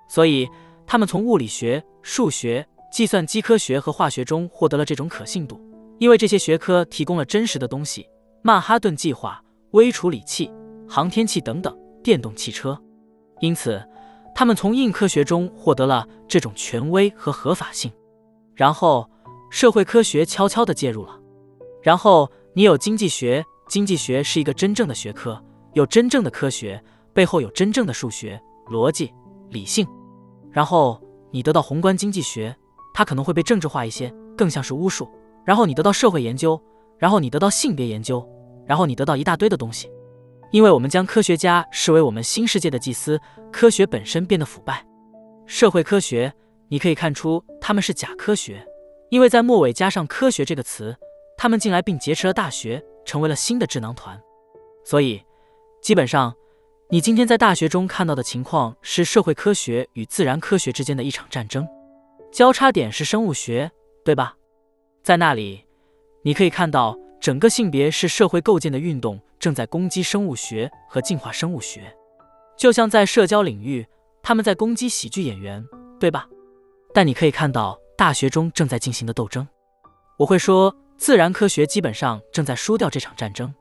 [0.07, 0.47] 所以，
[0.85, 5.59] 他们从物理学、数学、计算机科学和化学中获得了这种可信度，
[5.97, 8.07] 因为这些学科提供了真实的东西：
[8.45, 9.41] 曼哈顿计划、
[9.71, 10.51] 微处理器、
[10.87, 12.77] 航天器等等，电动汽车。
[13.39, 13.81] 因此，
[14.35, 17.89] 他们从硬科学中获得了这种权威和合法性。
[18.53, 19.09] 然后，
[19.49, 21.17] 社会科学悄悄地介入了。
[21.81, 25.41] 然后，你有经济学，经济学是一个真正的学科，
[25.71, 26.83] 有真正的科学，
[27.13, 28.37] 背后有真正的数学、
[28.67, 29.13] 逻辑。
[29.51, 29.87] 理性，
[30.51, 30.99] 然后
[31.31, 32.53] 你得到宏观经济学，
[32.93, 35.07] 它可能会被政治化一些，更像是巫术。
[35.45, 36.59] 然后你得到社会研究，
[37.03, 38.25] 然后你得到性别研究，
[38.65, 39.91] 然后你得到一大堆的东西。
[40.51, 43.19] 因为我们将科学家视为我们新世界的祭司，
[43.51, 44.87] 科学本身变得腐败。
[45.45, 46.33] 社会科学，
[46.69, 48.65] 你可以看出他们是假科学，
[49.09, 50.95] 因为在末尾加上科学这个词，
[51.35, 54.17] 他们进来并劫持了大学，成为了新的智囊团。
[54.85, 55.21] 所以，
[55.81, 56.33] 基本上。
[56.89, 61.67] 你今天在大学中看到的情况是社会科学与自然科学之间的一场战争，
[62.31, 63.71] 交叉点是生物学，
[64.05, 64.37] 对吧？
[65.01, 65.65] 在那里，
[66.25, 71.93] 你可以看到整个性别是社会构建的运动正在攻击生物学和进化生物学，
[72.57, 73.85] 就像在社交领域，
[74.21, 75.63] 他们在攻击喜剧演员，
[75.99, 76.27] 对吧？
[76.93, 79.45] 但你可以看到大学中正在进行的斗争。
[80.17, 83.53] 我会说，自然科学基本上正在输掉这场战争。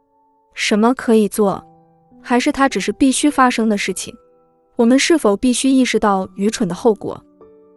[0.54, 1.64] 什么可以做？
[2.22, 4.14] 还是它只是必须发生的事情？
[4.76, 7.20] 我们是否必须意识到愚蠢的后果？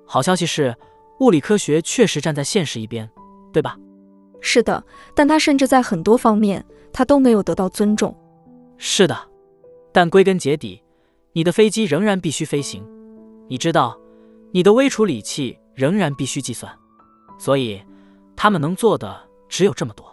[0.06, 0.76] 好消息是，
[1.22, 3.10] 物理科学确实站在现实一边，
[3.52, 3.76] 对吧？
[4.42, 4.84] 是的，
[5.16, 8.16] 但他甚至在很多方面，他都没有得到尊重。
[8.78, 9.18] 是的，
[9.92, 10.82] 但归根结底，
[11.34, 12.84] 你的飞机仍然必须飞行。
[13.48, 13.98] 你知道，
[14.52, 16.72] 你的微处理器仍然必须计算。
[17.38, 17.82] 所以，
[18.36, 19.18] 他们能做的
[19.50, 20.06] 只有这么多。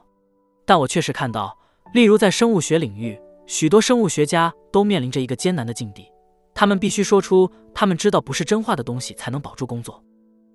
[0.64, 1.56] 但我确实看到，
[1.92, 3.18] 例如在生物学领域。
[3.44, 6.06] 许多生物学家都面临着一个艰难的境地，
[6.54, 10.02] 他们必须说出他们知道不是真话的东西才能保住工作。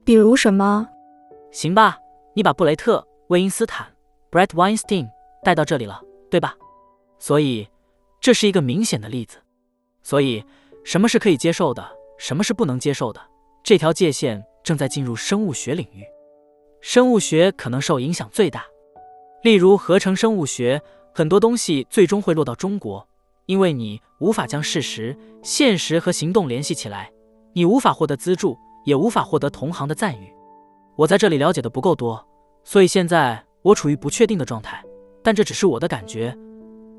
[0.06, 0.88] 比如什么？
[1.52, 1.98] 行吧，
[2.34, 3.88] 你把布雷特·魏因斯坦
[4.32, 5.10] （Brett Weinstein）
[5.44, 6.56] 带到这里了，对吧？
[7.20, 7.68] 所以
[8.22, 9.38] 这是一个明显的例子。
[10.02, 10.44] 所以，
[10.84, 11.86] 什么是可以接受的，
[12.18, 13.22] 什么是不能接受的？
[13.64, 16.06] 这条界限正在进入生物学领域，
[16.82, 18.66] 生物学可能受影响最大。
[19.44, 20.82] 例如合成生物学。
[21.14, 23.08] 很多东西最终会落到中国，
[23.48, 27.12] 因为你无法将事实、现实和行动联系起来，
[27.54, 28.56] 你无法获得资助，
[28.86, 30.32] 也无法获得同行的赞誉。
[30.95, 32.24] 我在这里了解的不够多，
[32.68, 34.84] 所以现在我处于不确定的状态。
[35.23, 36.38] 但这只是我的感觉，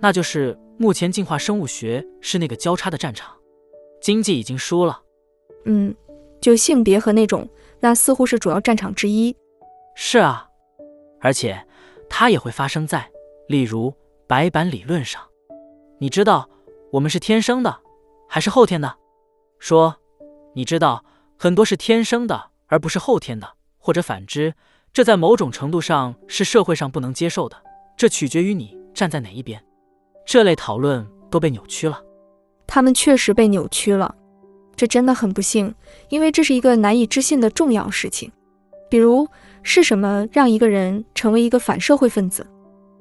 [0.01, 3.37] 那就是目前进化生物学是那个交叉的战场，
[4.01, 5.03] 经济已经输了。
[5.67, 5.95] 嗯，
[6.41, 7.47] 就性别和那种，
[7.81, 9.37] 那似乎是主要战场之一。
[9.95, 10.49] 是啊，
[11.21, 11.63] 而且
[12.09, 13.11] 它也会发生在，
[13.47, 13.95] 例如。
[14.27, 15.23] 白板理论上，
[16.01, 16.51] 你知道
[16.93, 17.81] 我们是天生的
[18.29, 18.95] 还是后天的？
[19.59, 19.97] 说，
[20.55, 21.03] 你知道
[21.39, 24.53] 很多是天生的，而不是后天的，或者反之，
[24.93, 27.57] 这在某种程度上是社会上不能接受的。
[27.97, 29.61] 这取决于你站在哪一边。
[30.27, 32.01] 这类讨论都被扭曲了。
[32.67, 34.15] 他们确实被扭曲了，
[34.77, 35.75] 这真的很不幸，
[36.11, 38.31] 因为这是一个难以置信的重要事情。
[38.91, 39.27] 比如，
[39.63, 42.47] 是什么让一个人成为一个反社会分子？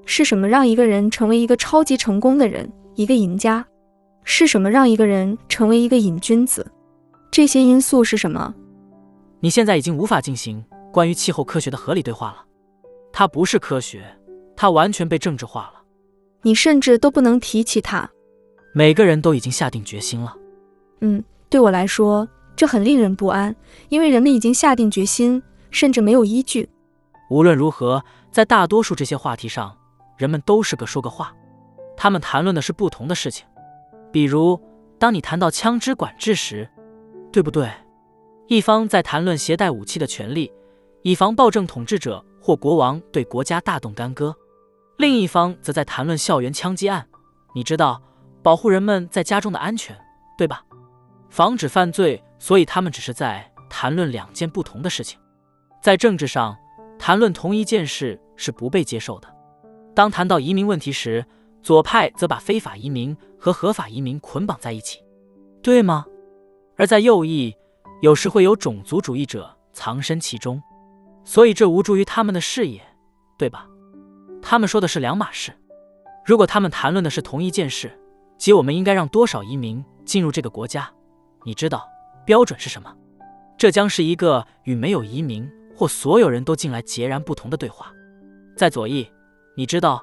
[0.06, 3.66] 是什么让一个人成为一个超级成功的人，一个赢家？
[4.24, 6.66] 是什么让一个人成为一个瘾君子？
[7.30, 8.54] 这些因素是什么？
[9.42, 10.64] 你现在已经无法进行
[10.98, 12.44] 关于气候科学的合理对话了。
[13.14, 14.04] 它不是科学，
[14.56, 15.84] 它完全被政治化了。
[16.42, 18.10] 你甚至都不能提起它。
[18.74, 20.36] 每个人都已经下定决心了。
[21.02, 23.56] 嗯，对我来说，这很令人不安，
[23.90, 26.68] 因为人们已经下定决心，甚至没有依据。
[27.30, 29.78] 无论如何，在大多数这些话题上。
[30.18, 31.32] 人们都是个说个话，
[31.96, 33.46] 他们谈论的是不同的事情。
[34.12, 34.60] 比如，
[34.98, 36.68] 当你谈到枪支管制时，
[37.32, 37.70] 对不对？
[38.48, 40.52] 一方在谈论携带武器的权利，
[41.08, 44.30] 以防暴政统治者或国王对国家大动干戈；
[44.98, 47.08] 另一方则在谈论校园枪击案。
[47.56, 48.02] 你知道，
[48.44, 49.98] 保护人们在家中的安全，
[50.38, 50.66] 对吧？
[51.30, 55.18] 防止犯罪，所以他们只是在谈论两件不同的事情。
[55.82, 56.58] 在政治上，
[57.00, 59.34] 谈论同一件事是不被接受的。
[59.96, 61.26] 当谈到移民问题时，
[61.64, 65.00] 左派则把非法移民和合法移民捆绑在一起，
[65.64, 66.06] 对吗？
[66.76, 67.56] 而在右翼，
[68.02, 70.62] 有时会有种族主义者藏身其中，
[71.28, 72.82] 所以这无助于他们的事业，
[73.38, 73.68] 对吧？
[74.42, 75.52] 他们说的是两码事。
[76.26, 77.92] 如果他们谈论的是同一件事，
[78.38, 80.90] 即我们应该让多少移民进入这个国家，
[81.44, 81.86] 你知道
[82.26, 82.96] 标准是什么？
[83.58, 85.46] 这将是一个与没有移民
[85.76, 87.92] 或所有人都进来截然不同的对话。
[88.56, 89.06] 在左翼，
[89.58, 90.02] 你知道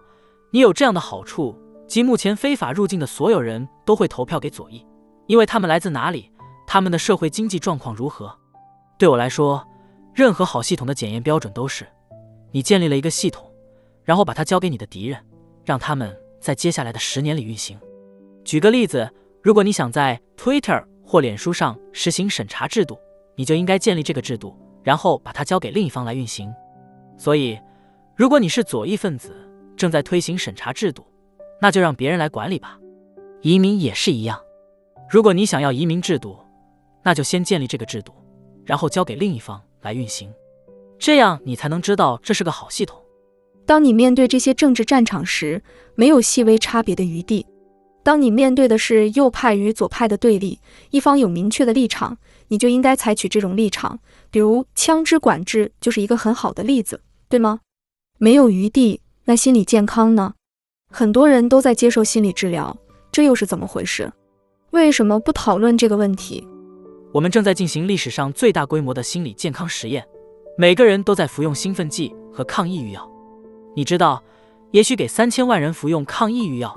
[0.50, 4.86] 你有这样的好处，即目前非法入境的所有人都会投票给左翼，
[5.26, 6.30] 因为他们来自哪里。
[6.66, 8.38] 他们的社会经济状况如何？
[8.98, 9.66] 对我来说，
[10.14, 11.84] 任何好系统的检验标准都是：
[12.52, 13.50] 你建立了一个系统，
[14.04, 15.18] 然后把它交给你的敌人，
[15.64, 17.76] 让他们在接下来的十年里运行。
[18.44, 19.10] 举个例子，
[19.42, 22.96] 如果你想在 Twitter 或脸书上实行审查制度，
[23.34, 26.54] 你就应该建立这个制度，然后把它交给另一方来运行。
[27.18, 27.58] 所以，
[28.14, 29.34] 如果你是左翼分子，
[29.76, 31.04] 正在推行审查制度，
[31.60, 32.78] 那就让别人来管理吧。
[33.42, 34.40] 移民也是一样，
[35.10, 36.38] 如果你想要移民制度，
[37.02, 38.14] 那就先建立这个制度，
[38.64, 40.32] 然后交给另一方来运行，
[40.98, 42.98] 这样你才能知道这是个好系统。
[43.66, 45.62] 当你面对这些政治战场时，
[45.94, 47.46] 没有细微差别的余地。
[48.02, 50.58] 当你面对的是右派与左派的对立，
[50.90, 52.16] 一方有明确的立场，
[52.48, 53.98] 你就应该采取这种立场。
[54.30, 57.60] 比如枪支管制就是一个很好的例子，对吗？
[58.18, 60.34] 没有余地，那心理健康呢？
[60.90, 62.76] 很多人都在接受心理治疗，
[63.10, 64.12] 这又是怎么回事？
[64.70, 66.46] 为什么不讨论这个问题？
[67.14, 70.04] 我们正在进行历史上最大规模的心理健康实验，
[70.58, 73.08] 每个人都在服用兴奋剂和抗抑郁药。
[73.76, 74.20] 你知道，
[74.72, 76.76] 也许给三千万人服用抗抑郁药，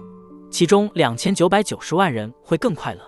[0.51, 3.01] 其中两千九百九十万人会更快乐，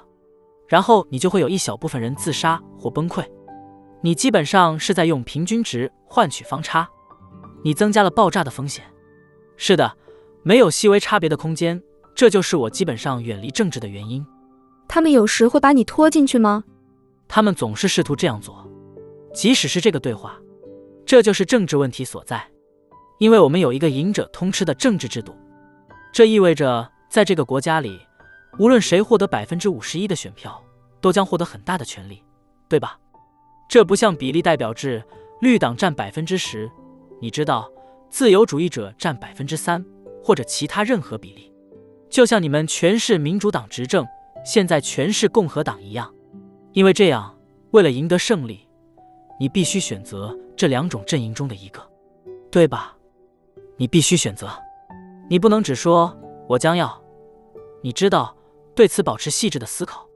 [0.68, 3.24] 然后你就会有一小部分人自杀或崩溃。
[4.02, 6.90] 你基本上是在用平均值换取方差，
[7.64, 8.84] 你增加了爆炸的风险。
[9.56, 9.96] 是的，
[10.42, 11.80] 没有细微差别的空间，
[12.16, 14.26] 这就是我基本上远离政治的原因。
[14.88, 16.64] 他们有时会把你拖进去吗？
[17.30, 18.68] 他们总是试图这样做，
[19.34, 20.38] 即使是这个对话，
[21.06, 22.44] 这就是政治问题所在。
[23.20, 25.36] 因为我们有一个赢者通吃的政治制度，
[26.12, 28.00] 这意味着在这个国家里，
[28.58, 30.60] 无论谁获得百分之五十一的选票，
[31.00, 32.24] 都将获得很大的权利，
[32.68, 32.98] 对吧？
[33.70, 35.04] 这不像比例代表制，
[35.40, 36.68] 绿党占百分之十，
[37.22, 37.72] 你知道，
[38.10, 39.86] 自由主义者占百分之三，
[40.24, 41.54] 或者其他任何比例，
[42.10, 44.04] 就像你们全是民主党执政，
[44.44, 46.12] 现在全是共和党一样。
[46.80, 47.38] 因为这样，
[47.72, 48.66] 为了赢得胜利，
[49.38, 51.82] 你必须选择这两种阵营中的一个，
[52.50, 52.96] 对吧？
[53.76, 54.50] 你必须选择，
[55.30, 56.98] 你不能只说“我将要”，
[57.84, 58.34] 你知道，
[58.74, 60.08] 对此保持细致的思考。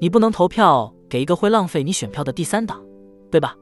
[0.00, 2.84] 你不能投票给一个会浪费你选票的第三党，
[3.30, 3.56] 对吧？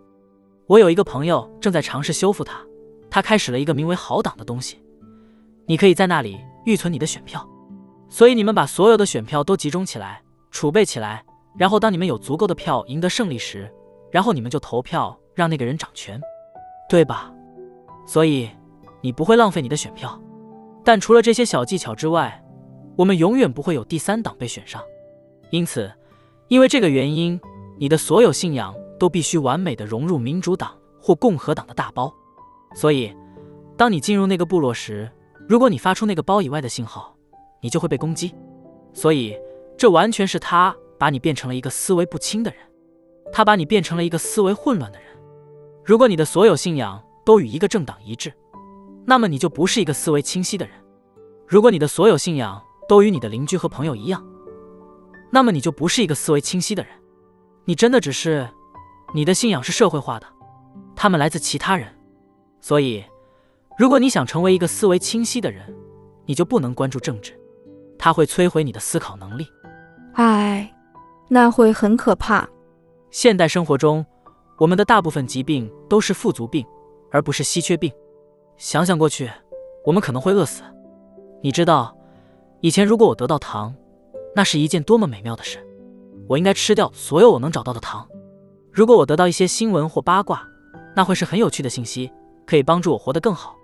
[0.66, 2.64] 我有一个朋友正在尝试修复它，
[3.10, 4.82] 他开始了一个名为“好党”的东西，
[5.66, 7.46] 你可以在那里预存你的选票，
[8.08, 11.22] 所以你们把所有的选票都集中起来，储备起来。
[11.58, 13.70] 然后，当你们有足够的票赢得胜利时，
[14.10, 16.20] 然后你们就投票让那个人掌权，
[16.88, 17.32] 对吧？
[18.06, 18.48] 所以
[19.00, 20.20] 你不会浪费你的选票。
[20.84, 22.42] 但除了这些小技巧之外，
[22.96, 24.82] 我们永远不会有第三党被选上。
[25.50, 25.92] 因此，
[26.48, 27.38] 因为这个原因，
[27.78, 32.12] 你的所有信仰都必须完美的融入民主党或共和党的大包。
[32.74, 33.14] 所以，
[33.76, 35.10] 当你进入那个部落时，
[35.48, 37.14] 如果你发出那个包以外的信号，
[37.60, 38.34] 你就会被攻击。
[38.92, 39.36] 所以，
[39.76, 40.74] 这完全是他。
[41.00, 42.60] 把你变成了一个思维不清的人，
[43.32, 45.08] 他把你变成了一个思维混乱的人。
[45.82, 48.30] 如果你的所有信仰都与一个政党一致，
[49.06, 50.74] 那么你就不是一个思维清晰的人。
[51.48, 54.22] 如果你的所有信仰都与你的邻居和朋友一样，
[55.32, 56.92] 那么你就不是一个思维清晰的人。
[57.64, 58.46] 你真的只是，
[59.14, 60.26] 你的信仰是社会化的，
[60.94, 61.88] 他们来自其他人。
[62.60, 63.02] 所以，
[63.78, 65.74] 如果你想成为一个思维清晰的人，
[66.26, 67.40] 你就不能关注政治，
[67.98, 69.46] 它会摧毁你的思考能力。
[70.12, 70.70] 唉。
[71.32, 72.46] 那会很可怕。
[73.12, 74.04] 现代生活中，
[74.58, 76.66] 我们的大部分疾病都是富足病，
[77.12, 77.90] 而不是稀缺病。
[78.56, 79.30] 想想过去，
[79.84, 80.64] 我们可能会饿死。
[81.40, 81.96] 你知道，
[82.60, 83.72] 以前如果我得到糖，
[84.34, 85.64] 那是一件多么美妙的事。
[86.28, 88.06] 我应该吃掉所有我能找到的糖。
[88.72, 90.44] 如果我得到一些新闻或八卦，
[90.96, 92.10] 那会是很有趣的信息，
[92.44, 93.56] 可以帮助我活得更好。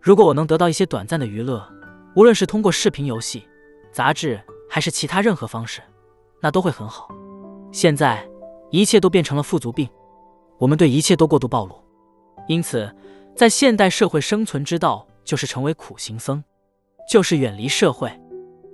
[0.00, 1.62] 如果我能得到一些短暂的娱乐，
[2.16, 3.46] 无论是通过视频游戏、
[3.92, 5.82] 杂志，还是其他任何方式。
[6.42, 7.08] 那都会很好。
[7.70, 8.28] 现在
[8.70, 9.88] 一切都变成了富足病，
[10.58, 11.74] 我们对一切都过度暴露。
[12.48, 12.94] 因此，
[13.36, 16.42] 在现代社会生存之道就是成为苦行僧，
[17.08, 18.12] 就是远离社会。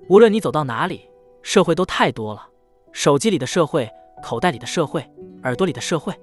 [0.09, 1.09] 无论你走到哪里，
[1.43, 2.49] 社会都太多了：
[2.93, 3.89] 手机里的社会，
[4.23, 5.09] 口袋里的社会，
[5.43, 6.15] 耳朵里的社会。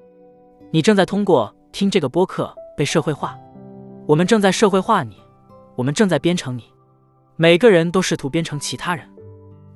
[0.72, 3.38] 你正在通过听这个播客被社会化，
[4.08, 5.16] 我们正在社会化你，
[5.76, 6.64] 我们正在编程你。
[7.36, 9.08] 每个人都试图编程其他人，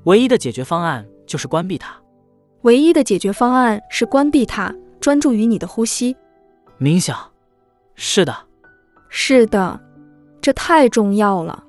[0.06, 1.96] 唯一的解决方案就是关闭它。
[2.64, 6.18] 唯一的解决方案是关闭它，专注于你的呼吸。
[6.80, 7.16] 冥想，
[7.94, 8.36] 是的，
[9.08, 9.80] 是的，
[10.42, 11.64] 这太重要了。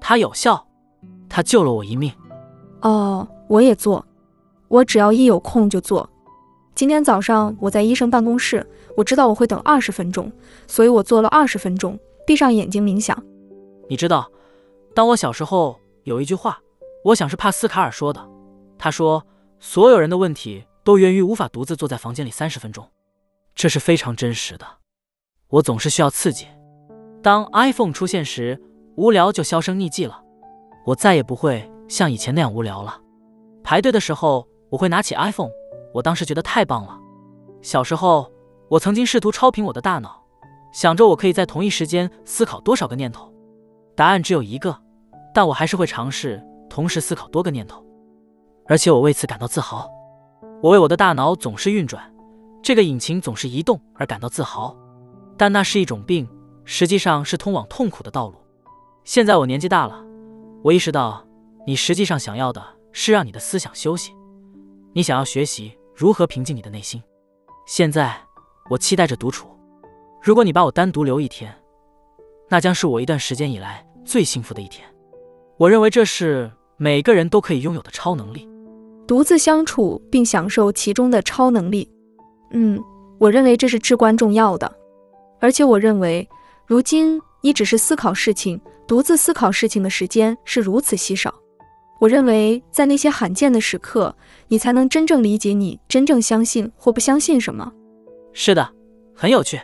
[0.00, 0.66] 它有效，
[1.28, 2.10] 它救了我一命。
[2.80, 4.06] 哦，我也做，
[4.68, 6.08] 我只要一有空就做。
[6.74, 8.66] 今天早上我在医生办公室，
[8.96, 10.30] 我知道我会等二十分钟，
[10.66, 13.22] 所以我做了二十分钟，闭上眼睛冥想。
[13.88, 14.30] 你知道，
[14.94, 16.58] 当我小时候有一句话，
[17.04, 18.26] 我想是帕斯卡尔说的，
[18.82, 19.24] 他说。
[19.64, 22.90] 所有人的问题都源于无法独自坐在房间里三十分钟，
[23.54, 24.66] 这是非常真实的。
[25.50, 26.48] 我总是需要刺激。
[27.22, 28.60] 当 iPhone 出现时，
[28.96, 30.20] 无聊就销声匿迹了。
[30.84, 33.00] 我再也不会像以前那样无聊了。
[33.62, 35.52] 排队的时候，我会拿起 iPhone，
[35.94, 36.98] 我当时觉得太棒了。
[37.62, 38.32] 小时候，
[38.68, 40.24] 我曾经试图超频我的大脑，
[40.72, 43.32] 想着我可以在同一时间思考多少个念头。
[43.94, 44.76] 答案只有一个，
[45.32, 47.86] 但我还是会尝试同时思考多个念头。
[48.66, 49.90] 而且我为此感到自豪，
[50.62, 52.02] 我为我的大脑总是运转，
[52.62, 54.76] 这个引擎总是移动而感到自豪。
[55.36, 56.28] 但那是一种病，
[56.64, 58.36] 实际上是通往痛苦的道路。
[59.04, 60.04] 现在我年纪大了，
[60.62, 61.26] 我意识到，
[61.66, 62.62] 你实际上想要的
[62.92, 64.12] 是让你的思想休息，
[64.92, 67.02] 你想要学习如何平静你的内心。
[67.66, 68.14] 现在
[68.70, 69.48] 我期待着独处。
[70.22, 71.52] 如果你把我单独留一天，
[72.48, 74.86] 那将是我一段时间以来最幸福的一天。
[75.56, 78.48] 我认为这是每个人都可以拥有的超能力。
[79.06, 81.88] 独自相处并享受其中的超能力，
[82.52, 82.82] 嗯，
[83.18, 84.72] 我认为这是至关重要的。
[85.40, 86.26] 而且我认为，
[86.66, 91.34] 如今你只是思考事情、独自思考事情的时间是如此稀少。
[91.98, 94.14] 我认为，在那些罕见的时刻，
[94.48, 97.72] 你才能真正理解你真正相信或不相信什么。
[98.32, 98.68] 是的，
[99.14, 99.60] 很有趣。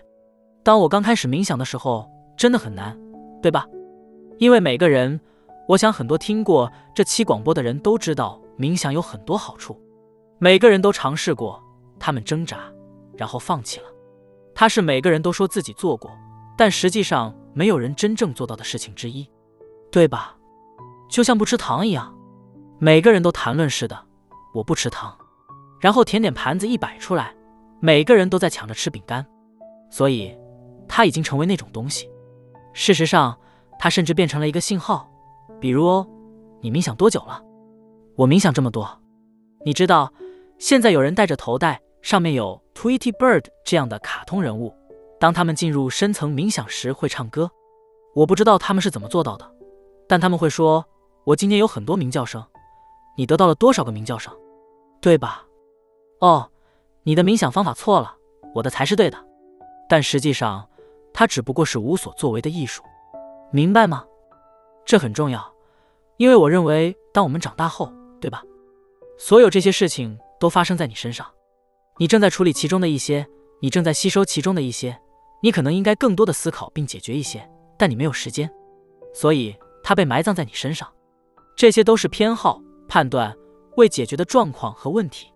[0.62, 2.96] 当我刚开始冥想的时候，真的很难，
[3.40, 3.66] 对吧？
[4.38, 5.18] 因为每个人，
[5.68, 8.40] 我想很多听过这期广播的人都知道。
[8.58, 9.80] 冥想有很多好处，
[10.38, 11.62] 每个人都尝试过，
[11.98, 12.70] 他们挣扎，
[13.16, 13.86] 然后放弃了。
[14.54, 16.10] 它是每个人都说自己做过，
[16.56, 19.30] 但实际上没有人真正做到的事情之一，
[19.92, 20.36] 对吧？
[21.08, 22.12] 就像不吃糖一样，
[22.78, 23.96] 每个人都谈论似的，
[24.52, 25.16] 我不吃糖。
[25.80, 27.32] 然后甜点盘子一摆出来，
[27.80, 29.24] 每个人都在抢着吃饼干，
[29.88, 30.36] 所以
[30.88, 32.10] 它已经成为那种东西。
[32.72, 33.38] 事实上，
[33.78, 35.08] 它甚至变成了一个信号，
[35.60, 36.04] 比如，
[36.60, 37.40] 你冥想多久了？
[38.18, 39.00] 我冥想这么多，
[39.64, 40.12] 你知道，
[40.58, 44.74] 现在有人戴着头戴，上面有 Tweety Bird 这样的卡通人物。
[45.20, 47.48] 当他们进入深层冥想时会唱歌，
[48.16, 49.48] 我不知道他们是怎么做到的，
[50.08, 50.84] 但他们会说
[51.22, 52.44] ：“我今天有很多鸣叫声。”
[53.16, 54.34] 你得到了多少个鸣叫声？
[55.00, 55.44] 对吧？
[56.18, 56.50] 哦，
[57.04, 58.16] 你的冥想方法错了，
[58.52, 59.16] 我的才是对的。
[59.88, 60.68] 但实际上，
[61.14, 62.82] 它只不过是无所作为的艺术，
[63.52, 64.04] 明白吗？
[64.84, 65.54] 这很重要，
[66.16, 67.92] 因为我认为，当我们长大后。
[68.20, 68.42] 对吧？
[69.16, 71.26] 所有这些事情都发生在你身上，
[71.98, 73.26] 你正在处理其中的一些，
[73.60, 74.96] 你正在吸收其中的一些，
[75.42, 78.48] 你可能应该更多的思考并解决一些，但你没有时间，
[79.12, 80.88] 所以它被埋葬在你身上。
[81.56, 83.36] 这些都是偏好、判断、
[83.76, 85.32] 未解决的状况和问题，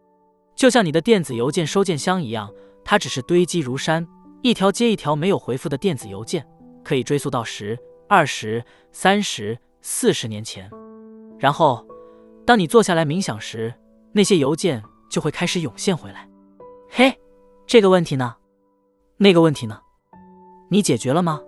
[0.54, 2.52] 就像你的电子邮件收件箱一样，
[2.84, 4.06] 它只是堆积如山，
[4.42, 6.46] 一条接一条没有回复的电子邮件，
[6.84, 7.76] 可以追溯到十、
[8.08, 10.70] 二十、三十、四十年前，
[11.38, 11.84] 然后。
[12.44, 13.72] 当你坐下来冥想时，
[14.12, 16.28] 那些邮件就会开始涌现回来。
[16.90, 17.16] 嘿，
[17.66, 18.36] 这个问题呢？
[19.16, 19.80] 那个问题呢？
[20.68, 21.40] 你解决了吗？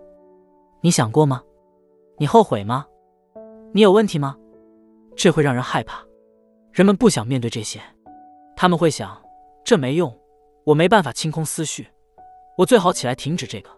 [0.81, 1.43] 你想过吗？
[2.17, 2.87] 你后悔吗？
[3.73, 4.37] 你有问题吗？
[5.17, 6.05] 这会让人害怕。
[6.73, 7.81] 人们不想面对这些，
[8.57, 9.21] 他们会想：
[9.65, 10.17] 这没用，
[10.65, 11.89] 我没办法清空思绪，
[12.57, 13.71] 我最好起来停止这个。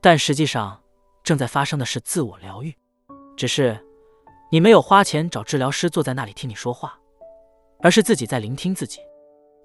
[0.00, 0.80] 但实际上，
[1.22, 2.74] 正在发生的是自我疗愈，
[3.36, 3.78] 只是。
[4.50, 6.98] 你没有花钱找治疗师坐在那里听你说话，
[7.80, 9.00] 而是自己在聆听自己。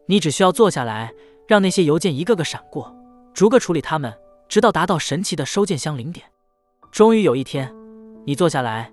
[0.08, 1.14] 你只需要坐下来，
[1.48, 2.96] 让那些邮件一个个闪过，
[3.34, 4.12] 逐个处理它们，
[4.50, 6.26] 直到达到神奇的收件箱零点。
[6.92, 7.74] 终于有一天，
[8.26, 8.92] 你坐下来，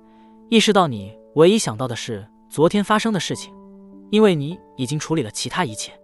[0.50, 3.52] 意识到你唯一想到的是昨天发生的事情，
[4.10, 5.98] 因为你已经处理了其他一切，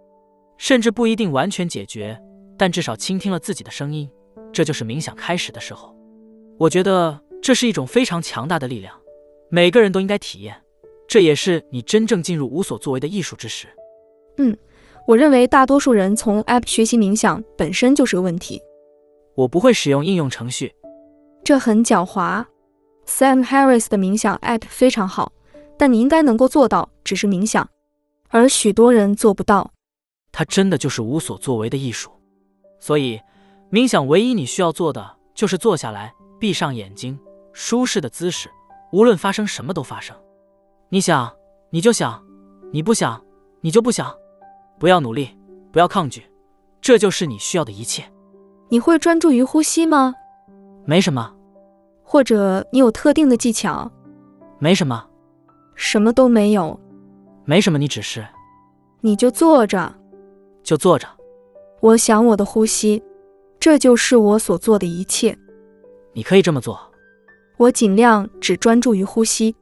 [0.57, 2.19] 甚至不一定完全解决，
[2.57, 4.09] 但至少倾听了自己的声音。
[4.51, 5.95] 这就是冥想开始的时候。
[6.57, 8.99] 我觉得这是一种非常强大的力量。
[9.49, 10.55] 每个人都应该体验，
[11.07, 13.67] 这也是你真正进入无所作为的艺术之时。
[14.37, 14.55] 嗯，
[15.07, 18.61] 我认为大多数人从 App 学习冥想本身就是个问题。
[19.35, 20.73] 我不会使用应用程序，
[21.43, 22.45] 这很狡猾。
[23.05, 25.31] Sam Harris 的冥想 App 非常好，
[25.77, 27.69] 但你应该能够做到只是冥想，
[28.29, 29.71] 而许多人做不到。
[30.31, 32.11] 它真的就是无所作为的艺术。
[32.79, 33.19] 所以，
[33.71, 37.17] 冥想唯一你需要做的就是坐下来，闭上眼睛，
[37.53, 38.49] 舒适的姿势，
[38.95, 40.15] 无论发生什么都发生。
[40.87, 41.29] 你想，
[41.69, 42.17] 你就想；
[42.71, 43.21] 你不想，
[43.59, 44.15] 你就不想。
[44.79, 45.37] 不要努力，
[45.69, 46.23] 不要抗拒，
[46.79, 48.05] 这就是你需要的一切。
[48.69, 50.15] 你会专注于呼吸吗？
[50.85, 51.35] 没什么。
[52.05, 53.91] 或者你有特定的技巧？
[54.59, 55.05] 没什么。
[55.75, 56.79] 什么都没有。
[57.43, 58.25] 没什么，你只是。
[59.01, 59.93] 你就坐着。
[60.63, 61.05] 就坐着。
[61.81, 63.03] 我想我的呼吸，
[63.59, 65.37] 这就是我所做的一切。
[66.13, 66.79] 你可以这么做。
[67.57, 69.55] 我尽量只专注于呼吸。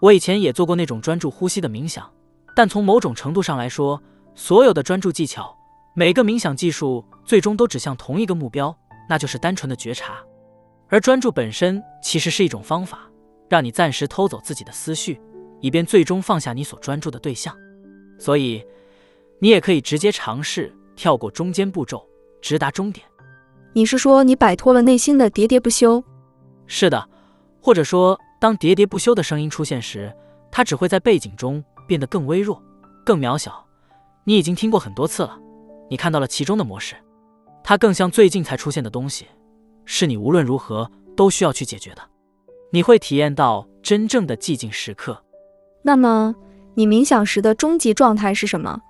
[0.00, 2.10] 我以前也做过那种专注呼吸的冥想，
[2.54, 4.02] 但从某种程度上来说，
[4.34, 5.56] 所有的专注技巧，
[5.94, 8.76] 每个冥想技术，最终都指向同一个目标，
[9.08, 10.18] 那就是单纯的觉察。
[10.88, 13.08] 而专注本身其实是一种方法，
[13.48, 15.20] 让你暂时偷走自己的思绪，
[15.60, 17.54] 以便最终放下你所专注的对象。
[18.18, 18.64] 所以，
[19.38, 22.06] 你也可以直接尝试跳过中间步骤，
[22.42, 23.06] 直达终点。
[23.72, 26.02] 你是说你摆脱了内心的喋喋不休？
[26.66, 27.08] 是的，
[27.60, 30.14] 或者说，当喋喋不休的声音出现时，
[30.50, 32.62] 它只会在背景中变得更微弱、
[33.04, 33.64] 更渺小。
[34.24, 35.38] 你已经听过很多次了，
[35.90, 36.94] 你看到了其中的模式，
[37.62, 39.26] 它更像最近才出现的东西。
[39.84, 42.02] 是你无论如何都需要去解决的。
[42.72, 45.24] 你会体验到真正的寂静时刻。
[45.82, 46.34] 那么，
[46.74, 48.80] 你冥想时的终极状态是什么？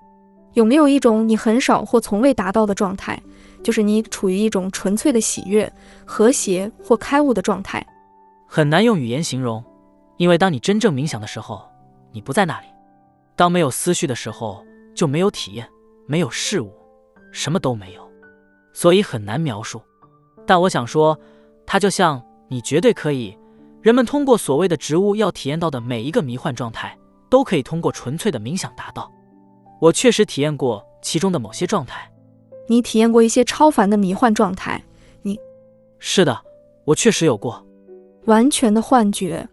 [0.53, 3.19] 有没有一种你很少或从未达到的状态，
[3.63, 5.71] 就是你处于一种纯粹的喜悦、
[6.05, 7.83] 和谐或开悟的状态？
[8.53, 9.63] 很难用语言形容，
[10.17, 11.65] 因为当你真正冥想的时候，
[12.11, 12.67] 你不在那里。
[13.33, 14.61] 当没有思绪的时候，
[14.93, 15.65] 就没有体验，
[16.05, 16.69] 没有事物，
[17.31, 18.05] 什么都没有，
[18.73, 19.81] 所以很难描述。
[20.45, 21.17] 但我想说，
[21.65, 23.37] 它就像你绝对可以。
[23.81, 26.99] 人们通过所谓的植物要体验到的每一个迷幻状态，
[27.29, 29.09] 都可以通过纯粹的冥想达到。
[29.79, 32.11] 我确实体验过其中的某些状态。
[32.67, 34.83] 你体验过一些超凡的迷幻状态？
[35.21, 35.39] 你
[35.99, 36.37] 是的，
[36.83, 37.65] 我确实有过
[38.25, 39.47] 完全的幻觉。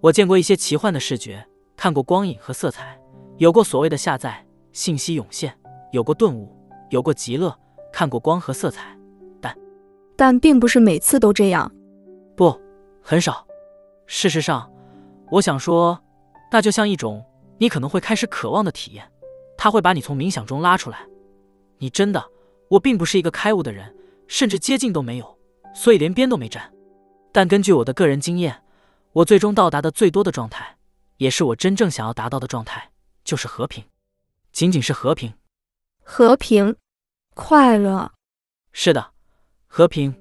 [0.00, 3.00] 我见过一些奇幻的视觉，看过光影和色彩，
[3.38, 5.56] 有过所谓的下载信息涌现，
[5.92, 6.54] 有过顿悟，
[6.90, 7.56] 有过极乐，
[7.92, 8.96] 看过光和色彩。
[9.40, 9.56] 但
[10.16, 11.70] 但并不是每次都这样，
[12.36, 12.54] 不，
[13.00, 13.46] 很少。
[14.06, 14.70] 事实上，
[15.30, 15.98] 我想说，
[16.50, 17.24] 那就像一种
[17.58, 19.08] 你可能会开始渴望的体验，
[19.56, 20.98] 它会把你从冥想中拉出来。
[21.78, 22.22] 你真的，
[22.68, 23.94] 我并不是一个开悟的人，
[24.26, 25.38] 甚至接近都没有，
[25.74, 26.62] 所以连边都没沾。
[27.32, 28.62] 但根据我的个人经验，
[29.12, 30.76] 我最终到达的最多的状态，
[31.16, 32.90] 也是我真正想要达到的状态，
[33.24, 33.82] 就是和平，
[34.52, 35.32] 仅仅是和平，
[36.04, 36.76] 和平，
[37.34, 38.12] 快乐。
[38.72, 39.10] 是的。
[39.74, 40.14] 和平，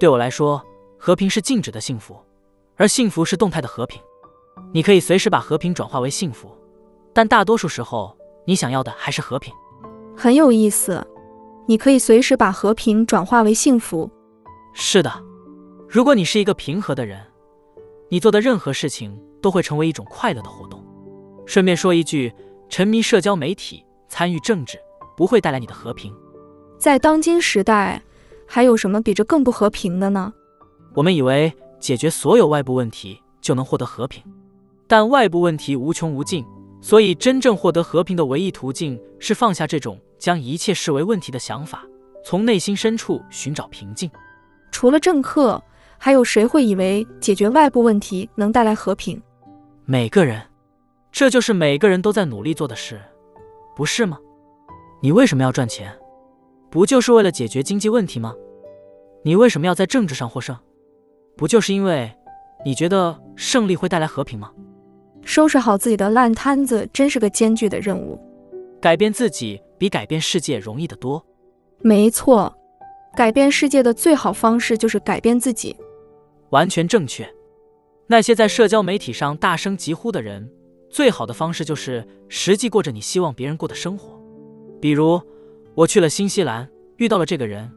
[0.00, 0.64] 对我来说，
[0.98, 2.18] 和平是静止的幸福，
[2.76, 4.00] 而幸福是动态的和平。
[4.72, 6.50] 你可以随时把和平转化为幸福，
[7.12, 8.16] 但大多数时候，
[8.46, 9.52] 你想要的还是和平。
[10.16, 11.06] 很有意思，
[11.68, 14.10] 你可以随时把和平转化为幸福。
[14.72, 15.12] 是的，
[15.94, 17.20] 如果你是一个平和的人，
[18.08, 20.84] 你做的任何事情都会成为一种快乐的活动。
[21.46, 22.34] 顺便说一句，
[22.68, 24.76] 沉迷社交媒体、参与政治，
[25.16, 26.12] 不会带来你的和平。
[26.80, 28.02] 在当今时代。
[28.46, 30.32] 还有什么比这更不和平的呢？
[30.94, 34.22] 我们以为解决所有外部问题就能获得和平，
[34.88, 36.44] 但外部问题无穷无尽，
[36.80, 41.84] 所以真正获得和平的唯一途径是放下这种将一切视为问题的想法，
[42.24, 44.10] 从内心深处寻找平静。
[44.72, 45.62] 除了政客，
[46.04, 49.18] 还有谁会以为解决外部问题能带来和平？
[49.86, 50.38] 每个人，
[51.10, 53.00] 这就是每个人都在努力做的事，
[53.74, 54.18] 不是吗？
[55.00, 55.90] 你为什么要赚钱？
[56.70, 58.34] 不就是为了解决经济问题吗？
[59.22, 60.54] 你为什么要在政治上获胜？
[61.38, 62.14] 不就是因为
[62.66, 64.52] 你觉得胜利会带来和平吗？
[65.22, 68.20] 收拾好自己的烂摊子，真是个艰巨的任务。
[68.78, 71.24] 改变自己比改变世界容易得多。
[71.80, 72.54] 没错，
[73.16, 75.74] 改变世界的最好方式就是改变自己。
[76.54, 77.28] 完全正确。
[78.06, 80.48] 那些在社交媒体上大声疾呼的人，
[80.88, 84.20] 最好的方式就是实际过着你希望别人过的生活，
[84.80, 85.20] 比如。
[85.76, 87.68] 我去了新西兰，遇到了这个人。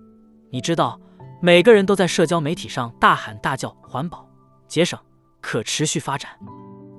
[0.51, 1.01] 你知道，
[1.41, 4.23] 每个人都在社交媒体上大喊大叫环保、
[4.67, 4.99] 节省、
[5.41, 6.29] 可持续发展。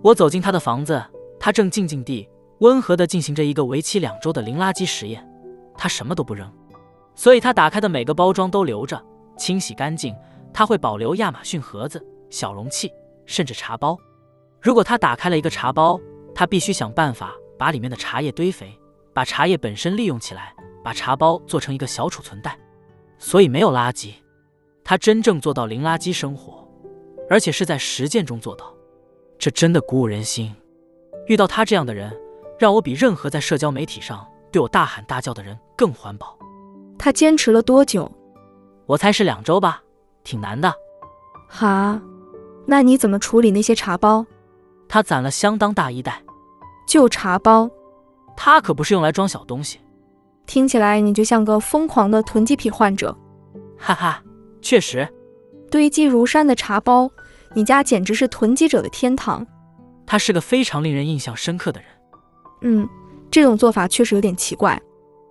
[0.03, 1.01] 我走进他的房子，
[1.39, 2.29] 他正静静地、
[2.59, 5.25] 温和地进行着一个为期两周的零垃圾实验。
[5.77, 6.53] 他什么都不扔，
[7.15, 9.01] 所以他打开的每个包装都留着，
[9.37, 10.13] 清洗干净。
[10.53, 12.93] 他会保留亚马逊盒子、小容器，
[13.27, 13.97] 甚至茶包。
[14.61, 16.01] 如果他打开了一个茶包，
[16.35, 18.79] 他必须想办法把里面的茶叶堆肥，
[19.13, 20.55] 把茶叶本身利用起来。
[20.81, 22.59] 把茶包做成一个小储存袋，
[23.19, 24.15] 所以没有垃圾。
[24.83, 26.67] 他真正做到零垃圾生活，
[27.29, 28.73] 而且是在实践中做到，
[29.39, 30.55] 这真的鼓舞人心。
[31.27, 32.17] 遇到他这样的人，
[32.59, 36.39] 让我比任何在社交媒体上对我大喊大叫的人更环保。
[36.99, 38.11] 他坚持了多久？
[38.87, 39.83] 我猜是两周吧，
[40.29, 40.71] 挺难的。
[41.49, 41.99] 哈，
[42.67, 44.27] 那你怎么处理那些茶包？
[44.87, 46.23] 他攒了相当大一袋，
[46.87, 47.71] 就茶包。
[48.37, 49.81] 他可不是用来装小东西。
[50.45, 53.17] 听起来你就像个疯狂的囤积癖患者。
[53.79, 54.23] 哈哈，
[54.61, 55.09] 确实。
[55.71, 57.11] 堆积如山的茶包，
[57.55, 59.47] 你家简直是囤积者的天堂。
[60.07, 61.89] 他是个非常令人印象深刻的人。
[62.61, 62.87] 嗯，
[63.31, 64.79] 这种做法确实有点奇怪，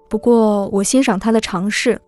[0.09, 2.01] 不过我欣赏他的尝试。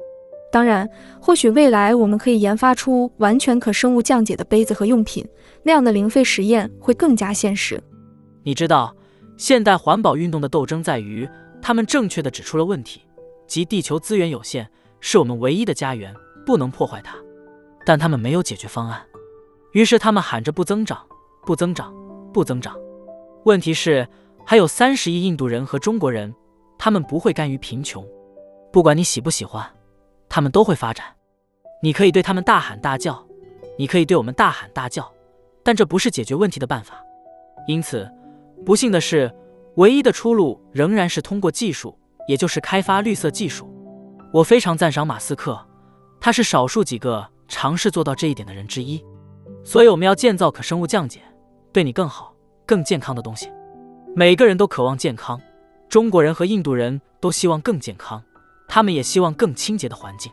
[0.52, 0.90] 当然，
[1.22, 5.24] 或许未来我们可以研发出完全可生物降解的杯子和用品，
[5.64, 7.82] 那样的零废实验会更加现实。
[8.44, 8.96] 你知道，
[9.38, 11.30] 现代环保运动的斗争在于，
[11.62, 13.02] 他们正确的指出了问题，
[13.48, 14.68] 即地球资源有限，
[15.00, 16.14] 是我们唯一的家园，
[16.46, 17.16] 不能破坏它。
[17.86, 19.02] 但他们没有解决方案，
[19.74, 21.00] 于是他们喊着不增长，
[21.46, 21.94] 不增长，
[22.34, 22.76] 不增长。
[23.46, 24.08] 问题是，
[24.46, 26.34] 还有三十亿印度人和中国人，
[26.78, 28.06] 他们不会甘于贫穷，
[28.72, 29.66] 不管你喜不喜欢，
[30.30, 31.06] 他们都会发展。
[31.82, 33.26] 你可以对他们大喊大叫，
[33.78, 35.12] 你可以对我们大喊大叫，
[35.64, 37.04] 但这不是解决问题的办法。
[37.68, 38.10] 因此，
[38.66, 39.34] 不幸的是，
[39.76, 41.98] 唯一的出路仍然是通过技术，
[42.28, 43.68] 也就是开发绿色技术。
[44.32, 45.60] 我非常赞赏马斯克，
[46.22, 47.28] 他是少数几个。
[47.52, 49.04] 尝试做到这一点的人之一，
[49.64, 51.20] 所以我们要建造可生物降解、
[51.74, 52.32] 对你更好、
[52.64, 53.52] 更健康的东西。
[54.16, 55.42] 每个人都渴望健康，
[55.90, 58.24] 中国人和印度人都希望更健康，
[58.70, 60.32] 他们也希望更清洁的环境。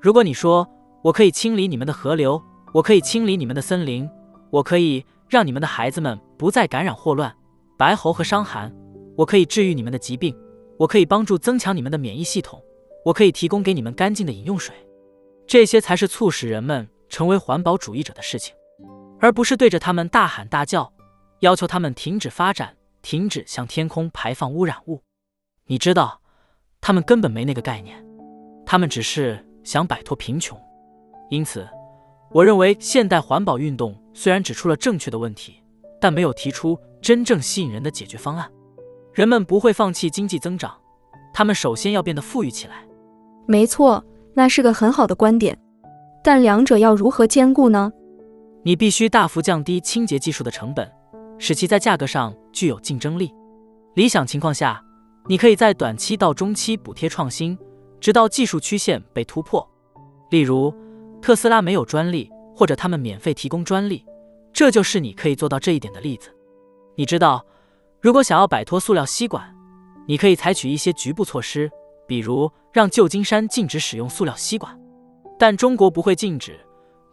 [0.00, 0.66] 如果你说
[1.02, 2.42] 我可以清理你们的河流，
[2.72, 4.08] 我可以清理你们的森林，
[4.50, 7.34] 我可以让你们的孩子们不再感染霍乱、
[7.76, 8.74] 白喉和伤寒，
[9.16, 10.34] 我可以治愈你们的疾病，
[10.78, 12.62] 我可以帮助增强你们的免疫系统，
[13.04, 14.74] 我可以提供给你们干净的饮用水。
[15.46, 18.54] 这些才是促使人们成为环保主义者的事情，
[19.20, 20.92] 而不是对着他们大喊大叫，
[21.40, 25.02] 要求他们停止发展，停止向天空排放污染物。
[25.66, 26.20] 你知道，
[26.86, 27.96] 他们根本没那个概念，
[28.66, 30.54] 他们只是想摆脱贫穷。
[31.30, 31.66] 因此，
[32.30, 35.54] 我认为现代环保运动虽然指出了正确的问题，
[35.98, 38.46] 但没有提出真正吸引人的解决方案。
[39.14, 40.74] 人们不会放弃经济增长，
[41.32, 42.84] 他们首先要变得富裕起来。
[43.46, 44.04] 没错。
[44.34, 45.56] 那是个很好的观点，
[46.22, 47.90] 但两者要如何兼顾呢？
[48.62, 50.90] 你必须大幅降低清洁技术的成本，
[51.38, 53.32] 使其在价格上具有竞争力。
[53.94, 54.84] 理想情况下，
[55.26, 57.58] 你可以在短期到中期补贴创新，
[57.98, 59.66] 直到技术曲线被突破。
[60.30, 60.74] 例如，
[61.22, 64.04] 特斯拉没有专利，或者他们免费提供专利，
[64.52, 66.28] 这就是你可以做到这一点的例子。
[66.96, 67.44] 你知道，
[68.00, 69.54] 如果想要摆脱塑料吸管，
[70.06, 71.70] 你可以采取一些局部措施。
[72.06, 74.78] 比如让旧金山禁止使用塑料吸管，
[75.38, 76.60] 但中国不会禁止，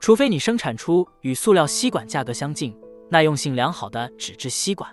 [0.01, 2.77] 除非你生产出与塑料吸管价格相近、
[3.09, 4.91] 耐用性良好的纸质吸管。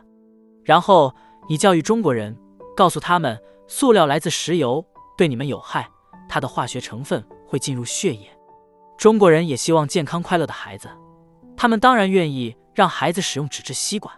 [0.62, 1.12] 然后
[1.48, 2.38] 你教育中国人，
[2.78, 3.36] 告诉他们
[3.66, 4.86] 塑料来自石油，
[5.16, 5.90] 对你们有害，
[6.28, 8.30] 它的化学成分会进入血液。
[8.96, 10.88] 中国人也希望健康快乐的孩子，
[11.56, 14.14] 他们当然愿意让孩子使用纸质吸管。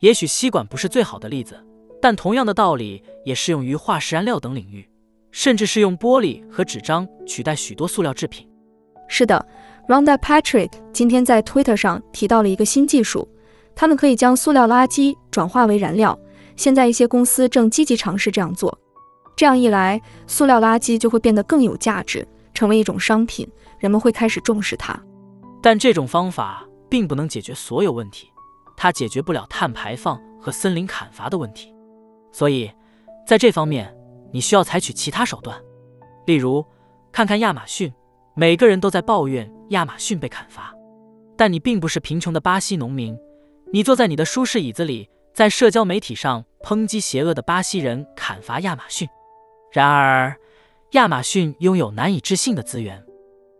[0.00, 1.58] 也许吸管不是最好的例子，
[2.02, 4.86] 但同样的道理也适用于化石燃料等领域。
[5.32, 8.46] 甚至是用玻璃和纸张取代许多塑料制品。
[9.08, 9.46] 是的
[9.88, 13.26] ，Ronda Patrick 今天在 Twitter 上提到了一个新技术，
[13.74, 16.18] 他们可以将塑料垃圾转化为燃料。
[16.56, 18.76] 现在一些公司正积极尝试这样做。
[19.36, 23.46] 这样一来，塑料垃圾就会变得更有价值，成为一种商品，
[23.78, 24.98] 人们会开始重视它。
[25.62, 28.28] 但这种方法并不能解决所有问题，
[28.76, 31.74] 它解决不了碳排放和森林砍伐的问题。
[32.32, 32.70] 所以，
[33.26, 33.92] 在这方面。
[34.32, 35.56] 你需要采取其他手段，
[36.26, 36.62] 例如，
[37.10, 37.90] 看看亚马逊，
[38.34, 40.74] 每个人都在抱怨亚马逊被砍伐，
[41.36, 43.16] 但你并不是贫穷的巴西农民，
[43.72, 49.06] 你坐在你的舒适椅子里，在社交媒体上抨击邪恶的巴西人砍伐亚马逊。
[49.70, 50.34] 然而，
[50.92, 53.04] 亚马逊拥有难以置信的资源，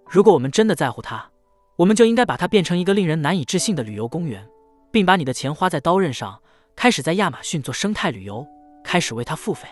[0.09, 1.29] 如果我们真的在乎它，
[1.77, 4.43] 我们就应该把它变成一个令人难以置信的旅游公园，
[4.91, 6.41] 并把你的钱花在刀刃上，
[6.75, 8.47] 开始在亚马逊做生态旅游，
[8.83, 9.69] 开始为它付费。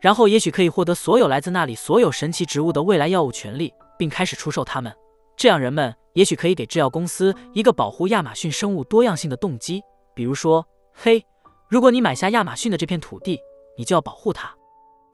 [0.00, 4.92] 然后也许可以获得所有来自那里所有神奇植物的未来药物权利，并开始出售它们。
[5.36, 9.80] 这样，人们也许可以给制药公司一个保护亚马逊生物多样性的动机。
[10.16, 10.66] 比如说，
[11.00, 11.24] 嘿，
[11.68, 13.38] 如果你买下亚马逊的这片土地，
[13.76, 14.52] 你就要保护它。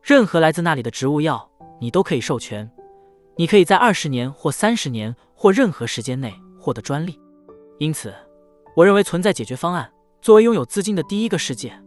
[0.03, 1.47] 任何来自那里的植物药，
[1.79, 2.71] 你都可以授权。
[3.37, 7.21] 你可以在二十年或三十年或任何时间内获得专利。
[7.79, 8.15] 因此，
[8.75, 9.93] 我认为存在解决方案。
[10.23, 11.79] 作为拥有资金的第一个世界，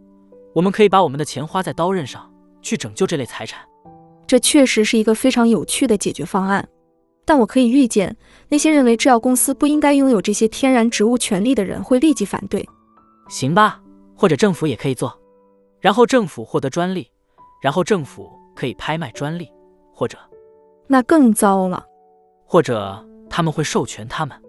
[0.54, 2.32] 我们可以把我们的钱花在刀刃上。
[2.62, 3.62] 去拯救这类财产，
[4.28, 6.68] 这确实是一个非常有趣的解决方案。
[7.26, 8.16] 但我可以预见，
[8.50, 12.68] 那些认为制药公司不应该拥有这些天然植物权利的人会立即反对。
[13.30, 13.82] 行吧，
[14.18, 15.16] 或者政府也可以做，
[15.80, 17.10] 然后政府获得专利，
[17.62, 19.52] 然后政府可以拍卖专利，
[19.94, 20.18] 或者
[20.88, 21.86] 那更糟了。
[22.46, 24.42] 或者他们会授权他们。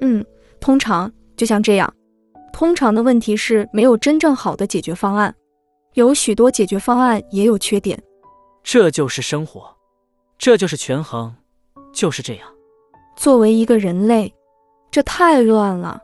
[0.00, 0.24] 嗯，
[0.58, 1.92] 通常就像这样。
[2.52, 5.34] 通常的问题是没有真正好的解决方案，
[5.94, 8.00] 有许多解决方案也有缺点。
[8.62, 9.76] 这就是生活，
[10.38, 11.34] 这就是权衡，
[11.92, 12.48] 就是这样。
[13.16, 14.32] 作为一个人类，
[14.90, 16.00] 这太乱了。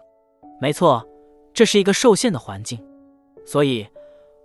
[0.60, 1.06] 没错，
[1.54, 2.78] 这是一个受限的环境，
[3.44, 3.86] 所以，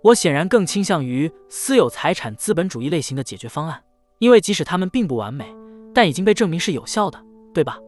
[0.02, 3.82] 我显然更倾向于私有财产资本主义类型的解决方案，
[4.18, 5.46] 因为即使它们并不完美，
[5.94, 7.22] 但已经被证明是有效的，
[7.54, 7.78] 对吧？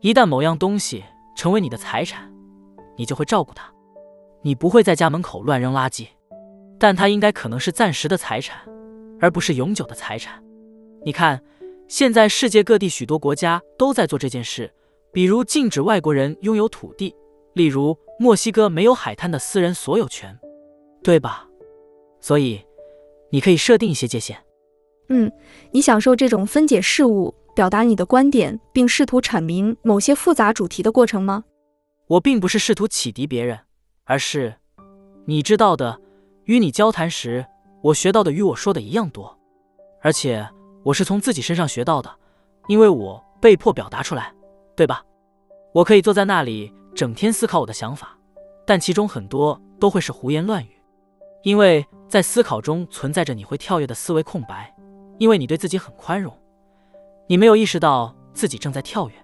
[0.00, 1.04] 一旦某样东西
[1.36, 2.32] 成为你的财产，
[2.96, 3.72] 你就会照顾它，
[4.42, 6.06] 你不会在家门口乱扔垃圾，
[6.78, 8.58] 但它应该可能是暂时的财产，
[9.20, 10.42] 而不是永久的财产。
[11.04, 11.42] 你看，
[11.88, 14.72] 现在世界各地许多国家都在做这件事，
[15.12, 17.14] 比如禁止外国人拥有土地。
[17.54, 20.38] 例如，墨西哥没有海滩的私人所有权，
[21.02, 21.46] 对吧？
[22.20, 22.64] 所以，
[23.30, 24.42] 你可以设定一些界限。
[25.08, 25.30] 嗯，
[25.70, 31.44] 你享受这种分解事物、表达你的观点，并试图阐明某些复杂主题的过程吗？
[32.06, 33.58] 我并不是试图启迪别人，
[34.04, 34.54] 而是，
[35.26, 36.00] 你知道的，
[36.44, 37.44] 与你交谈时，
[37.82, 39.38] 我学到的与我说的一样多，
[40.00, 40.48] 而且
[40.84, 42.10] 我是从自己身上学到的，
[42.66, 44.32] 因为我被迫表达出来，
[44.74, 45.04] 对吧？
[45.74, 46.72] 我可以坐在那里。
[46.96, 48.16] 整天思考我的想法，
[48.66, 50.70] 但其中很多都会是胡言乱语，
[51.42, 54.74] 因为在思考中存在着你会跳跃的思维空白，
[55.18, 56.34] 因为你对自己很宽容，
[57.26, 59.14] 你没有意识到自己正在跳跃。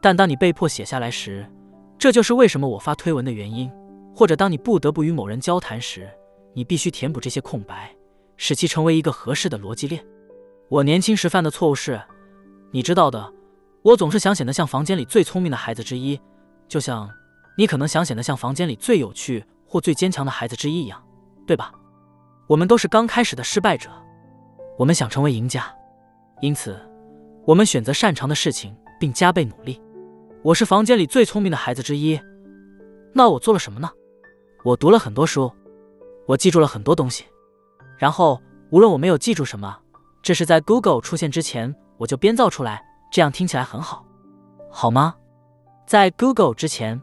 [0.00, 1.46] 但当你被迫写下来时，
[1.98, 3.70] 这就是为什么我发推文的原因。
[4.14, 6.10] 或者当你不得不与某人交谈时，
[6.54, 7.94] 你必须填补这些空白，
[8.38, 10.02] 使其成为一个合适的逻辑链。
[10.70, 12.00] 我年轻时犯的错误是，
[12.70, 13.32] 你知道的，
[13.82, 16.18] 我总是想显得像房间里最聪明的孩子之一。
[16.72, 17.06] 就像
[17.54, 20.98] 你可能想显得像房间里最有趣或最坚强的孩子之一一样，
[21.46, 21.70] 对吧？
[22.46, 23.90] 我们都是刚开始的失败者，
[24.78, 25.70] 我们想成为赢家，
[26.40, 26.74] 因此
[27.44, 29.78] 我们选择擅长的事情并加倍努力。
[30.42, 32.18] 我是房间里最聪明的孩子之一，
[33.12, 33.90] 那我做了什么呢？
[34.64, 35.52] 我读了很多书，
[36.24, 37.26] 我记住了很多东西，
[37.98, 38.40] 然后
[38.70, 39.78] 无论我没有记住什么，
[40.22, 42.82] 这是在 Google 出现之前我就编造出来，
[43.12, 44.06] 这样听起来很好，
[44.70, 45.16] 好吗？
[45.86, 47.00] 在 Google 之前，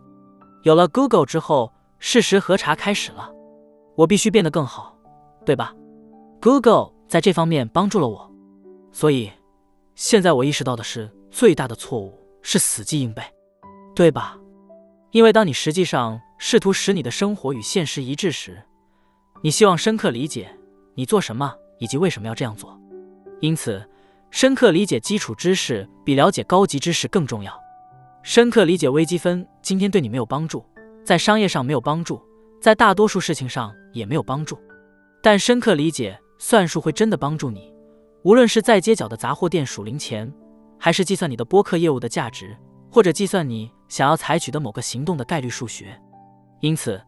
[0.63, 3.31] 有了 Google 之后，事实核查开始了。
[3.95, 4.95] 我必须变得更好，
[5.45, 5.73] 对吧
[6.41, 8.31] ？Google 在这方面帮助了我，
[8.91, 9.29] 所以
[9.93, 13.21] 现在我意识到的是，最大的错误是死记硬背，
[13.93, 14.37] 对吧？
[15.11, 18.63] 因为当你实际上试图使你的生活与现实一致时，
[19.41, 20.49] 你希望深刻理解
[20.95, 22.79] 你做什么以及为什么要这样做。
[23.41, 23.85] 因此，
[24.31, 27.53] 深刻理解基础知识比了解高级知识更重要。
[28.21, 30.63] 深刻理解微积分今天对你没有帮助，
[31.05, 32.21] 在商业上没有帮助，
[32.61, 34.59] 在大多数事情上也没有帮助。
[35.23, 37.73] 但深刻理解算术会真的帮助你，
[38.23, 40.31] 无论是在街角的杂货店数零钱，
[40.77, 42.55] 还是计算你的播客业务的价值，
[42.91, 45.97] 或者计算你想要采取的某个行动的概率数学。
[46.59, 47.01] 因此，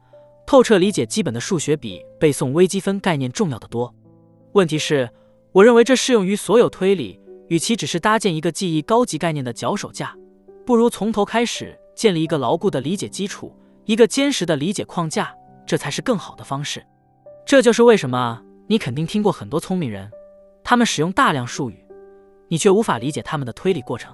[0.48, 3.94] 透彻理解基本的数学比背诵微积分概念重要的多。
[4.54, 5.10] 问题是，
[5.52, 7.20] 我认为这适用于所有推理，
[7.50, 10.16] 与其只是搭建一个记忆高级概念的脚手架。
[10.66, 13.56] 不如从头开始建立一个牢固的理解基础，
[13.86, 15.36] 一个坚实的理解框架，
[15.66, 16.86] 这才是更好的方式。
[17.46, 20.10] 这就是为什么你肯定听过很多聪明人，
[20.64, 21.86] 他们使用大量术语，
[22.48, 24.14] 你却无法理解他们的推理过程。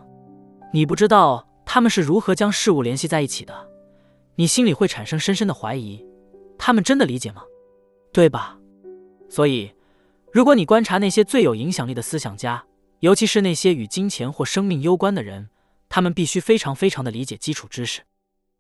[0.74, 3.53] 你不知道他们是如何将事物联系在一起的，
[4.36, 6.03] 你心里会产生深深的怀疑：
[6.57, 7.44] 他们真的理解吗？
[8.11, 8.57] 对吧？
[9.30, 9.72] 所以，
[10.32, 12.64] 如果你观察那些最有影响力的思想家，
[13.02, 15.49] 尤其是那些与金钱或生命攸关的人，
[15.89, 18.01] 他们必须非常非常的理解基础知识。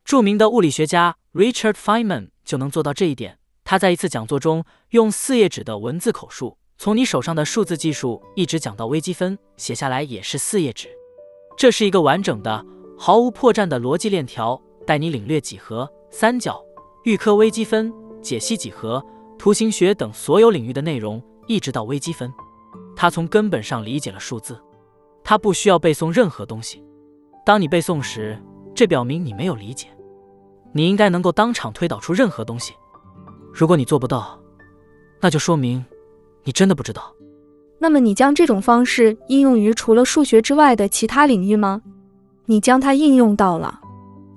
[0.03, 3.39] 著名的物理学家 Richard Feynman 就能做到这一点。
[3.63, 10.87] 他在一次讲座中用四页纸的文字口述，从你手上的数字技术一直讲到微积分，写下来也是四页纸。
[11.57, 12.65] 这是一个完整的、
[12.97, 16.63] 毫无破绽的逻辑链条，带你领略几何、三角、
[17.03, 19.05] 预科微积分、解析几何、
[19.37, 22.31] 图形学等所有领域的内容，一直到微积分。
[22.95, 24.57] 他从根本上理解了数字，
[25.23, 26.81] 他不需要背诵任何东西。
[27.47, 28.37] 当你背诵时，
[28.75, 29.87] 这表明你没有理解。
[30.73, 32.73] 你应该能够当场推导出任何东西。
[33.53, 34.37] 如果你做不到，
[35.21, 35.85] 那就说明
[36.43, 37.15] 你真的不知道。
[37.79, 41.81] 那么，你将这种方式应用于除了数学之外的其他领域吗？
[42.47, 43.79] 你将它应用到了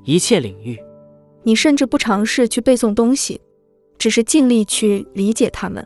[0.04, 0.78] 一切领域。
[1.42, 3.40] 你甚至不尝试去背诵东西，
[3.98, 5.84] 只是尽力去理解它们。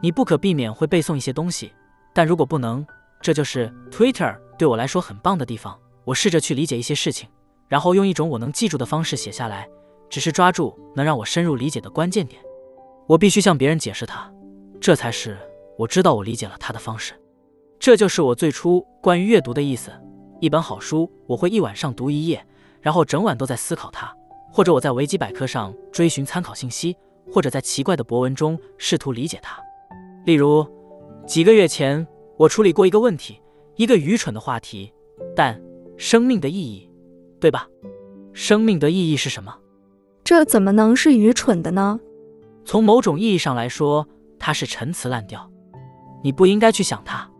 [0.00, 1.70] 你不可避免会背诵一些东西，
[2.14, 2.86] 但如果不能，
[3.20, 5.78] 这就是 Twitter 对我来说很棒的地方。
[6.04, 7.28] 我试着去理解一些事情，
[7.68, 9.68] 然后用一种我能记住的方式写下来，
[10.08, 12.40] 只是抓住能让我深入理解的关键点。
[13.06, 14.32] 我必须向别人解释它，
[14.80, 15.36] 这才是
[15.78, 17.14] 我知道我理解了它的方式。
[17.78, 19.92] 这就是我最初关于阅读的意思。
[20.40, 22.44] 一本好书，我会一晚上读一页，
[22.80, 24.08] 然后整晚都在思考它；
[24.52, 26.96] 或者我在维基百科上追寻参考信息，
[27.32, 29.58] 或者在奇怪的博文中试图理解它。
[30.24, 30.66] 例如，
[31.26, 32.06] 几个月前
[32.36, 33.40] 我处理过一个问题，
[33.76, 34.92] 一个愚蠢的话题，
[35.36, 35.60] 但
[35.96, 36.90] 生命的意义，
[37.40, 37.68] 对吧？
[38.32, 39.56] 生命的意义是什么？
[40.24, 42.00] 这怎么能是愚蠢的呢？
[42.64, 44.08] 从某种意义上来说，
[44.38, 45.50] 它是陈词滥调。
[46.22, 47.30] 你不应该去想它。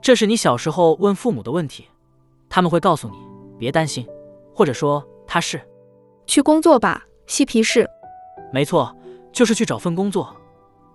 [0.00, 1.84] 这是你小时候问父母的问题，
[2.48, 3.16] 他们会告诉你
[3.58, 4.06] 别担心，
[4.54, 5.60] 或者说他是
[6.26, 7.88] 去工作吧，嬉皮士。
[8.52, 8.96] 没错，
[9.32, 10.34] 就是去找份工作。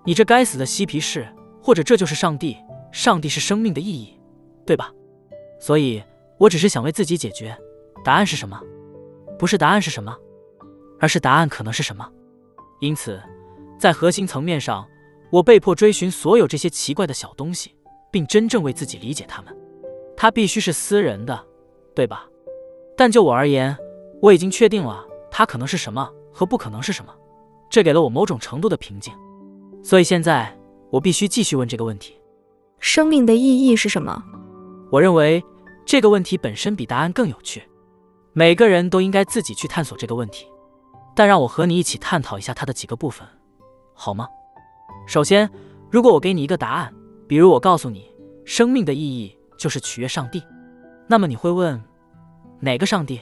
[0.04, 1.28] 你这该死的嬉皮士，
[1.62, 2.58] 或者这就是上帝。
[2.92, 4.20] 上帝是生命的意义，
[4.66, 4.92] 对吧？
[5.60, 6.02] 所以
[6.38, 7.58] 我只是想为自己解决。
[8.04, 8.62] 答案是什么？
[9.38, 10.16] 不是答案是什么，
[11.00, 12.10] 而是答案可能是什么。
[12.80, 13.22] 因此，
[13.80, 14.88] 在核心层面上，
[15.32, 17.76] 我被迫追寻所有这些奇怪的小东西，
[18.12, 19.56] 并真正为自己理解它们。
[20.16, 21.44] 它必须是私人的，
[21.94, 22.28] 对吧？
[22.96, 23.78] 但就我而言，
[24.22, 27.14] 我已经确定了它可能是什么和不可能是什么，
[27.70, 29.14] 这给了我某种程度的平静。
[29.84, 30.58] 所以现在
[30.90, 32.16] 我必须继续问这个问题：
[32.80, 34.24] 生命的意义是什么？
[34.92, 35.44] 我认为
[35.88, 37.64] 这个问题本身比答案更有趣。
[38.34, 40.46] 每个人都应该自己去探索这个问题，
[41.16, 43.26] 但让我和你一起探讨一下它的几个部分，
[43.94, 44.28] 好吗？
[45.08, 45.50] 首先，
[45.90, 46.94] 如果我给你一个答案，
[47.26, 50.44] 比如我告诉你生命的意义就是取悦上帝，
[51.08, 51.82] 那么你会问
[52.60, 53.22] 哪个上帝？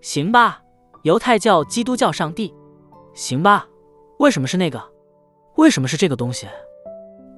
[0.00, 0.60] 行吧，
[1.04, 2.52] 犹太教、基督教上帝。
[3.14, 3.64] 行吧，
[4.18, 4.82] 为什么是那个？
[5.54, 6.48] 为什么是这个东西？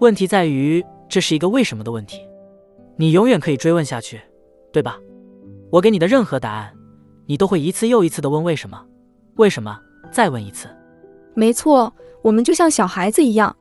[0.00, 2.26] 问题在于这是一个为什么的问题，
[2.96, 4.18] 你永远可以追问下去，
[4.74, 4.98] 对吧？
[5.70, 6.74] 我给你的任何答案。
[7.26, 8.84] 你都会一次又一次的问为什么？
[9.36, 9.78] 为什么？
[10.10, 10.68] 再问一次。
[11.32, 13.54] 没错，我们就像小孩子一样。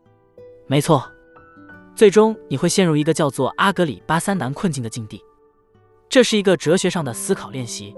[0.65, 1.07] 没错，
[1.95, 5.21] 最终你会陷入一个叫做阿格里巴三难困境的境地。
[6.09, 7.95] 这是一个哲学上的思考练习。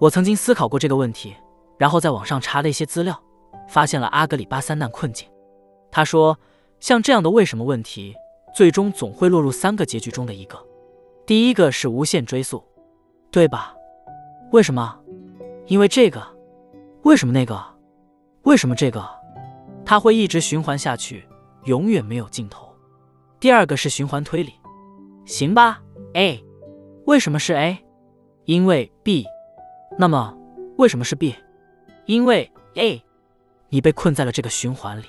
[0.00, 1.32] 我曾经思考过这个问题，
[1.78, 3.18] 然后在网上查了一些资料，
[3.68, 5.28] 发现了阿格里巴三难困境。
[5.92, 6.36] 他说，
[6.80, 8.14] 像这样的为什么问题，
[8.52, 10.58] 最终总会落入三个结局中的一个。
[11.24, 12.62] 第一个是无限追溯，
[13.30, 13.74] 对吧？
[14.50, 14.98] 为什么？
[15.66, 16.22] 因为这个。
[17.02, 17.60] 为什么那个？
[18.42, 19.08] 为什么这个？
[19.84, 21.24] 它会一直循环下去，
[21.64, 22.68] 永远没有尽头。
[23.40, 24.52] 第二个是循环推理，
[25.24, 25.80] 行吧
[26.14, 26.44] ？A，
[27.06, 27.78] 为什么是 A？
[28.44, 29.24] 因为 B。
[29.98, 30.36] 那么
[30.78, 31.34] 为什么是 B？
[32.06, 33.02] 因为 A。
[33.68, 35.06] 你被困在了这个循环里。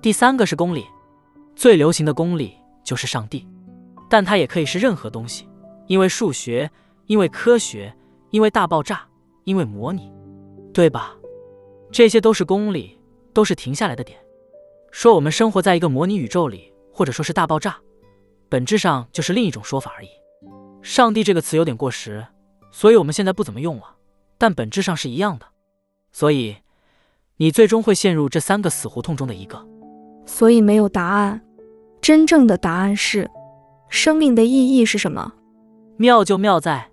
[0.00, 0.86] 第三个是公理，
[1.56, 2.54] 最流行的公理
[2.84, 3.46] 就是上帝，
[4.10, 5.48] 但它也可以是任何东西，
[5.86, 6.70] 因为数学，
[7.06, 7.94] 因为科学。
[8.32, 9.04] 因为大爆炸，
[9.42, 10.08] 因为模拟，
[10.72, 11.16] 对吧？
[11.90, 12.96] 这些都是公理，
[13.32, 14.16] 都是停下来的点。
[14.92, 17.76] 说我们生活在一个模拟宇宙里，或者说是大爆炸，
[18.48, 20.08] 本质上就是另一种说法而已。
[20.80, 22.24] 上帝这个词有点过时，
[22.70, 23.96] 所以我们现在不怎么用了。
[24.38, 25.46] 但本质上是一样的。
[26.12, 26.58] 所以，
[27.38, 29.66] 你最终会陷入这三个死胡同中的一个。
[30.24, 31.42] 所以没有答案。
[32.00, 33.28] 真正的答案是：
[33.90, 35.32] 生命的意义是什么？
[35.96, 36.88] 妙就妙在。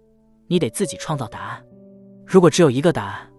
[0.49, 1.63] 你得自己创造答案。
[2.25, 3.31] 如果只有一个答案，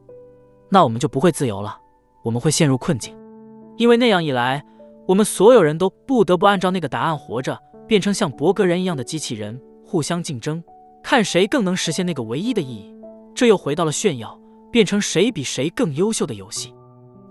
[0.71, 1.77] 那我们就不会自由了，
[2.23, 3.17] 我们会陷入困境，
[3.79, 4.65] 因为那样一来，
[5.07, 10.63] 我们所有人都不得不按照那个答案活着，变成像伯格人一样的机器人，互相竞争，
[11.03, 12.95] 看谁更能实现那个唯一的意义。
[13.35, 14.39] 这又回到了炫耀，
[14.71, 16.75] 变成谁比谁更优秀的游戏。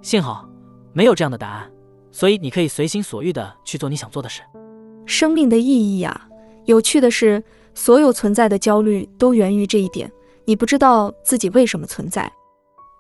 [0.02, 0.50] 幸好
[0.92, 1.72] 没有这样的答案，
[2.12, 4.42] 所以你可以随心所欲的去做你想做的事。
[5.08, 6.28] 生命的意义呀，
[6.66, 7.44] 有趣的是。
[7.80, 10.12] 所有存在的焦虑都源于这一点：
[10.46, 12.34] 你不知道自己为什么存在，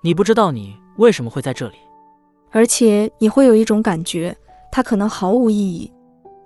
[0.03, 1.77] 你不知道你为什么会在这里，
[2.51, 4.37] 而且你会有一种感觉，
[4.71, 5.91] 它可能毫无意义。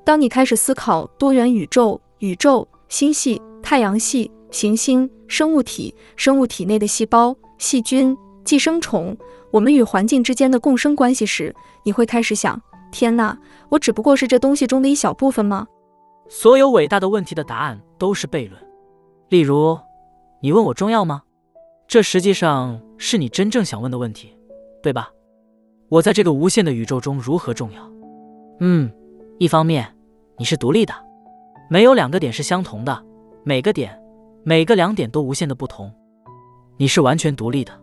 [0.06, 9.14] 当你开始思考多元宇宙、宇宙、星系、太阳系、行星、生物体、生物体内的细胞、细菌、寄生虫，
[9.52, 12.58] 我们与环境之间的共生关系时，你会开始想：
[12.92, 13.38] 天哪，
[13.70, 15.68] 我只不过是这东西中的一小部分吗？
[16.30, 18.62] 所有伟大的问题的答案都是悖论。
[19.30, 19.80] 例如，
[20.42, 21.24] 你问我重要吗？
[21.88, 24.38] 这实际上是你真正想问的问题，
[24.84, 25.10] 对吧？
[25.90, 27.82] 我在这个无限的宇宙中如何重要？
[28.60, 28.92] 嗯，
[29.40, 29.94] 一方面
[30.38, 30.94] 你是独立的，
[31.70, 33.04] 没有两个点是相同的，
[33.44, 33.98] 每个点、
[34.44, 35.92] 每个两点都无限的不同。
[36.78, 37.74] 你是完全独立的，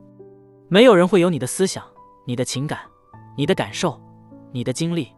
[0.68, 1.85] 没有人会有你的思想、
[2.26, 2.78] 你的情感、
[3.36, 4.01] 你的感受、
[4.52, 5.08] 你的经历，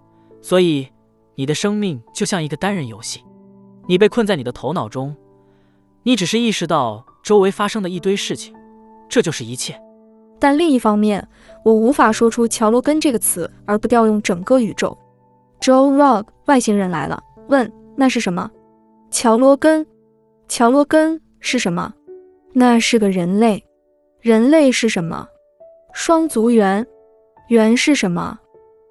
[0.40, 0.89] 所以。
[1.36, 3.24] 你的生命就像一个单人游戏，
[3.86, 5.16] 你被困在你的头脑中，
[6.02, 8.55] 你只是意识到周围发生的一堆事情，
[9.09, 9.81] 这就是一切。
[10.39, 11.27] 但另一方面，
[11.65, 14.94] 我无法说出乔罗根这个词而不调用整个宇宙。
[15.62, 18.51] Joe Rog，外星人来了，问那是什么？
[19.11, 19.86] 乔罗根，
[20.47, 21.94] 乔罗根是什么？
[22.52, 23.65] 那是个人类。
[24.20, 25.27] 人类是什么？
[25.94, 26.86] 双足猿。
[27.48, 28.39] 猿是什么？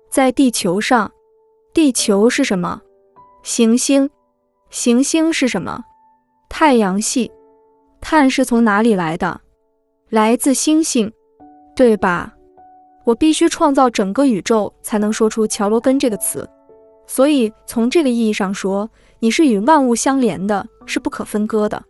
[0.10, 1.12] 在地球上。
[1.74, 2.82] 地球是什么？
[3.44, 4.10] 行星。
[4.70, 5.84] 行星是什么？
[6.50, 7.32] 太阳系。
[8.02, 9.40] 碳是从哪里来的？
[10.10, 11.12] 来自星星，
[11.76, 12.34] 对吧？
[13.06, 16.48] 我必须创造整个宇宙，才能说出乔罗根这个词。
[17.06, 21.84] 所以，从这个意义上说，你是与万物相连的，是不可分割的。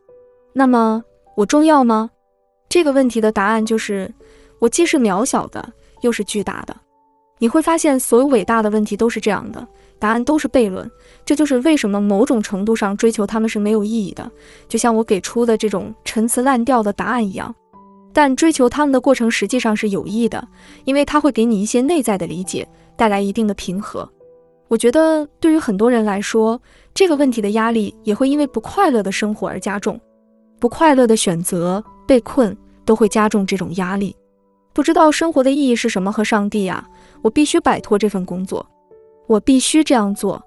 [0.53, 1.03] 那么，
[1.35, 2.09] 我重要吗？
[2.67, 4.13] 这个问题的答案就是，
[4.59, 6.75] 我既是渺小的，又是巨大的。
[7.40, 9.68] 你会发现，所有伟大的问题都是这样的，
[9.98, 10.90] 答案都是悖论。
[11.26, 14.30] 这就是为什么某种程度上追求他们是没有意义的，
[14.68, 17.53] 就像我给出的这种陈词滥调的答案一样。
[18.11, 20.45] 但追求他们的过程实际上是有益的，
[20.84, 22.68] 因为它会给你一些内在的理解，
[22.98, 24.10] 带来一定的平和。
[24.68, 26.60] 我觉得对于很多人来说，
[26.94, 29.99] 这个问题的压力也会因为不快乐的生活而加重。
[30.60, 34.14] 不快乐的选择、被困都会加重这种压力。
[34.74, 36.11] 不知道生活的意义是什么？
[36.11, 36.86] 和上帝呀，
[37.21, 38.65] 我必须摆脱这份工作，
[39.27, 40.41] 我必须这样做，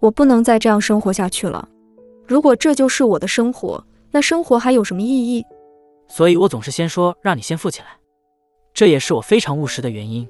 [0.00, 1.68] 我不能再这样生活下去了。
[2.26, 5.44] 如果这就是我的生活，那生活还有什么意义？
[6.08, 7.88] 所以我总是先说让你先富起来，
[8.72, 10.28] 这也是我非常务实的原因。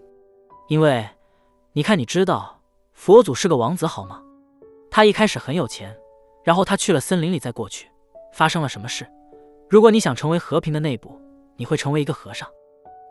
[0.69, 1.07] 因为
[1.73, 2.61] 你看，你知道。
[2.95, 4.23] 佛祖是个王子，好吗？
[4.89, 5.95] 他一开始很有钱，
[6.45, 7.89] 然后他去了森林里再过去，
[8.33, 9.05] 发生了什么事？
[9.69, 11.21] 如果你想成为和平的内部，
[11.57, 12.49] 你会成为一个和尚，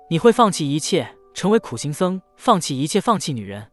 [0.09, 3.65] 你会放弃一切，成为苦行僧，放弃一切，放弃女人、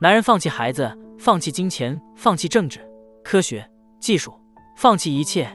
[0.00, 2.80] 男人，放弃孩子，放弃金钱，放弃政治、
[3.22, 3.68] 科学、
[4.00, 4.34] 技术，
[4.76, 5.48] 放弃一切。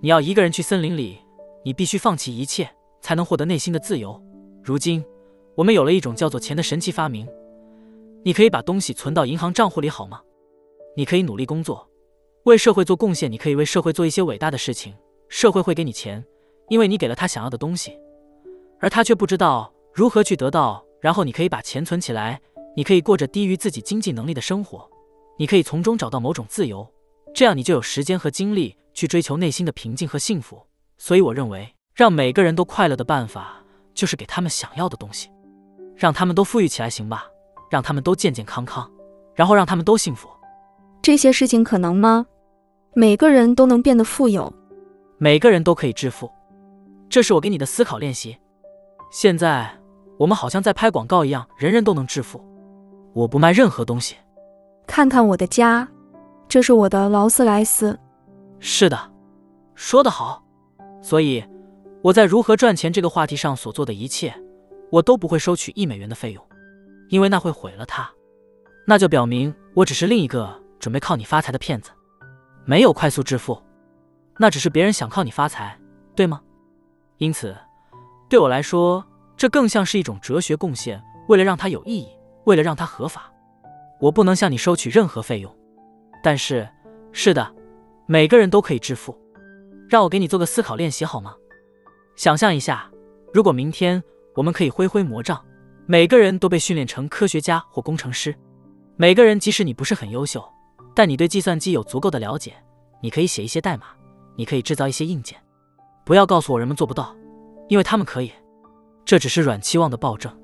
[0.00, 1.18] 你要一个人去森林里，
[1.64, 2.70] 你必须放弃一切，
[3.00, 4.20] 才能获得内心的自由。
[4.62, 5.04] 如今，
[5.56, 7.28] 我们有了一种叫做钱的神奇发明。
[8.24, 10.20] 你可以把东西存到银行账户里，好吗？
[10.96, 11.88] 你可以努力工作，
[12.44, 13.30] 为社会做贡献。
[13.30, 14.94] 你可以为社会做一些伟大的事情，
[15.28, 16.24] 社会会给你钱，
[16.68, 17.98] 因为你给了他想要的东西，
[18.78, 20.84] 而他却不知道如何去得到。
[21.00, 22.40] 然后你可以把钱存起来，
[22.76, 24.88] 你可以过着低于自己经济能力的生活，
[25.36, 26.88] 你可以从中找到某种自由，
[27.34, 30.64] 这样你就有时间和精力去追求内心的平静和幸福。
[30.96, 33.64] 所以我认为，让每个人都快乐的办法
[33.94, 35.28] 就是给他们想要的东西，
[35.96, 37.26] 让他们都富裕起来，行吧？
[37.68, 38.88] 让他们都健健康康，
[39.34, 40.28] 然后让他们都幸福。
[41.02, 42.26] 这些事情可能吗？
[42.94, 44.52] 每个人都能变得富有，
[45.18, 46.30] 每个人都可以致富。
[47.08, 48.36] 这是我给你的思考练习。
[49.10, 49.76] 现在
[50.22, 52.40] 我们好像在拍广告一样，人人都能致富。
[53.12, 54.14] 我不卖任何东西。
[54.86, 55.88] 看看我的家，
[56.46, 57.98] 这是我的劳斯莱斯。
[58.60, 58.96] 是的，
[59.74, 60.40] 说得好。
[61.02, 61.44] 所以
[62.02, 64.32] 我在如何赚钱这个话题上所做的一切，
[64.92, 66.46] 我都不会收取一美元的费用。
[67.08, 68.08] 因为那会毁了它，
[68.86, 71.90] 那就表明我只是另一个准备靠你发财的骗子，
[72.64, 73.60] 没有快速致富，
[74.38, 75.76] 那只是别人想靠你发财，
[76.14, 76.40] 对吗？
[77.18, 77.56] 因此，
[78.28, 79.04] 对我来说，
[79.36, 81.02] 这更像是一种哲学贡献。
[81.28, 82.08] 为了让它有意义，
[82.44, 83.32] 为了让它合法，
[84.00, 85.56] 我不能向你收取任何费用。
[86.22, 86.68] 但是，
[87.12, 87.54] 是的，
[88.06, 89.16] 每个人都可以致富。
[89.88, 91.34] 让我给你做个思考练习好吗？
[92.16, 92.90] 想象一下，
[93.32, 94.02] 如果明天
[94.34, 95.42] 我们可以挥挥魔杖。
[95.86, 98.34] 每个人都被训练成科学家或工程师。
[98.96, 100.42] 每个人，即使你不是很优秀，
[100.94, 102.54] 但你对计算机有足够的了解，
[103.02, 103.86] 你可以写一些代码，
[104.36, 105.36] 你可以制造一些硬件。
[106.04, 107.14] 不要告诉我人们做不到，
[107.68, 108.32] 因为他们可以。
[109.12, 110.34] 这只是软期望的暴政，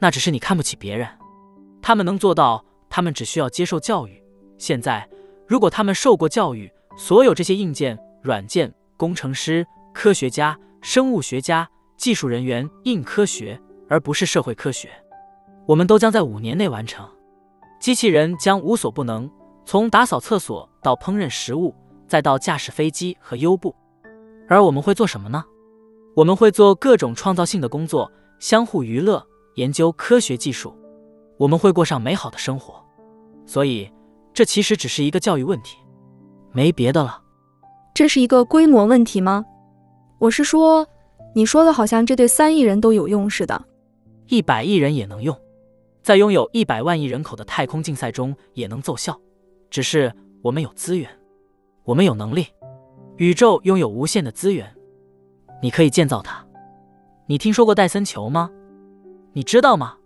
[0.00, 1.08] 那只是你看不起别人。
[1.80, 4.20] 他们能做到，他们只需要接受教育。
[4.58, 5.08] 现在，
[5.46, 9.64] 如果他们受过教育，所有这些硬件、软件、工程师、
[9.94, 13.56] 科学家、生物学家、技术人员、硬科学。
[13.88, 14.90] 而不是社会科学，
[15.64, 17.08] 我们都将在五年内完成。
[17.78, 19.30] 机器人将无所不能，
[19.64, 21.72] 从打扫厕所到烹饪食物，
[22.08, 23.72] 再到驾驶飞机和优步。
[24.48, 25.44] 而我们会做什么呢？
[26.14, 29.24] 我们会做各种创造性的工作，相互娱乐，
[29.54, 30.76] 研究科学技术。
[31.38, 32.74] 我们会过上美好的生活。
[33.46, 33.90] 所以，
[34.34, 35.78] 这其实只是一个教育问题，
[36.52, 37.22] 没别的了。
[37.94, 39.44] 这是一个规模问题吗？
[40.18, 40.86] 我是说，
[41.34, 43.64] 你说的好像这对三亿人都有用似的。
[44.26, 45.36] 一百亿人也能用，
[46.02, 49.18] 在拥有一百万亿人口的太空竞赛中也能奏效。
[49.70, 50.12] 只是
[50.42, 51.08] 我们有资源，
[51.84, 52.46] 我们有能力。
[53.16, 54.72] 宇宙拥有无限的资源，
[55.60, 56.44] 你可以建造它。
[57.26, 58.50] 你听说过戴森球吗？
[59.32, 59.96] 你知道吗？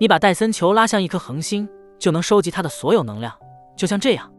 [0.00, 1.68] 你把戴森球拉向一颗恒星，
[1.98, 3.32] 就能收集它的所有能量。
[3.76, 4.32] 就像这样，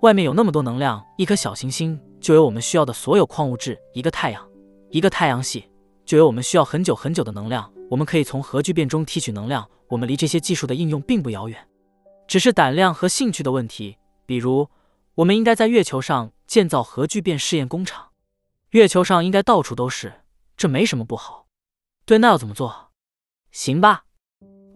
[0.00, 3.78] 外面有那么多能量，一颗小行星就有我们需要的所有矿物质。
[3.94, 4.46] 一个太阳，
[4.90, 5.70] 一个太阳系，
[6.04, 7.72] 就有我们需要很久很久的能量。
[7.90, 11.58] 我们可以从核聚变中提取能量，我们离这些技术的应用并不遥远，
[12.26, 13.96] 只是胆量和兴趣的问题。
[14.26, 14.68] 比如，
[15.16, 18.11] 我们应该在月球上建造核聚变试验工厂。
[18.72, 20.10] 月球上应该到处都是，
[20.56, 21.44] 这没什么不好。
[22.06, 22.88] 对，那要怎么做？
[23.50, 24.04] 行吧。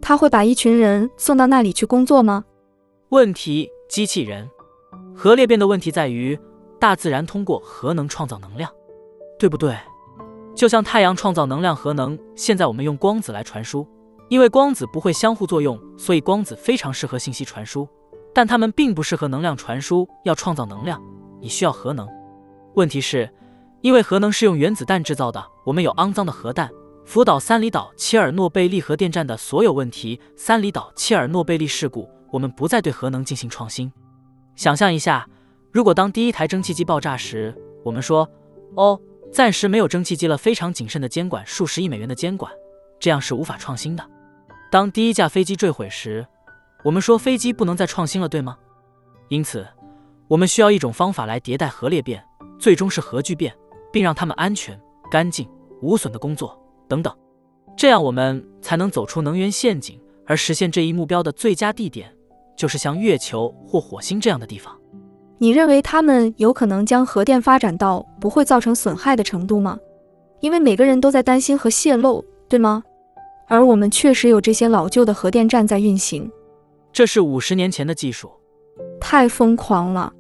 [0.03, 2.45] 他会把一群人送到那里去工作吗？
[3.09, 4.47] 问题：机器人。
[5.15, 6.39] 核裂变的问题在于，
[6.79, 8.71] 大自然通过核能创造能量，
[9.39, 9.75] 对不对？
[10.55, 12.19] 就像太阳创造能量，核能。
[12.37, 13.89] 现在我们用光子来传输，
[14.29, 17.89] 因为光子不会相互作用，所以光子非常适合信息传输。
[18.35, 20.07] 但它们并不适合能量传输。
[20.25, 21.03] 要创造能量，
[21.41, 22.07] 你需要核能。
[22.75, 23.33] 问题是，
[23.87, 26.69] 因为核能是用原子弹制造的，我们有肮脏的核弹。
[27.05, 33.93] 福岛、三里岛、切尔诺贝利核电站的所有问题，三里岛、切尔诺贝利事故，我们不再对核能进行创新。
[34.57, 35.29] 想象一下，
[35.71, 38.29] 如果当第一台蒸汽机爆炸时，我们说
[38.75, 39.01] ：“哦，
[39.33, 42.51] 暂时没有蒸汽机了，非常谨慎的监管，数十亿美元的监管，
[42.99, 44.05] 这样是无法创新的。”
[44.69, 46.27] 当第一架飞机坠毁时，
[46.83, 48.59] 我们说飞机不能再创新了，对吗？
[49.29, 49.65] 因此，
[50.27, 52.25] 我们需要一种方法来迭代核裂变，
[52.59, 53.57] 最终是核聚变，
[53.93, 54.79] 并让他们安全、
[55.11, 55.49] 干净、
[55.81, 56.59] 无损的工作。
[56.89, 57.13] 等等，
[57.77, 62.15] 这样我们才能走出能源陷阱，而实现这一目标的最佳地点
[62.57, 64.77] 就是像月球或火星这样的地方。
[65.39, 69.79] 你认为他们有可能将核电发展到不会造成损害的程度吗？
[70.41, 72.83] 因为每个人都在担心核泄漏，对吗？
[73.49, 76.31] 而我们确实有这些老旧的核电站在运行。
[76.93, 78.31] 这是五十年前的技术，
[78.99, 80.13] 太疯狂了。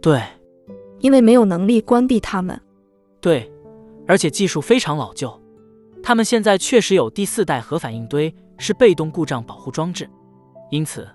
[0.00, 0.22] 对，
[1.00, 2.60] 因为没有能力关闭它们。
[3.22, 3.50] 对，
[4.06, 5.40] 而且技术非常老旧。
[6.02, 10.10] 他们现在确实有第四代核反应堆，是被动故障保护装置。
[10.72, 11.08] 因此，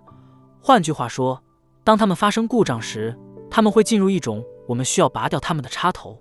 [0.62, 1.44] 换句话说，
[1.84, 3.14] 当他们发生故障时，
[3.52, 6.18] 他们会进入一种我们需要拔掉他们的插头，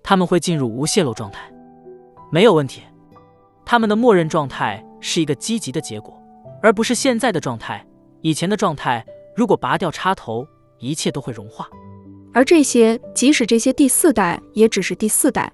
[0.00, 1.52] 他们会进入无泄漏状态，
[2.30, 2.82] 没有问题。
[3.64, 6.16] 他们的默认状态是一个积极的结果，
[6.62, 7.84] 而不是现在的状态。
[8.22, 9.04] 以前的状态，
[9.34, 10.46] 如果拔掉插头，
[10.78, 11.68] 一切都会融化。
[12.36, 15.50] 而这些，即使这些第四代，也只是第四代，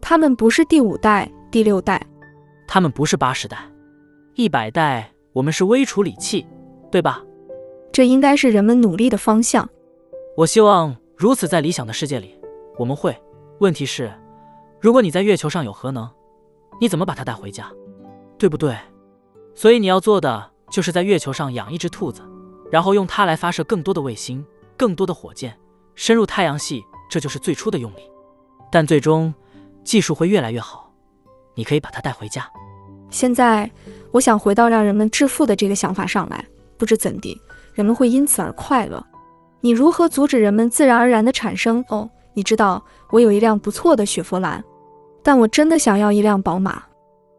[0.00, 1.30] 他们不是第五代。
[1.52, 2.04] 第六代，
[2.66, 3.56] 他们不是八十代、
[4.34, 6.44] 一百代，我们是微处理器，
[6.90, 7.22] 对吧？
[7.92, 9.70] 这应该是人们努力的方向。
[10.36, 12.34] 我希望如此，在理想的世界里，
[12.76, 13.16] 我们会。
[13.60, 14.12] 问题是，
[14.80, 16.10] 如果你在月球上有核能，
[16.80, 17.70] 你怎么把它带回家？
[18.36, 18.76] 对不对？
[19.54, 22.20] 所以你要做的就是在月球上养一只兔子，
[22.68, 24.44] 然后用它来发射更多的卫星、
[24.76, 25.56] 更多的火箭，
[25.96, 26.84] 深入太阳系。
[27.08, 27.98] 这就是最初的用力。
[28.70, 29.32] 但最终，
[29.84, 30.92] 技术会越来越好。
[31.54, 32.48] 你可以把它带回家。
[33.10, 33.70] 现在，
[34.10, 36.44] 我想回到让人们致富的这个想法上来。
[36.76, 37.40] 不知怎地，
[37.74, 39.02] 人们会因此而快乐。
[39.60, 41.82] 你如何阻止人们自然而然的产生？
[41.88, 44.62] 哦，你知道，我有一辆不错的雪佛兰，
[45.22, 46.82] 但我真的想要一辆宝马。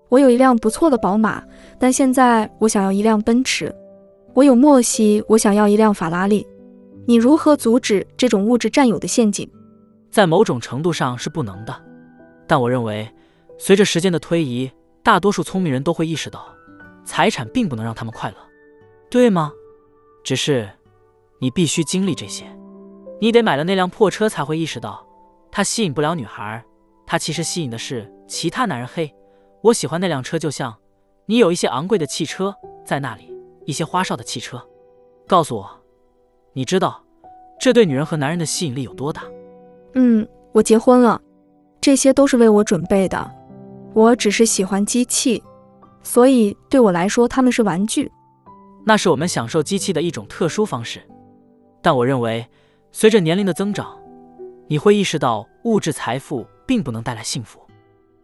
[0.10, 1.44] 我有一辆不错的宝马，
[1.78, 3.72] 但现在我想要一辆奔驰。
[4.34, 6.48] 我有莫西，我想要一辆法拉利。
[7.10, 9.50] 你如何阻止这种物质占有的陷阱？
[10.12, 11.74] 在某种程度上是不能的，
[12.46, 13.10] 但我认为。
[13.60, 14.70] 随着时间的推移，
[15.02, 16.48] 大多数聪明人都会意识到，
[17.04, 18.36] 财产并不能让他们快乐，
[19.10, 19.52] 对吗？
[20.24, 20.70] 只是，
[21.40, 22.46] 你必须经历这些，
[23.20, 25.04] 你得买了那辆破车才会意识到，
[25.50, 26.64] 它吸引不了女孩，
[27.08, 28.88] 它其实吸引的是其他男人。
[28.88, 29.12] 嘿，
[29.64, 30.78] 我喜欢那辆车，就像
[31.26, 32.54] 你有一些昂贵的汽车
[32.86, 33.34] 在那里，
[33.66, 34.62] 一些花哨的汽车。
[35.26, 35.77] 告诉我，
[36.58, 37.04] 你知道
[37.60, 39.22] 这对女人和男人的吸引力有多大？
[39.94, 41.22] 嗯，我结婚了，
[41.80, 43.32] 这些都是为我准备的。
[43.94, 45.44] 我只是喜欢机器，
[46.02, 48.12] 所以对我来说，他们是玩具。
[48.88, 51.00] 那是我们享受机器的一种特殊方式。
[51.80, 52.44] 但我认为，
[52.92, 53.96] 随着年龄的增长，
[54.66, 57.60] 你会意识到物质财富并不能带来幸福。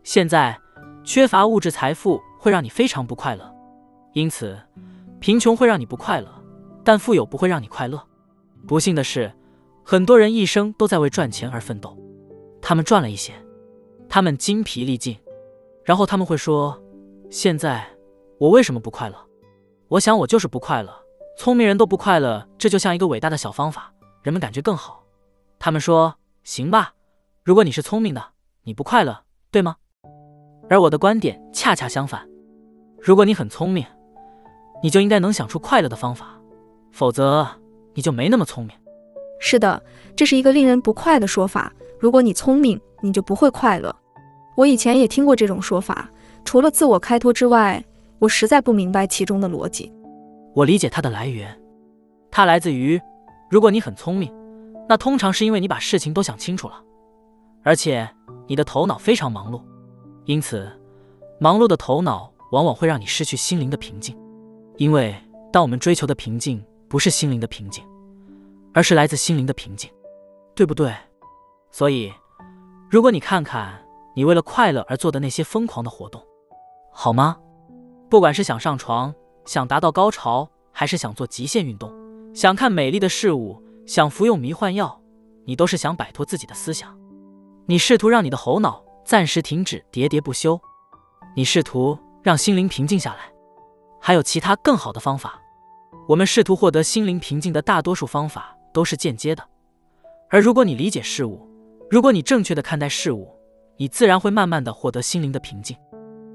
[0.04, 0.58] 现在，
[1.04, 3.54] 缺乏物质财富会让你非常不快乐。
[4.14, 4.58] 因此，
[5.20, 6.28] 贫穷会让你不快乐，
[6.84, 8.04] 但富有不会让你快乐。
[8.66, 9.32] 不幸的是，
[9.84, 11.98] 很多人一生都在为赚钱而奋斗。
[12.62, 13.34] 他们赚了一些，
[14.08, 15.18] 他们精疲力尽。
[15.84, 16.82] 然后他们会说
[17.30, 17.86] ：“现在
[18.40, 19.18] 我为什么不快乐？”
[19.90, 20.94] 我想我就是不快乐。
[21.38, 25.04] 聪明人都不快乐，这就像一个伟大的小方法，人们感觉更好。
[25.60, 26.94] 他们说：“行吧，
[27.44, 28.24] 如果你是聪明的，
[28.64, 29.76] 你不快乐，对吗？”
[30.70, 32.26] 而我的观点恰恰相反：
[33.02, 33.86] 如果你很聪明，
[34.82, 36.40] 你就应该能想出快乐的方法，
[36.92, 37.46] 否则
[37.94, 38.76] 你就没那么聪明。
[39.40, 39.82] 是的，
[40.16, 41.74] 这是一个令人不快的说法。
[42.00, 43.94] 如果你聪明，你就不会快乐。
[44.56, 46.10] 我以前也听过这种说法，
[46.46, 47.84] 除了自我开脱之外，
[48.20, 49.92] 我实在不明白其中的逻辑。
[50.54, 51.60] 我理解它的来源，
[52.30, 53.02] 它来自于：
[53.50, 54.32] 如果你很聪明，
[54.88, 56.82] 那通常是因为你把事情都想清楚了，
[57.64, 58.08] 而且
[58.48, 59.62] 你的头脑非常忙碌。
[60.26, 60.72] 因此，
[61.40, 64.16] 忙碌的头脑往往会让你失去心灵的平静。
[64.78, 65.16] 因为
[65.52, 66.64] 当我们追求的平静
[66.94, 67.84] 不是心灵的平静，
[68.72, 69.90] 而是来自心灵的平静，
[70.54, 70.94] 对不对？
[71.72, 72.14] 所以，
[72.88, 73.84] 如果你看看
[74.16, 76.24] 你为了快乐而做的那些疯狂的活动，
[76.92, 77.36] 好吗？
[78.12, 79.12] 不管是想上床、
[79.44, 81.92] 想达到高潮，还是想做极限运动、
[82.36, 85.02] 想看美丽的事物、想服用迷幻药，
[85.46, 86.96] 你都是想摆脱自己的思想。
[87.66, 90.62] 你试图让你的猴脑暂时停止喋喋不休，
[91.36, 93.34] 你试图让心灵平静下来。
[94.00, 95.40] 还有其他更好的方法。
[96.08, 99.44] 我们试图获得心灵平静的大多数方法都是间接的。
[100.30, 101.48] 而如果你理解事物，
[101.90, 103.28] 如果你正确的看待事物，
[103.78, 105.78] 你自然会慢慢的获得心灵的平静。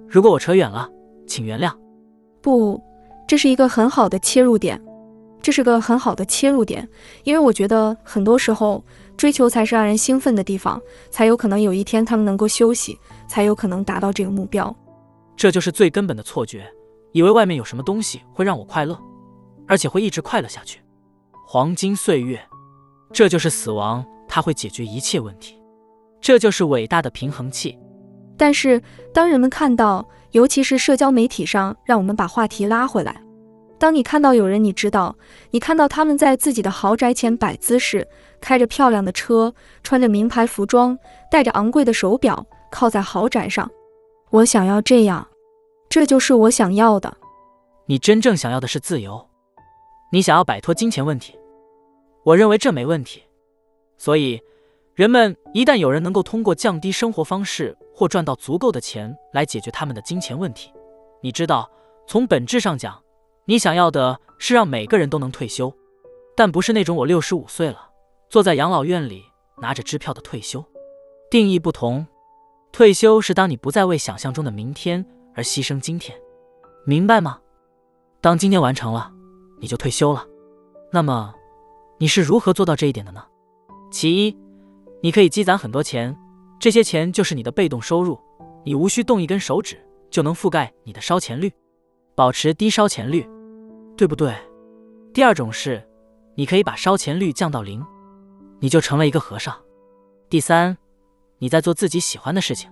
[0.08, 0.88] 如果我扯远了，
[1.26, 1.72] 请原谅。
[2.40, 2.82] 不，
[3.26, 4.80] 这是一个很好的切入点，
[5.42, 6.88] 这是个很好的切入点，
[7.24, 8.82] 因为我觉得很多时候
[9.16, 10.80] 追求才是让人兴奋的地方，
[11.10, 14.74] 才有可能有一天他们能够休息，才有可能达到这个目标。
[15.36, 16.66] 这就是最根本的错觉，
[17.12, 18.98] 以为外面有什么东西会让我快乐，
[19.68, 20.80] 而且会一直快乐下去。
[21.46, 22.40] 黄金岁月，
[23.12, 25.56] 这就是死亡，它会解决一切问题，
[26.20, 27.78] 这就是伟大的平衡器。
[28.36, 28.82] 但是，
[29.12, 33.22] 当人们看到，尤其是社交媒体上，让我们把话题拉回来。
[33.78, 35.14] 当你看到有人，你知道，
[35.50, 38.06] 你看到他们在自己的豪宅前摆姿势，
[38.40, 40.98] 开着漂亮的车，穿着名牌服装，
[41.30, 43.70] 戴着昂贵的手表，靠在豪宅上。
[44.30, 45.26] 我想要这样，
[45.88, 47.16] 这就是我想要的。
[47.86, 49.28] 你真正想要的是自由，
[50.10, 51.38] 你想要摆脱金钱问题。
[52.24, 53.22] 我认为这没问题，
[53.96, 54.40] 所以。
[54.94, 60.72] 人们一旦有人能够通过降低生活方式或赚到足够的钱来解决他们的金钱问题，
[61.22, 61.70] 你知道，
[62.08, 63.00] 从本质上讲，
[63.44, 65.72] 你想要的是让每个人都能退休，
[66.34, 67.90] 但不是那种我六十五岁了
[68.28, 69.22] 坐在养老院里
[69.58, 70.64] 拿着支票的退休。
[71.30, 72.04] 定义不同，
[72.72, 76.20] 退休是当你不再为想象中的明天而牺牲今天，
[76.84, 77.38] 明白吗？
[78.20, 79.12] 当今天完成了，
[79.60, 80.26] 你就退休了。
[80.92, 81.34] 那么，
[81.98, 83.24] 你是如何做到这一点的呢？
[83.90, 84.36] 其一。
[85.00, 86.16] 你可以积攒很多钱，
[86.58, 88.18] 这些钱就是你的被动收入，
[88.64, 89.80] 你无需动一根手指
[90.10, 91.52] 就能覆盖你的烧钱率，
[92.16, 93.24] 保持低烧钱率，
[93.96, 94.34] 对不对？
[95.14, 95.88] 第二种是，
[96.34, 97.80] 你可以把烧钱率降到零，
[98.58, 99.54] 你就成了一个和尚。
[100.28, 100.76] 第三，
[101.38, 102.68] 你在做自己喜欢的事情，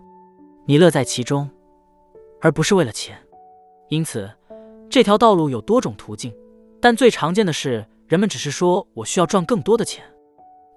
[0.64, 1.48] 你乐在其中，
[2.40, 3.16] 而不是为了钱。
[3.88, 4.28] 因此，
[4.90, 6.34] 这条道路有多种途径，
[6.80, 10.04] 但最常见的是人们只是说我需要赚更多的钱。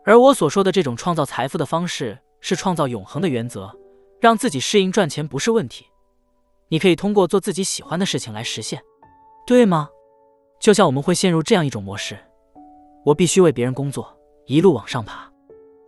[0.05, 3.71] 而我所说的这种创造财富的方式，是创造永恒的原则，
[4.19, 5.85] 让自己适应赚钱不是问题。
[6.69, 8.81] 你可以通过做自己喜欢的事情来实现，
[9.45, 9.89] 对吗？
[10.59, 12.17] 就像我们会陷入这样一种模式：
[13.05, 15.31] 我必须为别人工作，一路往上爬，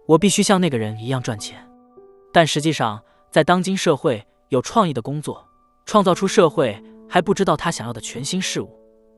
[0.07, 1.65] 我必须像那个人一样赚钱。
[2.33, 3.01] 但实际上，
[3.31, 5.45] 在当今社会，有创意的工作，
[5.85, 8.69] 创造出社会还不知道他想要的全新事物，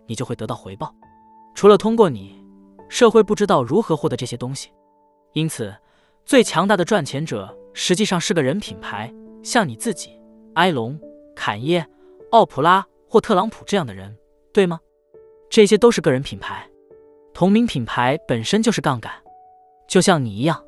[0.07, 0.93] 你就会得到回报。
[1.55, 2.43] 除了通过你，
[2.89, 4.69] 社会不知道如何获得这些东西。
[5.33, 5.75] 因此，
[6.25, 10.19] 最强大的赚钱者实际上是个人品牌，像你自己、
[10.55, 10.99] 埃隆、
[11.35, 11.85] 坎耶、
[12.31, 14.15] 奥普拉或特朗普这样的人，
[14.53, 14.79] 对吗？
[15.49, 16.67] 这些都是个人品牌，
[17.33, 19.11] 同名品牌本身就是杠杆，
[19.87, 20.63] 就像你一样，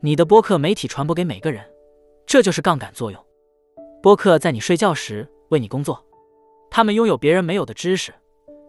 [0.00, 1.64] 你的播客媒体传播给每个人，
[2.26, 3.26] 这就是杠杆作用。
[4.02, 6.02] 播客在你睡觉时为你工作，
[6.70, 8.14] 他们拥有别人没有的知识，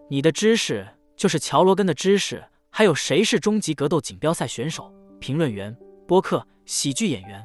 [0.09, 4.93] 你的知识就是乔罗根的知识，还有谁是终极格斗锦标赛选手？
[5.19, 5.75] 评论员、
[6.07, 7.43] 播客、喜剧演员，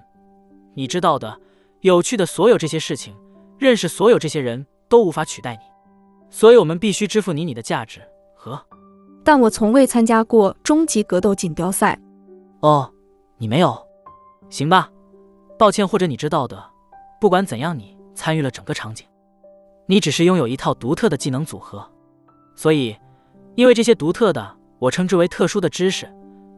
[0.74, 1.40] 你知道的、
[1.80, 3.16] 有趣的所有这些事情，
[3.58, 5.62] 认识所有这些人都无法取代你，
[6.30, 8.00] 所以我们必须支付你你的价值
[8.36, 8.62] 和。
[9.24, 11.98] 但我从未参加过终极格斗锦标赛。
[12.60, 12.92] 哦，
[13.38, 13.74] 你没有？
[14.50, 14.90] 行吧，
[15.58, 15.88] 抱歉。
[15.88, 16.62] 或者你知道的，
[17.20, 19.06] 不管怎样，你参与了整个场景，
[19.86, 21.90] 你只是拥有一套独特的技能组合，
[22.54, 22.96] 所以，
[23.54, 26.08] 因为这些独特的，我称之为特殊的知识。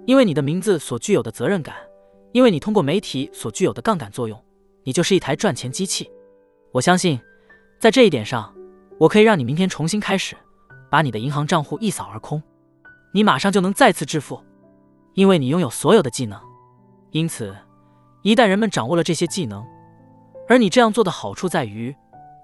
[0.07, 1.75] 因为你的名字所具有的责任感，
[2.33, 4.39] 因为你通过媒体所具有的杠杆作用，
[4.83, 6.11] 你就是一台赚钱机器。
[6.73, 7.19] 我相信，
[7.81, 8.55] 在这一点上，
[8.99, 10.37] 我可以让你明天重新开始，
[10.91, 12.43] 把你的银行账户一扫而空，
[13.15, 14.39] 你马上就能再次致富，
[15.15, 16.39] 因为你拥有所有的技能。
[17.13, 17.57] 因此，
[18.23, 19.65] 一旦人们掌握了这些技能，
[20.47, 21.97] 而你这样做的好处在于，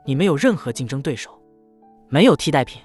[0.06, 1.38] 你没有任何竞争对手，
[2.08, 2.80] 没有替代品。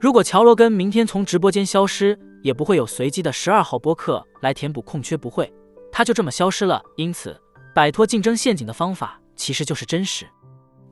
[0.00, 5.50] 如果乔罗根明天从直播间消失，也不会有随机的十二号播客来填补空缺，不会，
[5.90, 6.82] 他就这么消失了。
[6.96, 7.40] 因此，
[7.74, 10.26] 摆脱竞争陷阱的方法其实就是真实。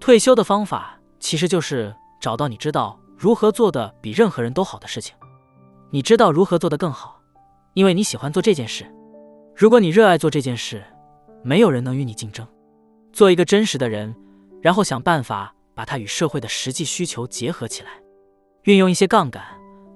[0.01, 5.15] 退休的方法其实就是找到你知道如何做的比任何人都好的事情。
[5.91, 7.21] 你知道如何做得更好，
[7.75, 8.87] 因为你喜欢做这件事。
[9.55, 10.83] 如果你热爱做这件事，
[11.45, 12.47] 没有人能与你竞争。
[13.13, 14.17] 做一个真实的人，
[14.63, 17.91] 然后想办法把它与社会的实际需求结合起来，
[18.65, 19.43] 运用一些杠杆，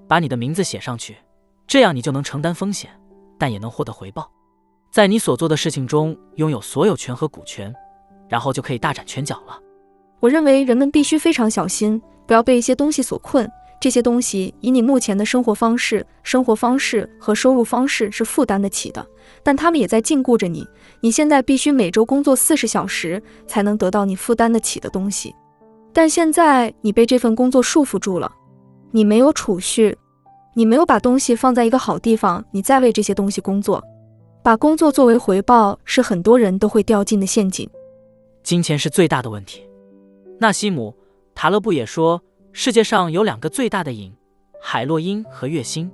[0.09, 1.17] 把你的名字写上去。
[1.69, 2.91] 这样你就能承担风险，
[3.39, 4.29] 但也能获得回报。
[4.91, 7.73] 在你所做的事情中拥有所有权和股权，
[8.29, 9.57] 然后就可以大展拳脚了。
[10.19, 13.49] 我认为人们必须非常小心，不要被一些东西所困。
[13.79, 19.07] 这些东西以你目前的生活方式、生活方式和收入方式是负担得起的，
[19.45, 20.67] 但他们也在禁锢着你。
[21.03, 25.33] 你现在必须每周工作四十小时，才能得到你负担得起的东西。
[25.93, 28.33] 但现在你被这份工作束缚住了，
[28.97, 29.95] 你没有储蓄，
[30.55, 33.85] 你没有把东西放在一个好地方，你在为这些东西工作，
[34.43, 37.69] 把工作作为回报是很多人都会掉进的陷阱。
[38.43, 39.69] 金钱是最大的问题。
[40.41, 40.97] 纳西姆·
[41.35, 42.23] 塔勒布也说。
[42.55, 44.11] 世界上有两个最大的瘾，
[44.63, 45.93] 海洛因和月薪。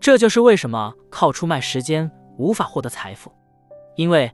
[0.00, 3.30] 这就是为什么靠出卖时间无法获得财富。
[3.94, 4.28] 因为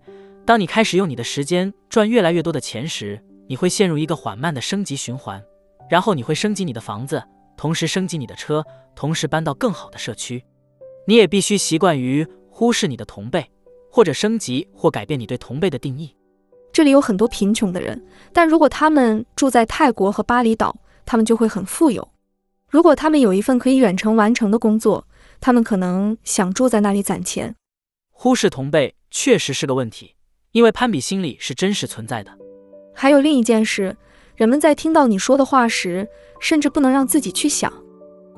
[0.46, 5.44] 当你开始用你的时间赚越来越多的钱时，你会陷入一个缓慢的升级循环。
[5.90, 7.22] 然后你会升级你的房子，
[7.58, 8.64] 同时升级你的车，
[8.94, 10.42] 同时搬到更好的社区。
[11.06, 13.50] 你也必须习惯于忽视你的同辈，
[13.90, 16.16] 或者升级或改变你对同辈的定义。
[16.72, 18.02] 这里有很多贫穷的人，
[18.32, 20.74] 但如果他们住在泰国和巴厘岛。
[21.10, 22.06] 他们就会很富有。
[22.68, 25.08] 如果他们有一份可以远程完成的工作，
[25.40, 27.56] 他们可能想住在那里攒钱。
[28.10, 30.16] 忽视同辈确实是个问题，
[30.52, 32.30] 因为攀比心理是真实存在的。
[32.94, 33.96] 还有另一件事，
[34.38, 36.08] 人们在听到你说的话时，
[36.38, 37.72] 甚至不能让自己去想。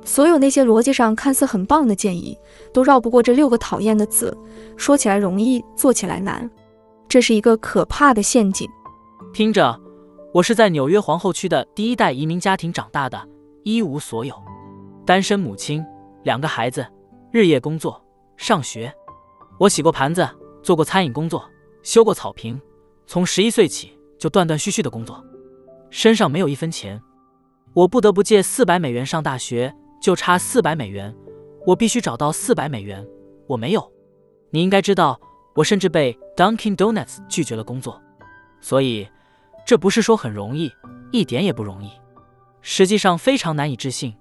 [0.02, 2.34] 所有那些逻辑上看似很棒的建议，
[2.72, 4.34] 都绕不过这六个讨厌的字。
[4.78, 6.50] 说起来容易，做起来难，
[7.06, 8.66] 这是一个可怕的陷阱。
[9.34, 9.78] 听着。
[10.32, 13.20] 我是在纽约皇后区的第一代移民家庭长大的，
[13.64, 14.32] 一无所有，
[15.04, 15.84] 单身母亲，
[16.22, 16.86] 两个孩子，
[17.32, 18.00] 日夜工作
[18.36, 18.94] 上学。
[19.58, 20.26] 我洗过盘子，
[20.62, 21.44] 做过餐饮工作，
[21.82, 22.58] 修过草坪。
[23.08, 25.20] 从十一岁起就断断续续的工作，
[25.90, 27.00] 身上没有一分钱。
[27.74, 31.14] 我不得不借四百美元上大学，就差四百美元。
[31.66, 33.06] 我必须找到四百美元，
[33.46, 33.92] 我没有。
[34.50, 35.20] 你应该知道，
[35.54, 38.00] 我甚至被 Dunkin' Donuts 拒绝了工作，
[38.60, 39.08] 所以。
[39.66, 40.72] 这不是说很容易，
[41.12, 41.90] 一点也不容易，
[42.60, 44.16] 实际上非常难以置信。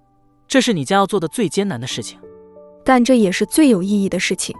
[0.47, 2.19] 这是你将要做的最艰难的事情，
[2.83, 4.55] 但这也是最有意义的事情。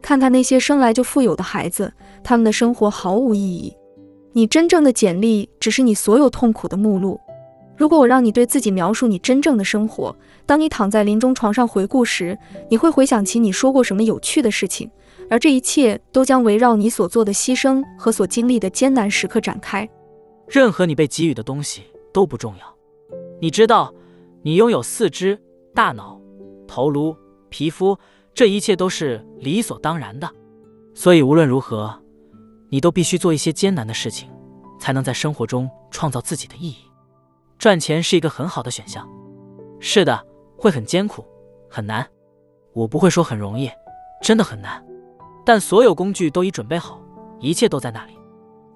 [0.00, 1.92] 看看那些生来就富有的孩子，
[2.24, 3.76] 他们的生活毫无意义。
[4.34, 7.20] 你真正的简历只是你所有痛苦的目录。
[7.76, 10.14] 如果我让你对自己描述你真正的生活，
[10.46, 12.38] 当你躺在临终床上回顾时，
[12.70, 14.90] 你会回想起你说过什么有趣的事情，
[15.28, 19.88] 而这一切都将围绕你所做的牺牲和所经历的艰难时刻展开。
[20.46, 21.82] 任何你被给予的东西
[22.12, 22.76] 都不重要。
[23.40, 23.92] 你知道，
[24.42, 25.40] 你拥有四肢、
[25.74, 26.20] 大脑、
[26.68, 27.16] 头颅、
[27.48, 27.98] 皮肤，
[28.34, 30.30] 这一切都是理所当然的。
[30.94, 32.01] 所以无论如何，
[32.72, 34.30] 你都必须做一些艰难的事情，
[34.80, 36.78] 才能在生活中创造自己的意义。
[37.58, 39.06] 赚钱是一个很好的选项。
[39.78, 40.26] 是的，
[40.56, 41.22] 会很艰苦，
[41.68, 42.08] 很难。
[42.72, 43.70] 我不会说很容易，
[44.22, 44.82] 真的很难。
[45.44, 46.98] 但所有工具都已准备好，
[47.40, 48.16] 一切都在那里。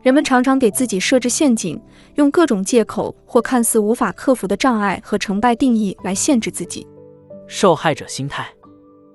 [0.02, 1.82] 人们常常给自己设置陷阱，
[2.16, 6.86] 用各种借口或看似无法克服的障碍和成败定义来限制自己。
[7.47, 8.47] 受害者心态，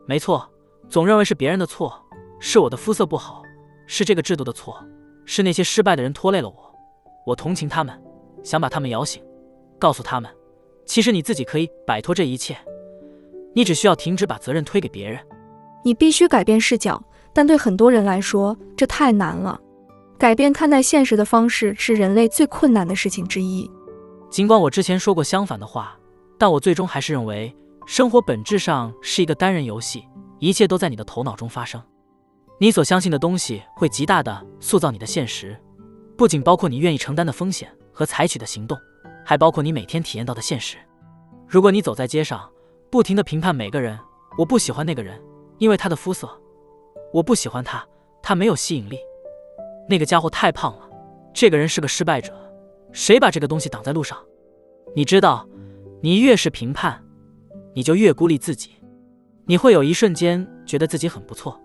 [0.07, 0.49] 没错，
[0.89, 1.93] 总认为是别人的错，
[2.39, 3.43] 是我的肤色不好，
[3.87, 4.83] 是这个制度的错，
[5.25, 6.75] 是那些失败的人拖累了我。
[7.25, 8.01] 我同情他们，
[8.43, 9.23] 想把他们摇醒，
[9.79, 10.31] 告诉他们，
[10.85, 12.57] 其实你自己可以摆脱这一切，
[13.53, 15.19] 你只需要停止把责任推给别人。
[15.83, 17.01] 你必须改变视角，
[17.33, 19.59] 但对很多人来说，这太难了。
[20.17, 23.69] 改变看待现实的方式是人类最困难的事情之一。
[24.29, 25.97] 尽管我之前说过相反的话，
[26.37, 27.55] 但我最终还是认为，
[27.85, 30.03] 生活本质上是一个单人游戏，
[30.39, 31.81] 一切都在你的头脑中发生。
[32.61, 35.57] 你所相信的东西会极大的塑造你的现实，
[36.15, 38.77] 不仅包括你愿意承担的风险和采取的行动，
[39.25, 40.77] 还包括你每天体验到的现实。
[41.47, 42.47] 如果你走在街上，
[42.91, 43.97] 不停的评判每个人，
[44.37, 45.19] 我不喜欢那个人，
[45.57, 46.29] 因为他的肤色，
[47.11, 47.83] 我不喜欢他，
[48.21, 48.99] 他没有吸引力。
[49.89, 50.87] 那个家伙太胖了，
[51.33, 52.31] 这个人是个失败者。
[52.91, 54.15] 谁把这个东西挡在路上？
[54.95, 55.49] 你知道，
[55.99, 57.03] 你越是评判，
[57.73, 58.69] 你就越孤立自己。
[59.45, 61.59] 你会有一瞬间觉得自己很不错，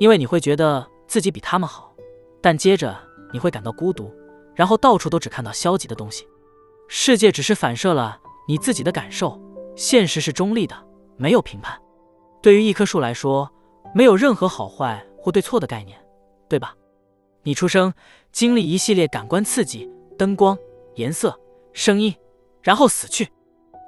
[0.00, 1.94] 因为你会觉得自己比他们好。
[2.42, 2.98] 但接着
[3.34, 4.10] 你会感到孤独，
[4.54, 6.26] 然后到处都只看到消极的东西。
[6.88, 8.18] 世界只是反射了
[8.48, 9.38] 你自己的感受，
[9.76, 10.74] 现实是中立的，
[11.18, 11.78] 没有评判。
[12.40, 13.48] 对于一棵树来说，
[13.94, 16.02] 没有任何好坏或对错的概念，
[16.48, 16.74] 对吧？
[17.42, 17.92] 你出生，
[18.32, 19.86] 经历一系列感官刺激，
[20.16, 20.56] 灯光、
[20.94, 21.38] 颜色、
[21.74, 22.14] 声音，
[22.62, 23.28] 然后死去。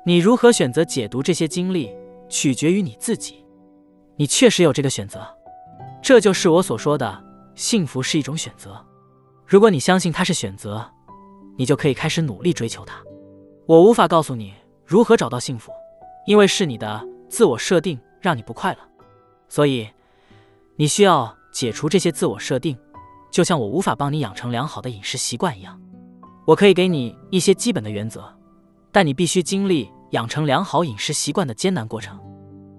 [0.04, 1.90] 你如何选择解读这些经历，
[2.28, 3.42] 取决于你自己。
[4.16, 5.26] 你确实有这个选择，
[6.02, 7.24] 这就是我所说的
[7.54, 8.84] 幸福是一种选择。
[9.46, 10.84] 如果你相信它是选择，
[11.56, 13.00] 你就可以开始努力追求它。
[13.66, 14.52] 我无法告诉你
[14.84, 15.70] 如何找到幸福，
[16.26, 18.78] 因为是你的自我设定让你不快乐，
[19.48, 19.88] 所以
[20.74, 22.76] 你需要解除这些自我设定，
[23.30, 25.80] 就像我无法帮你养成良好的饮食习惯一样。
[26.46, 28.24] 我可以给你一些基本的原则，
[28.90, 32.18] 但你必须经历养成良好饮食习惯的艰难过程。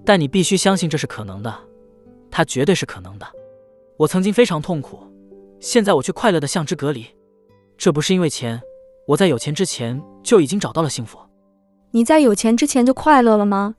[0.06, 1.58] 但你必须相信这是可能的，
[2.34, 3.27] 它绝对是可能的。
[3.95, 4.99] 我曾经非常痛苦，
[5.60, 7.05] 现在我却快乐的像只蛤蜊。
[7.77, 8.60] 这不是因为钱，
[9.07, 11.19] 我在有钱之前就已经找到了幸福。
[11.91, 13.76] 你在有钱之前就快乐了吗？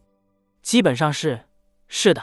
[0.63, 1.41] 基本上是，
[1.89, 2.23] 是的。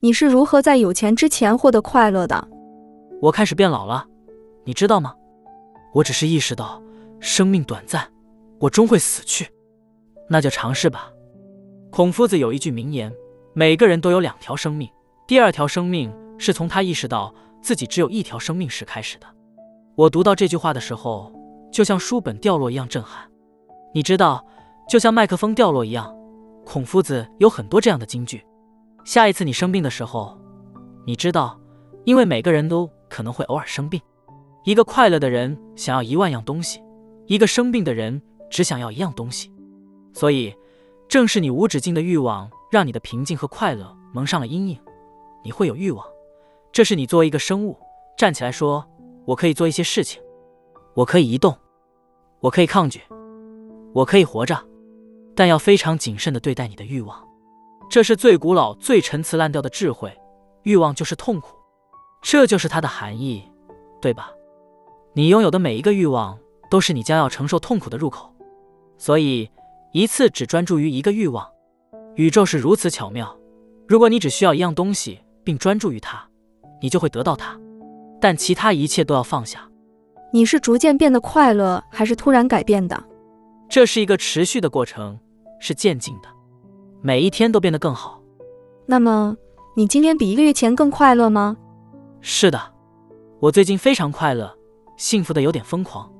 [0.00, 2.46] 你是如何在有钱之前获得快乐的？
[3.22, 4.06] 我开始变老了，
[4.64, 5.14] 你知道吗？
[5.94, 6.82] 我只是意识到
[7.18, 8.06] 生命短暂，
[8.60, 9.48] 我终会死去。
[10.28, 11.10] 那就尝试吧。
[11.90, 13.10] 孔夫子有一句名言：
[13.54, 14.86] 每个人都有两条生命，
[15.26, 19.26] 第二条生命是从他意识到自己只有一条生命时开始的。
[19.96, 21.32] 我读到这句话的时候，
[21.72, 23.28] 就像书本掉落一样震撼。
[23.92, 24.46] 你知道，
[24.88, 26.14] 就像麦克风掉落一样，
[26.64, 28.40] 孔夫子有很多这样的金句。
[29.04, 30.38] 下一次你生病的时候，
[31.04, 31.58] 你知道，
[32.04, 34.00] 因为每个人都可能会偶尔生病。
[34.64, 36.80] 一个快乐的人想要一万样东西，
[37.26, 39.52] 一个生病的人只想要一样东西。
[40.12, 40.54] 所以。
[41.08, 44.76] 正是你无止境的欲望，让你的平静和快乐蒙上了阴影。
[45.46, 46.04] 你会有欲望，
[46.72, 47.78] 这是你作为一个生物
[48.16, 48.84] 站起来说
[49.24, 50.20] ：“我可以做一些事情，
[50.94, 51.56] 我可以移动，
[52.40, 53.00] 我可以抗拒，
[53.94, 54.60] 我可以活着。”
[55.36, 57.24] 但要非常谨慎的对待你的欲望。
[57.88, 60.12] 这是最古老、最陈词滥调的智慧。
[60.64, 61.54] 欲望就是痛苦，
[62.22, 63.48] 这就是它的含义，
[64.02, 64.32] 对吧？
[65.12, 66.36] 你拥有的每一个欲望，
[66.68, 68.34] 都是你将要承受痛苦的入口。
[68.98, 69.48] 所以。
[69.92, 71.48] 一次只专注于一个欲望，
[72.16, 73.34] 宇宙是如此巧妙。
[73.88, 76.20] 如果你只需要一样东西并专注于它，
[76.82, 77.56] 你就会得到它。
[78.20, 79.60] 但其他一切都要放下。
[80.32, 83.00] 你是逐渐变得快乐，还是突然改变的？
[83.68, 85.16] 这是一个持续的过程，
[85.60, 86.28] 是渐进的，
[87.00, 88.20] 每一天都变得更好。
[88.86, 89.36] 那么，
[89.76, 91.56] 你今天比一个月前更快乐吗？
[92.20, 92.60] 是的，
[93.38, 94.52] 我最近非常快乐，
[94.96, 96.12] 幸福的有点疯狂。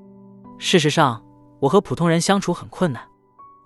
[0.57, 1.21] 事实上，
[1.59, 3.03] 我和普通人相处很困难。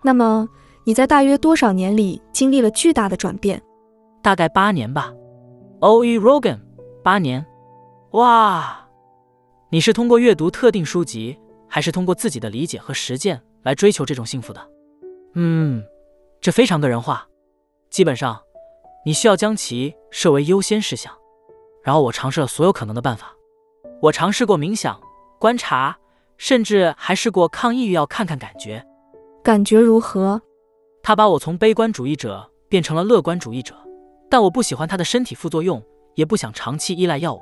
[0.02, 0.50] 那么
[0.86, 3.62] 你在大约多少年里经历了巨大的转变？
[4.24, 5.14] 大概八年吧。
[5.84, 6.06] O.
[6.06, 6.20] E.
[6.20, 6.60] Rogan，
[7.04, 7.44] 八年。
[8.12, 8.88] 哇！
[9.72, 14.70] 你是通过阅读特定书籍，还是通过自己的理解和实践来追求这种幸福的？
[15.34, 15.84] 嗯，
[16.40, 17.28] 这非常个人化。
[17.90, 18.40] 基本上，
[19.04, 21.12] 你需要将其设为优先事项。
[21.82, 23.34] 然后我尝试了所有可能的办法。
[24.04, 25.02] 我尝试过冥想、
[25.40, 25.98] 观察，
[26.38, 28.86] 甚至还试过抗抑郁药，看看感觉。
[29.44, 30.40] 感觉如何？
[31.02, 33.74] 他把我从悲观主义者变成了乐观主义者，
[34.32, 35.84] 但我不喜欢它的身体副作用，
[36.16, 37.42] 也不想长期依赖药物，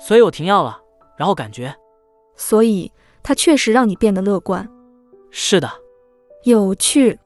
[0.00, 0.82] 所以我停药了。
[1.16, 1.72] 然后感觉，
[2.34, 2.92] 所以
[3.22, 4.68] 它确实让你变得乐观。
[5.30, 5.70] 是的，
[6.42, 7.18] 有趣。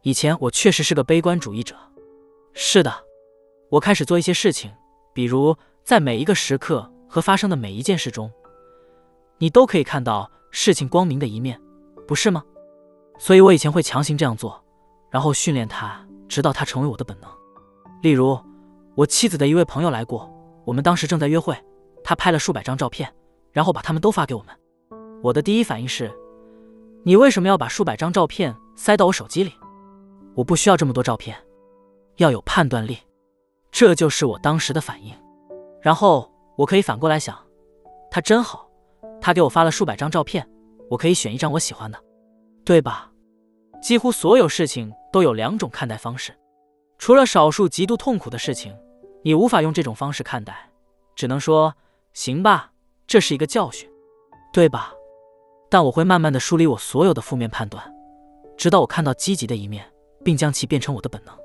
[0.00, 1.76] 以前我确实是个悲观主义者。
[2.54, 2.92] 是的，
[3.70, 4.72] 我开始做一些事情，
[5.12, 5.54] 比如
[5.84, 8.30] 在每一个时刻和发生的每一件事中，
[9.36, 11.60] 你都可以看到事情光明的一面，
[12.06, 12.42] 不是吗？
[13.18, 14.62] 所以我以前会强行这样做，
[15.10, 17.30] 然后训练它，直到它成为我的本能。
[18.02, 18.38] 例如，
[18.96, 20.28] 我妻子的一位朋友来过，
[20.64, 21.56] 我们当时正在约会，
[22.02, 23.08] 他拍了数百张照片，
[23.52, 24.54] 然后把他们都发给我们。
[25.22, 26.12] 我的第一反应是：
[27.04, 29.52] 你为什么要把数百张照片塞到我手机里？
[30.34, 31.36] 我不需要这么多照片，
[32.16, 32.98] 要有判断力。
[33.70, 35.14] 这就是我当时的反应。
[35.80, 37.38] 然后我可以反过来想，
[38.10, 38.68] 他真好，
[39.20, 40.44] 他给我发了数百张照片，
[40.90, 41.98] 我可以选一张我喜欢的，
[42.64, 43.12] 对吧？
[43.80, 46.36] 几乎所有事情都有两种看待方式，
[47.04, 48.72] 除了少数极度痛苦的事情，
[49.24, 50.70] 你无法用这种方式看待，
[51.16, 51.74] 只能说
[52.12, 52.70] 行吧，
[53.08, 53.90] 这是一个教训，
[54.52, 54.92] 对吧？
[55.68, 57.92] 但我会慢慢的梳理我所有的负面判断，
[58.56, 59.84] 直到我看到积极的一面，
[60.24, 61.36] 并将其变成我的本能。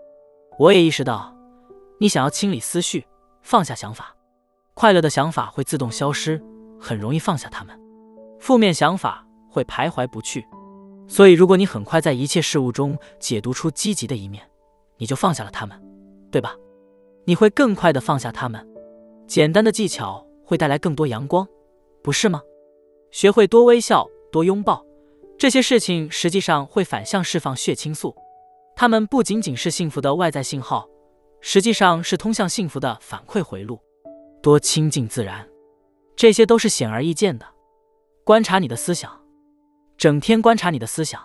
[0.60, 1.36] 我也意识到，
[2.00, 3.08] 你想要清理思绪，
[3.42, 4.16] 放下想法，
[4.76, 6.40] 快乐的想法会自动消失，
[6.80, 7.76] 很容易放下它们，
[8.40, 10.46] 负面想法会徘徊不去。
[11.08, 14.47] 所以，如果你很快在一切事物中解读出积极的一面，
[14.98, 15.80] 你就放下了他们，
[16.32, 16.56] 对吧？
[17.26, 18.66] 你会更快的放下他们。
[19.28, 21.48] 简单的技巧会带来更多阳光，
[22.02, 22.42] 不是吗？
[23.12, 24.86] 学会多微笑、多拥抱，
[25.38, 28.16] 这些事情实际上会反向释放血清素。
[28.76, 30.88] 它们不仅仅是幸福的外在信号，
[31.42, 33.80] 实际上是通向幸福的反馈回路。
[34.42, 35.48] 多亲近自然，
[36.16, 37.46] 这些都是显而易见的。
[38.24, 39.12] 观察你的思想。
[39.98, 41.20] 整天观察你的思想，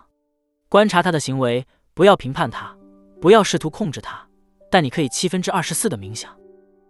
[0.71, 2.75] 观察他的行为，不要评判他，
[3.23, 4.21] 不要试图控制他，
[4.69, 6.37] 但你可以七分之二十四的冥想。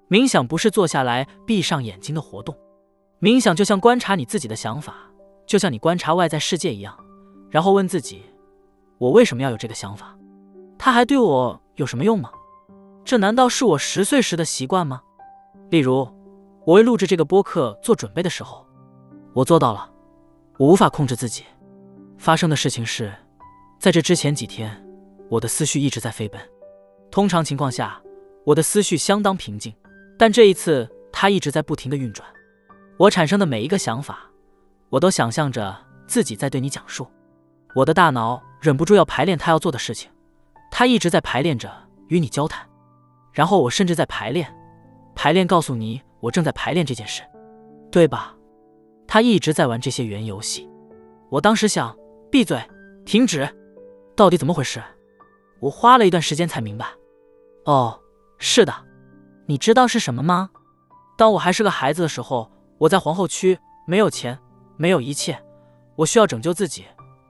[0.08, 2.56] 冥想不是坐下来闭上眼睛的活动，
[3.20, 4.94] 冥想就像观察你自己的想法，
[5.46, 6.98] 就像你观察外在世界一样，
[7.50, 8.22] 然后问自己：
[8.96, 10.16] 我为什么要有这个想法？
[10.78, 12.30] 它还对我有什么用吗？
[13.04, 15.02] 这难道是我十岁时的习惯吗？
[15.68, 16.08] 例如，
[16.64, 18.66] 我为录制这个播客做准备的时候，
[19.34, 19.90] 我做到了。
[20.56, 21.44] 我无法控制自己。
[22.16, 23.12] 发生的事情是，
[23.78, 24.81] 在这之前几天，
[25.32, 26.38] 我的思绪一直在飞奔。
[27.10, 27.98] 通常情况下，
[28.44, 29.74] 我的思绪相当平静，
[30.18, 32.28] 但这一次，它一直在不停的运转。
[32.98, 34.30] 我产生的每一个想法，
[34.90, 35.74] 我都想象着
[36.06, 37.06] 自己在对你讲述。
[37.74, 40.10] 我的大脑忍不住要排练他要做的事情，
[40.70, 41.72] 他一直在排练着
[42.08, 42.68] 与你交谈。
[43.32, 44.54] 然后我甚至在排练，
[45.14, 47.22] 排练告诉你我正在排练这件事，
[47.90, 48.36] 对吧？
[49.08, 50.68] 他一直在玩这些原游戏。
[51.30, 51.96] 我当时想，
[52.30, 52.62] 闭嘴，
[53.06, 53.48] 停止，
[54.14, 54.82] 到底怎么回事？
[55.62, 56.86] 我花了一段时间才明白。
[57.66, 57.98] 哦，
[58.36, 58.74] 是的，
[59.46, 60.50] 你知道是什么吗？
[61.16, 63.56] 当我还是个孩子的时候，我在皇后区，
[63.86, 64.36] 没有钱，
[64.76, 65.40] 没有一切，
[65.94, 66.84] 我需要拯救自己。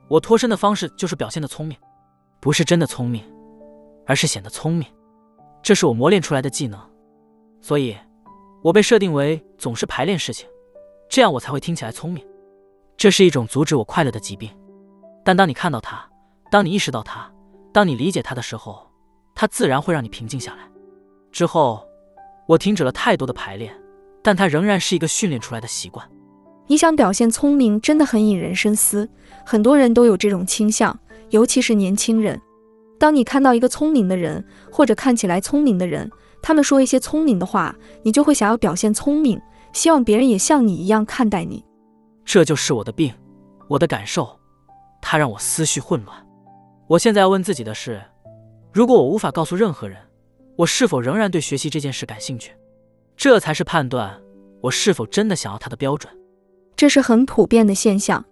[0.09, 1.77] 我脱身的方式就是表现的聪明，
[2.41, 3.23] 不是真的聪明，
[4.07, 4.89] 而是显得聪明。
[5.63, 6.81] 这是我磨练出来的技能，
[7.61, 7.95] 所以，
[8.63, 10.49] 我被设定为总是排练事情，
[11.11, 12.27] 这样我才会听起来聪明。
[12.97, 14.51] 这是一种阻止我快乐的疾病。
[15.23, 16.09] 但当你看到它，
[16.51, 17.31] 当你意识到它，
[17.73, 18.87] 当你理解他的时候，
[19.35, 20.59] 他自然会让你平静下来。
[21.31, 21.83] 之后，
[22.47, 23.75] 我停止了太多的排练，
[24.23, 26.07] 但它仍然是一个训练出来的习惯。
[26.67, 29.09] 你想表现聪明，真的很引人深思。
[29.45, 30.97] 很多人都有这种倾向，
[31.31, 32.41] 尤其是年轻人。
[32.99, 36.11] 当你看到一个聪明的人，或者看起来聪明的人，
[36.43, 39.41] 他们说一些聪明的话，你就会想要表现聪明，
[39.73, 41.65] 希望别人也像你一样看待你。
[42.25, 43.13] 这就是我的病，
[43.69, 44.39] 我的感受，
[45.01, 46.22] 它让我思绪混乱。
[46.93, 48.03] 我现在要问自己的是：
[48.71, 49.97] 如果我无法告诉任何人，
[50.57, 52.53] 我是否仍然对学习这件事感兴趣？
[53.17, 54.21] 这才是判断
[54.61, 56.13] 我是否真的想要它的标准。
[56.77, 58.23] 这是很普遍的现象。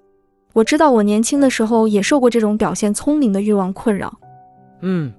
[0.52, 4.12] 我知道我年轻的时候也受过这种表现聪明的欲望困扰。
[4.82, 5.10] 嗯，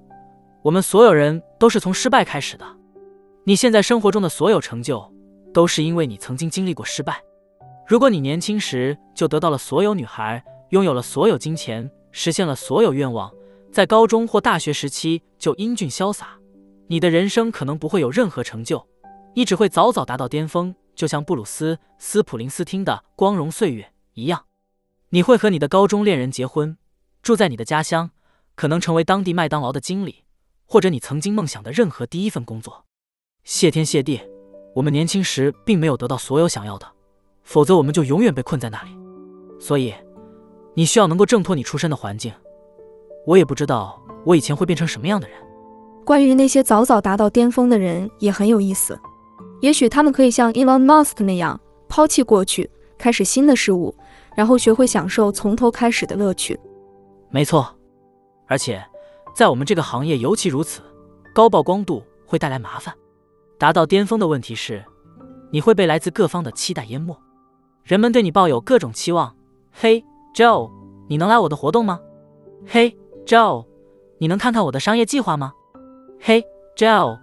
[0.62, 2.64] 我们所有人都是从失败开始的。
[3.42, 5.04] 你现在生活中的所有成就，
[5.52, 7.20] 都是因为你曾经经历过失败。
[7.88, 13.32] 如果你年轻时就得到了所有女孩，拥有了所有金钱，实现了所有愿望，
[13.72, 16.38] 在高中或大学时期就英俊潇洒，
[16.86, 18.86] 你的人生可能不会有任何成就，
[19.34, 23.82] 你只会早早达到巅峰，就像布鲁斯·斯普林斯汀的《光荣岁月》
[24.14, 24.44] 一样。
[25.08, 26.76] 你会和你的高中恋人结婚，
[27.22, 28.10] 住在你的家乡。
[28.54, 30.24] 可能成为当地麦当劳的经理，
[30.66, 32.84] 或者你曾经梦想的任何第一份工作。
[33.44, 34.20] 谢天谢地，
[34.74, 36.86] 我们年轻时并没有得到所有想要的，
[37.42, 38.90] 否则我们就永远被困在那里。
[39.58, 39.94] 所以，
[40.74, 42.32] 你需要能够挣脱你出身的环境。
[43.26, 45.36] 我也不知道我以前会变成什么样的人。
[46.04, 48.98] 关于那些早早达到巅峰的人也很有意思，
[49.60, 52.68] 也许他们可以像 Elon Musk 那样抛弃过去，
[52.98, 53.94] 开始新的事物，
[54.34, 56.58] 然后学会享受从头开始的乐趣。
[57.30, 57.72] 没错。
[58.48, 58.84] 而且，
[59.34, 60.82] 在我们这个行业尤其如此，
[61.32, 62.92] 高曝光度会带来麻烦。
[63.56, 64.84] 达到巅峰的问题是，
[65.52, 67.16] 你会被来自各方的期待淹没。
[67.84, 69.36] 人们对你抱有各种期望。
[69.70, 70.04] 嘿
[70.34, 70.70] ，Joe，
[71.08, 72.00] 你能来我的活动吗？
[72.66, 72.96] 嘿
[73.26, 73.66] ，Joe，
[74.18, 75.52] 你能看看我的商业计划吗？
[76.20, 76.44] 嘿
[76.76, 77.18] ，Joe，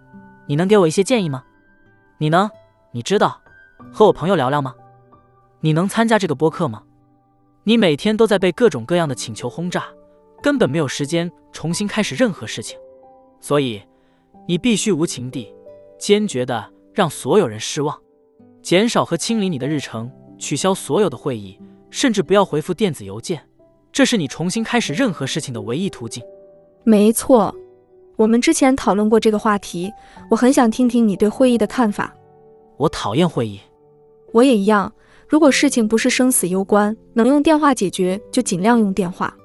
[0.47, 1.43] 你能给我一些建议吗？
[2.17, 2.49] 你能？
[2.91, 3.39] 你知道
[3.91, 4.75] 和我朋友聊聊吗？
[5.61, 6.83] 你能参加这个播客吗？
[7.63, 9.85] 你每天都在被各种各样的请求轰炸。
[10.41, 12.79] 根本没有时间重新开始任何事情，
[13.41, 13.81] 所以
[14.47, 15.53] 你必须无情地、
[15.97, 18.01] 坚决地让所有人失望，
[18.61, 23.41] 减少和清理你的日程，取消所有的会议，甚至不要回复电子邮件。
[23.91, 26.23] 这是你重新开始任何事情的唯一途径。
[26.83, 27.53] 没错，
[28.15, 29.91] 我们之前讨论过这个话题，
[30.29, 32.13] 我很想听听你对会议的看法。
[32.77, 33.59] 我讨厌会议，
[34.31, 34.91] 我也一样。
[35.27, 39.35] 如果事情不是生死攸关，能用电话解决就尽量用电话。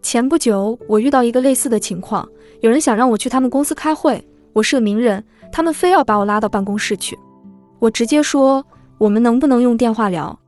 [0.00, 2.26] 前不久，我遇到一个类似的情况，
[2.60, 7.18] 有人想让我去他们公司开会，我是个名人，他们非要把我拉到办公室去。
[7.78, 8.64] 我直接说，
[8.96, 10.38] 我们能不能用电话聊？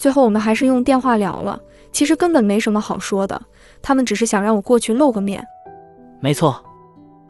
[0.00, 1.60] 最后我们还是用电话聊了。
[1.92, 3.38] 其实根本没什么好说的，
[3.82, 5.46] 他们只是想让我过去露个面。
[6.20, 6.64] 没错，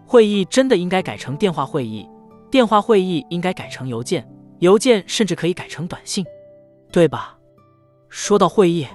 [0.07, 2.09] 会议真的应该改成电话会议，
[2.49, 4.25] 电话会议应该改成邮件，
[4.61, 6.25] 邮件甚至可以改成短信，
[6.93, 7.37] 对吧？
[8.09, 8.87] 说到会议，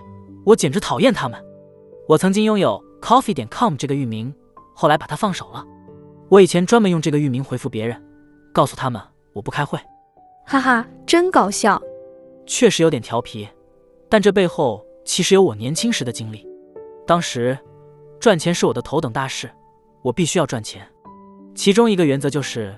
[0.45, 1.37] 我简直讨厌他们。
[2.07, 4.33] 我曾经拥有 coffee 点 com 这个域名，
[4.73, 5.65] 后来把它放手了。
[6.29, 8.01] 我以前专门用这个域名回复别人，
[8.53, 9.01] 告诉他们
[9.33, 9.77] 我不开会。
[10.45, 11.81] 哈哈，真搞笑。
[12.45, 13.49] 确实有点调皮，
[14.15, 16.47] 但这背后其实有我年轻时的经历。
[17.05, 17.59] 当时
[18.17, 19.51] 赚钱是我的头等大事，
[20.03, 20.89] 我必须要赚钱。
[21.53, 22.73] 其中一个原则就是，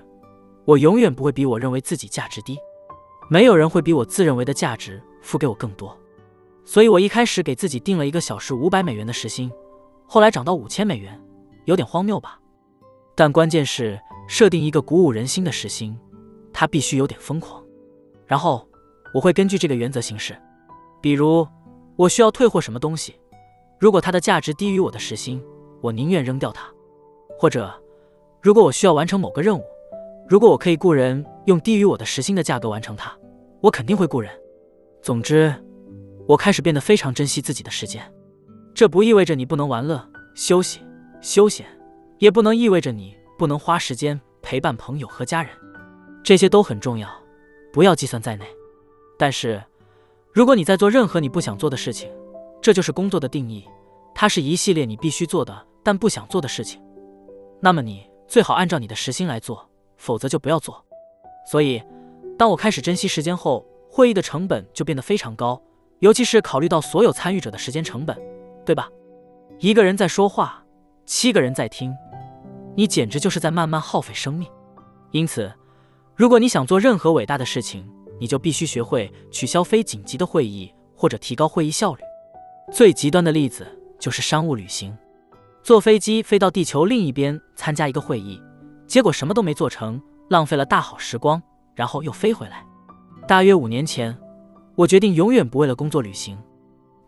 [0.64, 2.58] 我永远不会比我认为自己价值低。
[3.30, 5.96] 没有人会比我自认为的价值付给我更多。
[6.64, 9.48] 所以，我一开始给自己定了一个小时五百美元的时薪，
[10.08, 11.22] 后来涨到五千美元，
[11.66, 12.40] 有点荒谬吧？
[13.14, 15.96] 但关键是设定一个鼓舞人心的时薪，
[16.52, 17.62] 它必须有点疯狂。
[18.26, 18.68] 然后
[19.14, 20.36] 我会根据这个原则行事。
[21.00, 21.46] 比如，
[21.96, 23.14] 我需要退货什么东西，
[23.78, 25.42] 如果它的价值低于我的时薪，
[25.80, 26.64] 我宁愿扔掉它；
[27.38, 27.72] 或者，
[28.42, 29.64] 如果我需要完成某个任务，
[30.28, 33.16] 如果我可以雇人用低于我的时薪的价格完成它，
[33.60, 34.30] 我肯定会雇人。
[35.00, 35.54] 总之，
[36.26, 38.02] 我开始变得非常珍惜自己的时间。
[38.74, 40.04] 这不意味着你不能玩乐、
[40.34, 40.80] 休息、
[41.20, 41.66] 休闲，
[42.18, 45.50] 也不能意味着你不能花时间陪伴朋友和家人，
[46.22, 47.08] 这些都很重要，
[47.72, 48.44] 不要计算在内。
[49.18, 49.62] 但是，
[50.38, 52.08] 如果你在做任何你不想做的事情，
[52.62, 53.68] 这就是工作的定义，
[54.14, 56.80] 它是一系列你必须做的但不想做的事情，
[57.60, 60.80] 那么你最好按照你的时薪来做，否则就不要做。
[61.50, 61.82] 所以，
[62.38, 65.60] 当我开始珍惜时间后，会议的成本就变得非常高，
[65.98, 68.16] 尤其是考虑到所有参与者的时间成本，
[68.64, 68.88] 对吧？
[69.58, 70.64] 一个人在说话，
[71.04, 71.92] 七个人在听，
[72.76, 74.48] 你简直就是在慢慢耗费生命。
[75.10, 75.52] 因此，
[76.14, 77.84] 如果你想做任何伟大的事情，
[78.20, 82.02] 你就必须学会取消非紧急的会议，或者提高会议效率。
[82.72, 83.66] 最极端的例子
[83.98, 84.96] 就是商务旅行，
[85.62, 88.40] 坐飞机飞到地球另一边参加一个会议，
[88.86, 91.42] 结果什么都没做成，浪费了大好时光，
[91.74, 92.64] 然后又飞回来。
[93.26, 94.16] 大约五年前，
[94.74, 96.36] 我决定永远不为了工作旅行。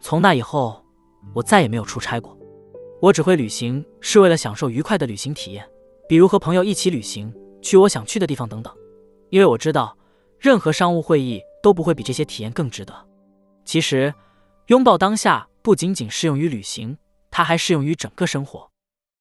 [0.01, 0.83] 从那以后，
[1.35, 2.37] 我再也没有出差过。
[3.03, 5.67] 我只会旅行是为了享受愉快的旅行体验，
[6.09, 8.73] 比如和朋友一起旅行，去我想去的地方等等。
[9.29, 9.97] 因为我知道。
[10.41, 12.95] 任何商务会议都不会比这些体验更值得。
[13.65, 14.13] 其实，
[14.69, 16.97] 拥抱当下不仅仅适用于旅行，
[17.31, 18.71] 它还适用于整个生活。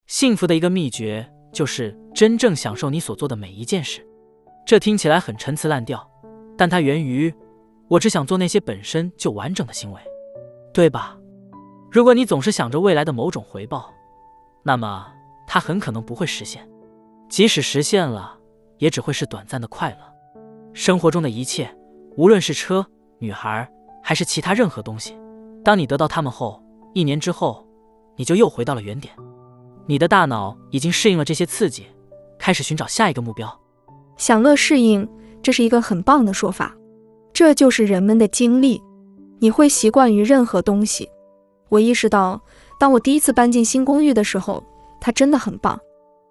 [0.07, 4.03] 幸福的一个秘诀就是真正享受你所做的每一件事。
[4.65, 6.09] 这听起来很陈词滥调，
[6.57, 7.33] 但它源于
[7.89, 10.01] 我只想做那些本身就完整的行为，
[10.73, 11.17] 对吧？
[11.91, 13.93] 如果你总是想着未来的某种回报，
[14.64, 15.11] 那么
[15.45, 16.65] 它很可能不会实现。
[17.27, 18.39] 即使实现了，
[18.77, 20.08] 也只会是短暂的快乐。
[20.80, 21.69] 生活中的一切，
[22.16, 22.85] 无论是车、
[23.17, 23.69] 女孩，
[24.01, 25.14] 还是其他任何东西，
[25.61, 27.67] 当你得到它们后，一年之后，
[28.16, 29.14] 你就又回到了原点。
[29.88, 31.85] 你的大脑已经适应了这些刺激，
[32.38, 33.59] 开始寻找下一个目标。
[34.16, 35.06] 享乐适应，
[35.43, 36.74] 这是一个很棒的说法。
[37.33, 38.82] 这就是人们的经历。
[39.40, 41.09] 你会习惯于任何东西。
[41.67, 42.41] 我意识到，
[42.80, 44.64] 当我第一次搬进新公寓的时候，
[45.01, 45.77] 它真的很棒。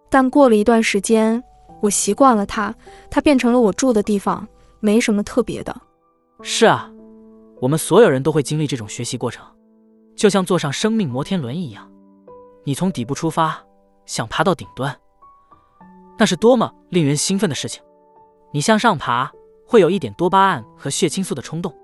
[0.08, 1.44] 但过了一段时间，
[1.80, 2.74] 我习惯了它，
[3.10, 4.46] 它变成了我住的地方，
[4.80, 5.74] 没什么特别的。
[6.42, 6.90] 是啊，
[7.60, 9.44] 我们所有人都会经历这种学习过程，
[10.16, 11.90] 就像坐上生命摩天轮一样。
[12.64, 13.62] 你从底部出发，
[14.06, 14.96] 想爬到顶端，
[16.18, 17.82] 那是多么令人兴奋的事情！
[18.52, 19.30] 你向上爬，
[19.66, 21.74] 会有一点多巴胺和血清素的冲动，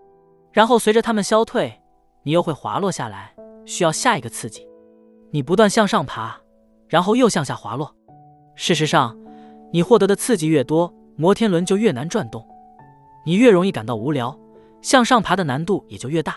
[0.53, 1.81] 然后随着它们消退，
[2.23, 4.67] 你又会滑落下来，需要下一个刺激。
[5.31, 6.41] 你不断向上爬，
[6.89, 7.95] 然后又向下滑落。
[8.57, 9.17] 事实上。
[9.75, 12.47] 你获得的刺激越多，摩天轮就越难转动，
[13.27, 14.39] 你越容易感到无聊，
[14.81, 16.37] 向上爬的难度也就越大。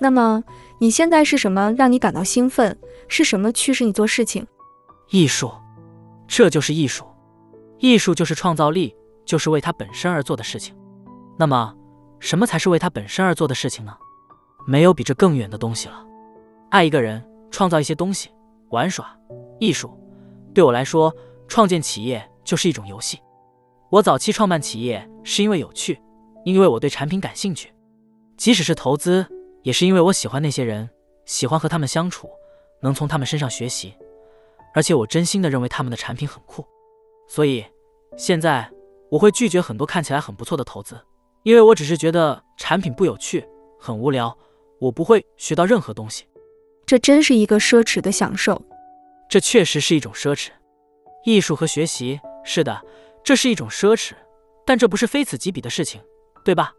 [0.00, 0.42] 那么
[0.78, 2.74] 你现在是什么让你感到兴奋？
[3.08, 4.46] 是什么驱使你做事情？
[5.10, 5.52] 艺术，
[6.26, 7.04] 这就是艺术。
[7.78, 10.74] 艺术就是创造力，就是为它本身而做的事情。
[11.38, 11.76] 那么，
[12.20, 13.94] 什么才是为它本身而做的事情呢？
[14.66, 16.02] 没有比这更远的东西了。
[16.70, 18.30] 爱一个人，创造一些东西，
[18.70, 19.14] 玩耍，
[19.60, 19.90] 艺术。
[20.54, 21.14] 对我来说，
[21.46, 22.26] 创建企业。
[22.44, 23.18] 就是一种游戏。
[23.90, 26.00] 我早期创办企业是因为有趣，
[26.44, 27.68] 因为我对产品感兴趣；
[28.36, 29.26] 即使是投资，
[29.62, 30.88] 也是因为我喜欢那些人，
[31.26, 32.30] 喜欢和他们相处，
[32.80, 33.94] 能从他们身上学习，
[34.74, 36.64] 而且我真心的认为他们的产品很酷。
[37.28, 37.64] 所以
[38.16, 38.68] 现在
[39.10, 40.98] 我会拒绝很多看起来很不错的投资，
[41.42, 43.46] 因为我只是觉得产品不有趣，
[43.78, 44.34] 很无聊，
[44.80, 46.24] 我不会学到任何东西。
[46.86, 48.60] 这真是一个奢侈的享受。
[49.28, 50.48] 这确实是一种奢侈，
[51.24, 52.18] 艺术和学习。
[52.44, 52.82] 是的，
[53.22, 54.12] 这是一种奢侈，
[54.66, 56.00] 但这不是非此即彼的事情，
[56.44, 56.72] 对吧？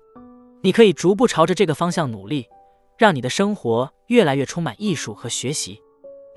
[0.62, 2.48] 你可以逐步朝着这个方向努力，
[2.98, 5.82] 让你的生活越来越充满艺术和学习。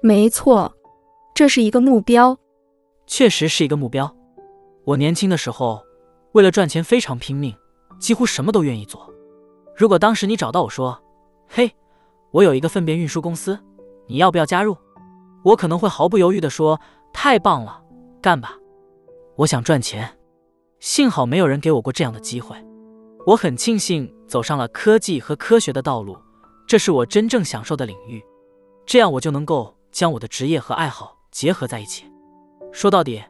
[0.02, 0.72] 没错，
[1.34, 2.38] 这是一个目标，
[3.06, 4.14] 确实是一个目标。
[4.84, 5.82] 我年轻的时候，
[6.32, 7.54] 为了赚钱非常拼命，
[7.98, 9.12] 几乎什么都愿意做。
[9.76, 11.00] 如果当时你找到我说
[11.48, 11.70] ：“嘿，
[12.32, 13.58] 我有一个粪便运输公司，
[14.06, 14.76] 你要不要加入？”
[15.44, 16.80] 我可能会毫不犹豫地说
[17.12, 17.80] ：“太棒了，
[18.20, 18.56] 干吧。”
[19.36, 20.08] 我想赚钱，
[20.80, 22.56] 幸好没有人给我过这样的机会。
[23.26, 26.16] 我很庆幸走上了科技和科学的道路，
[26.66, 28.22] 这是我真正享受的领域。
[28.86, 32.04] 这样我就能够将我的职业和爱好结合在一起。
[32.72, 33.22] 说到底，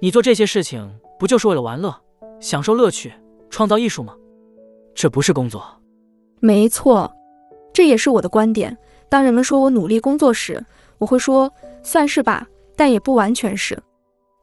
[0.00, 1.94] 你做这些事情不就是为了玩乐、
[2.40, 3.12] 享受乐趣、
[3.50, 4.16] 创造艺术吗？
[4.94, 5.62] 这不是工作。
[6.40, 7.12] 没错，
[7.70, 8.74] 这也是我的观点。
[9.10, 10.64] 当人们说我努力工作时，
[10.96, 13.78] 我会说算是吧，但也不完全是。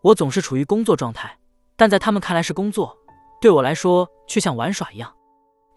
[0.02, 1.38] 我总是处于工作状态，
[1.76, 2.98] 但在他们看来是工作，
[3.40, 5.14] 对我来说却像玩耍一样。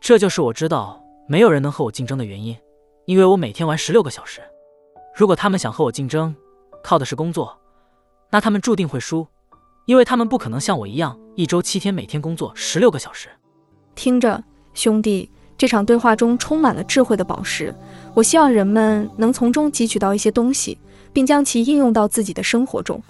[0.00, 2.56] 这就是我知道没有人能和我竞争的原因，
[3.04, 4.40] 因为我每天玩十六个小时。
[5.14, 6.34] 如果他们想和我竞争，
[6.82, 7.58] 靠的是工作，
[8.30, 9.26] 那他们注定会输，
[9.84, 13.28] 因为他们不可能像我一样一周七天每天工作十六个小时。
[13.94, 17.74] 听着，兄弟，这场对话中充满了智慧的宝石，
[18.14, 20.78] 我希望人们能从中汲取到一些东西，
[21.12, 23.02] 并将其应用到自己的生活中。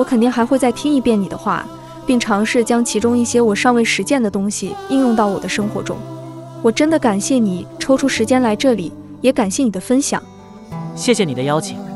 [0.00, 1.62] 我肯定还会再听一遍你的话，
[2.06, 5.94] 并尝试将其中一些我尚未实践的东西应用到我的生活中。
[6.62, 10.22] 我真的感谢你抽出时间来这里，也感谢你的分享。
[10.96, 11.89] 谢谢你的邀请。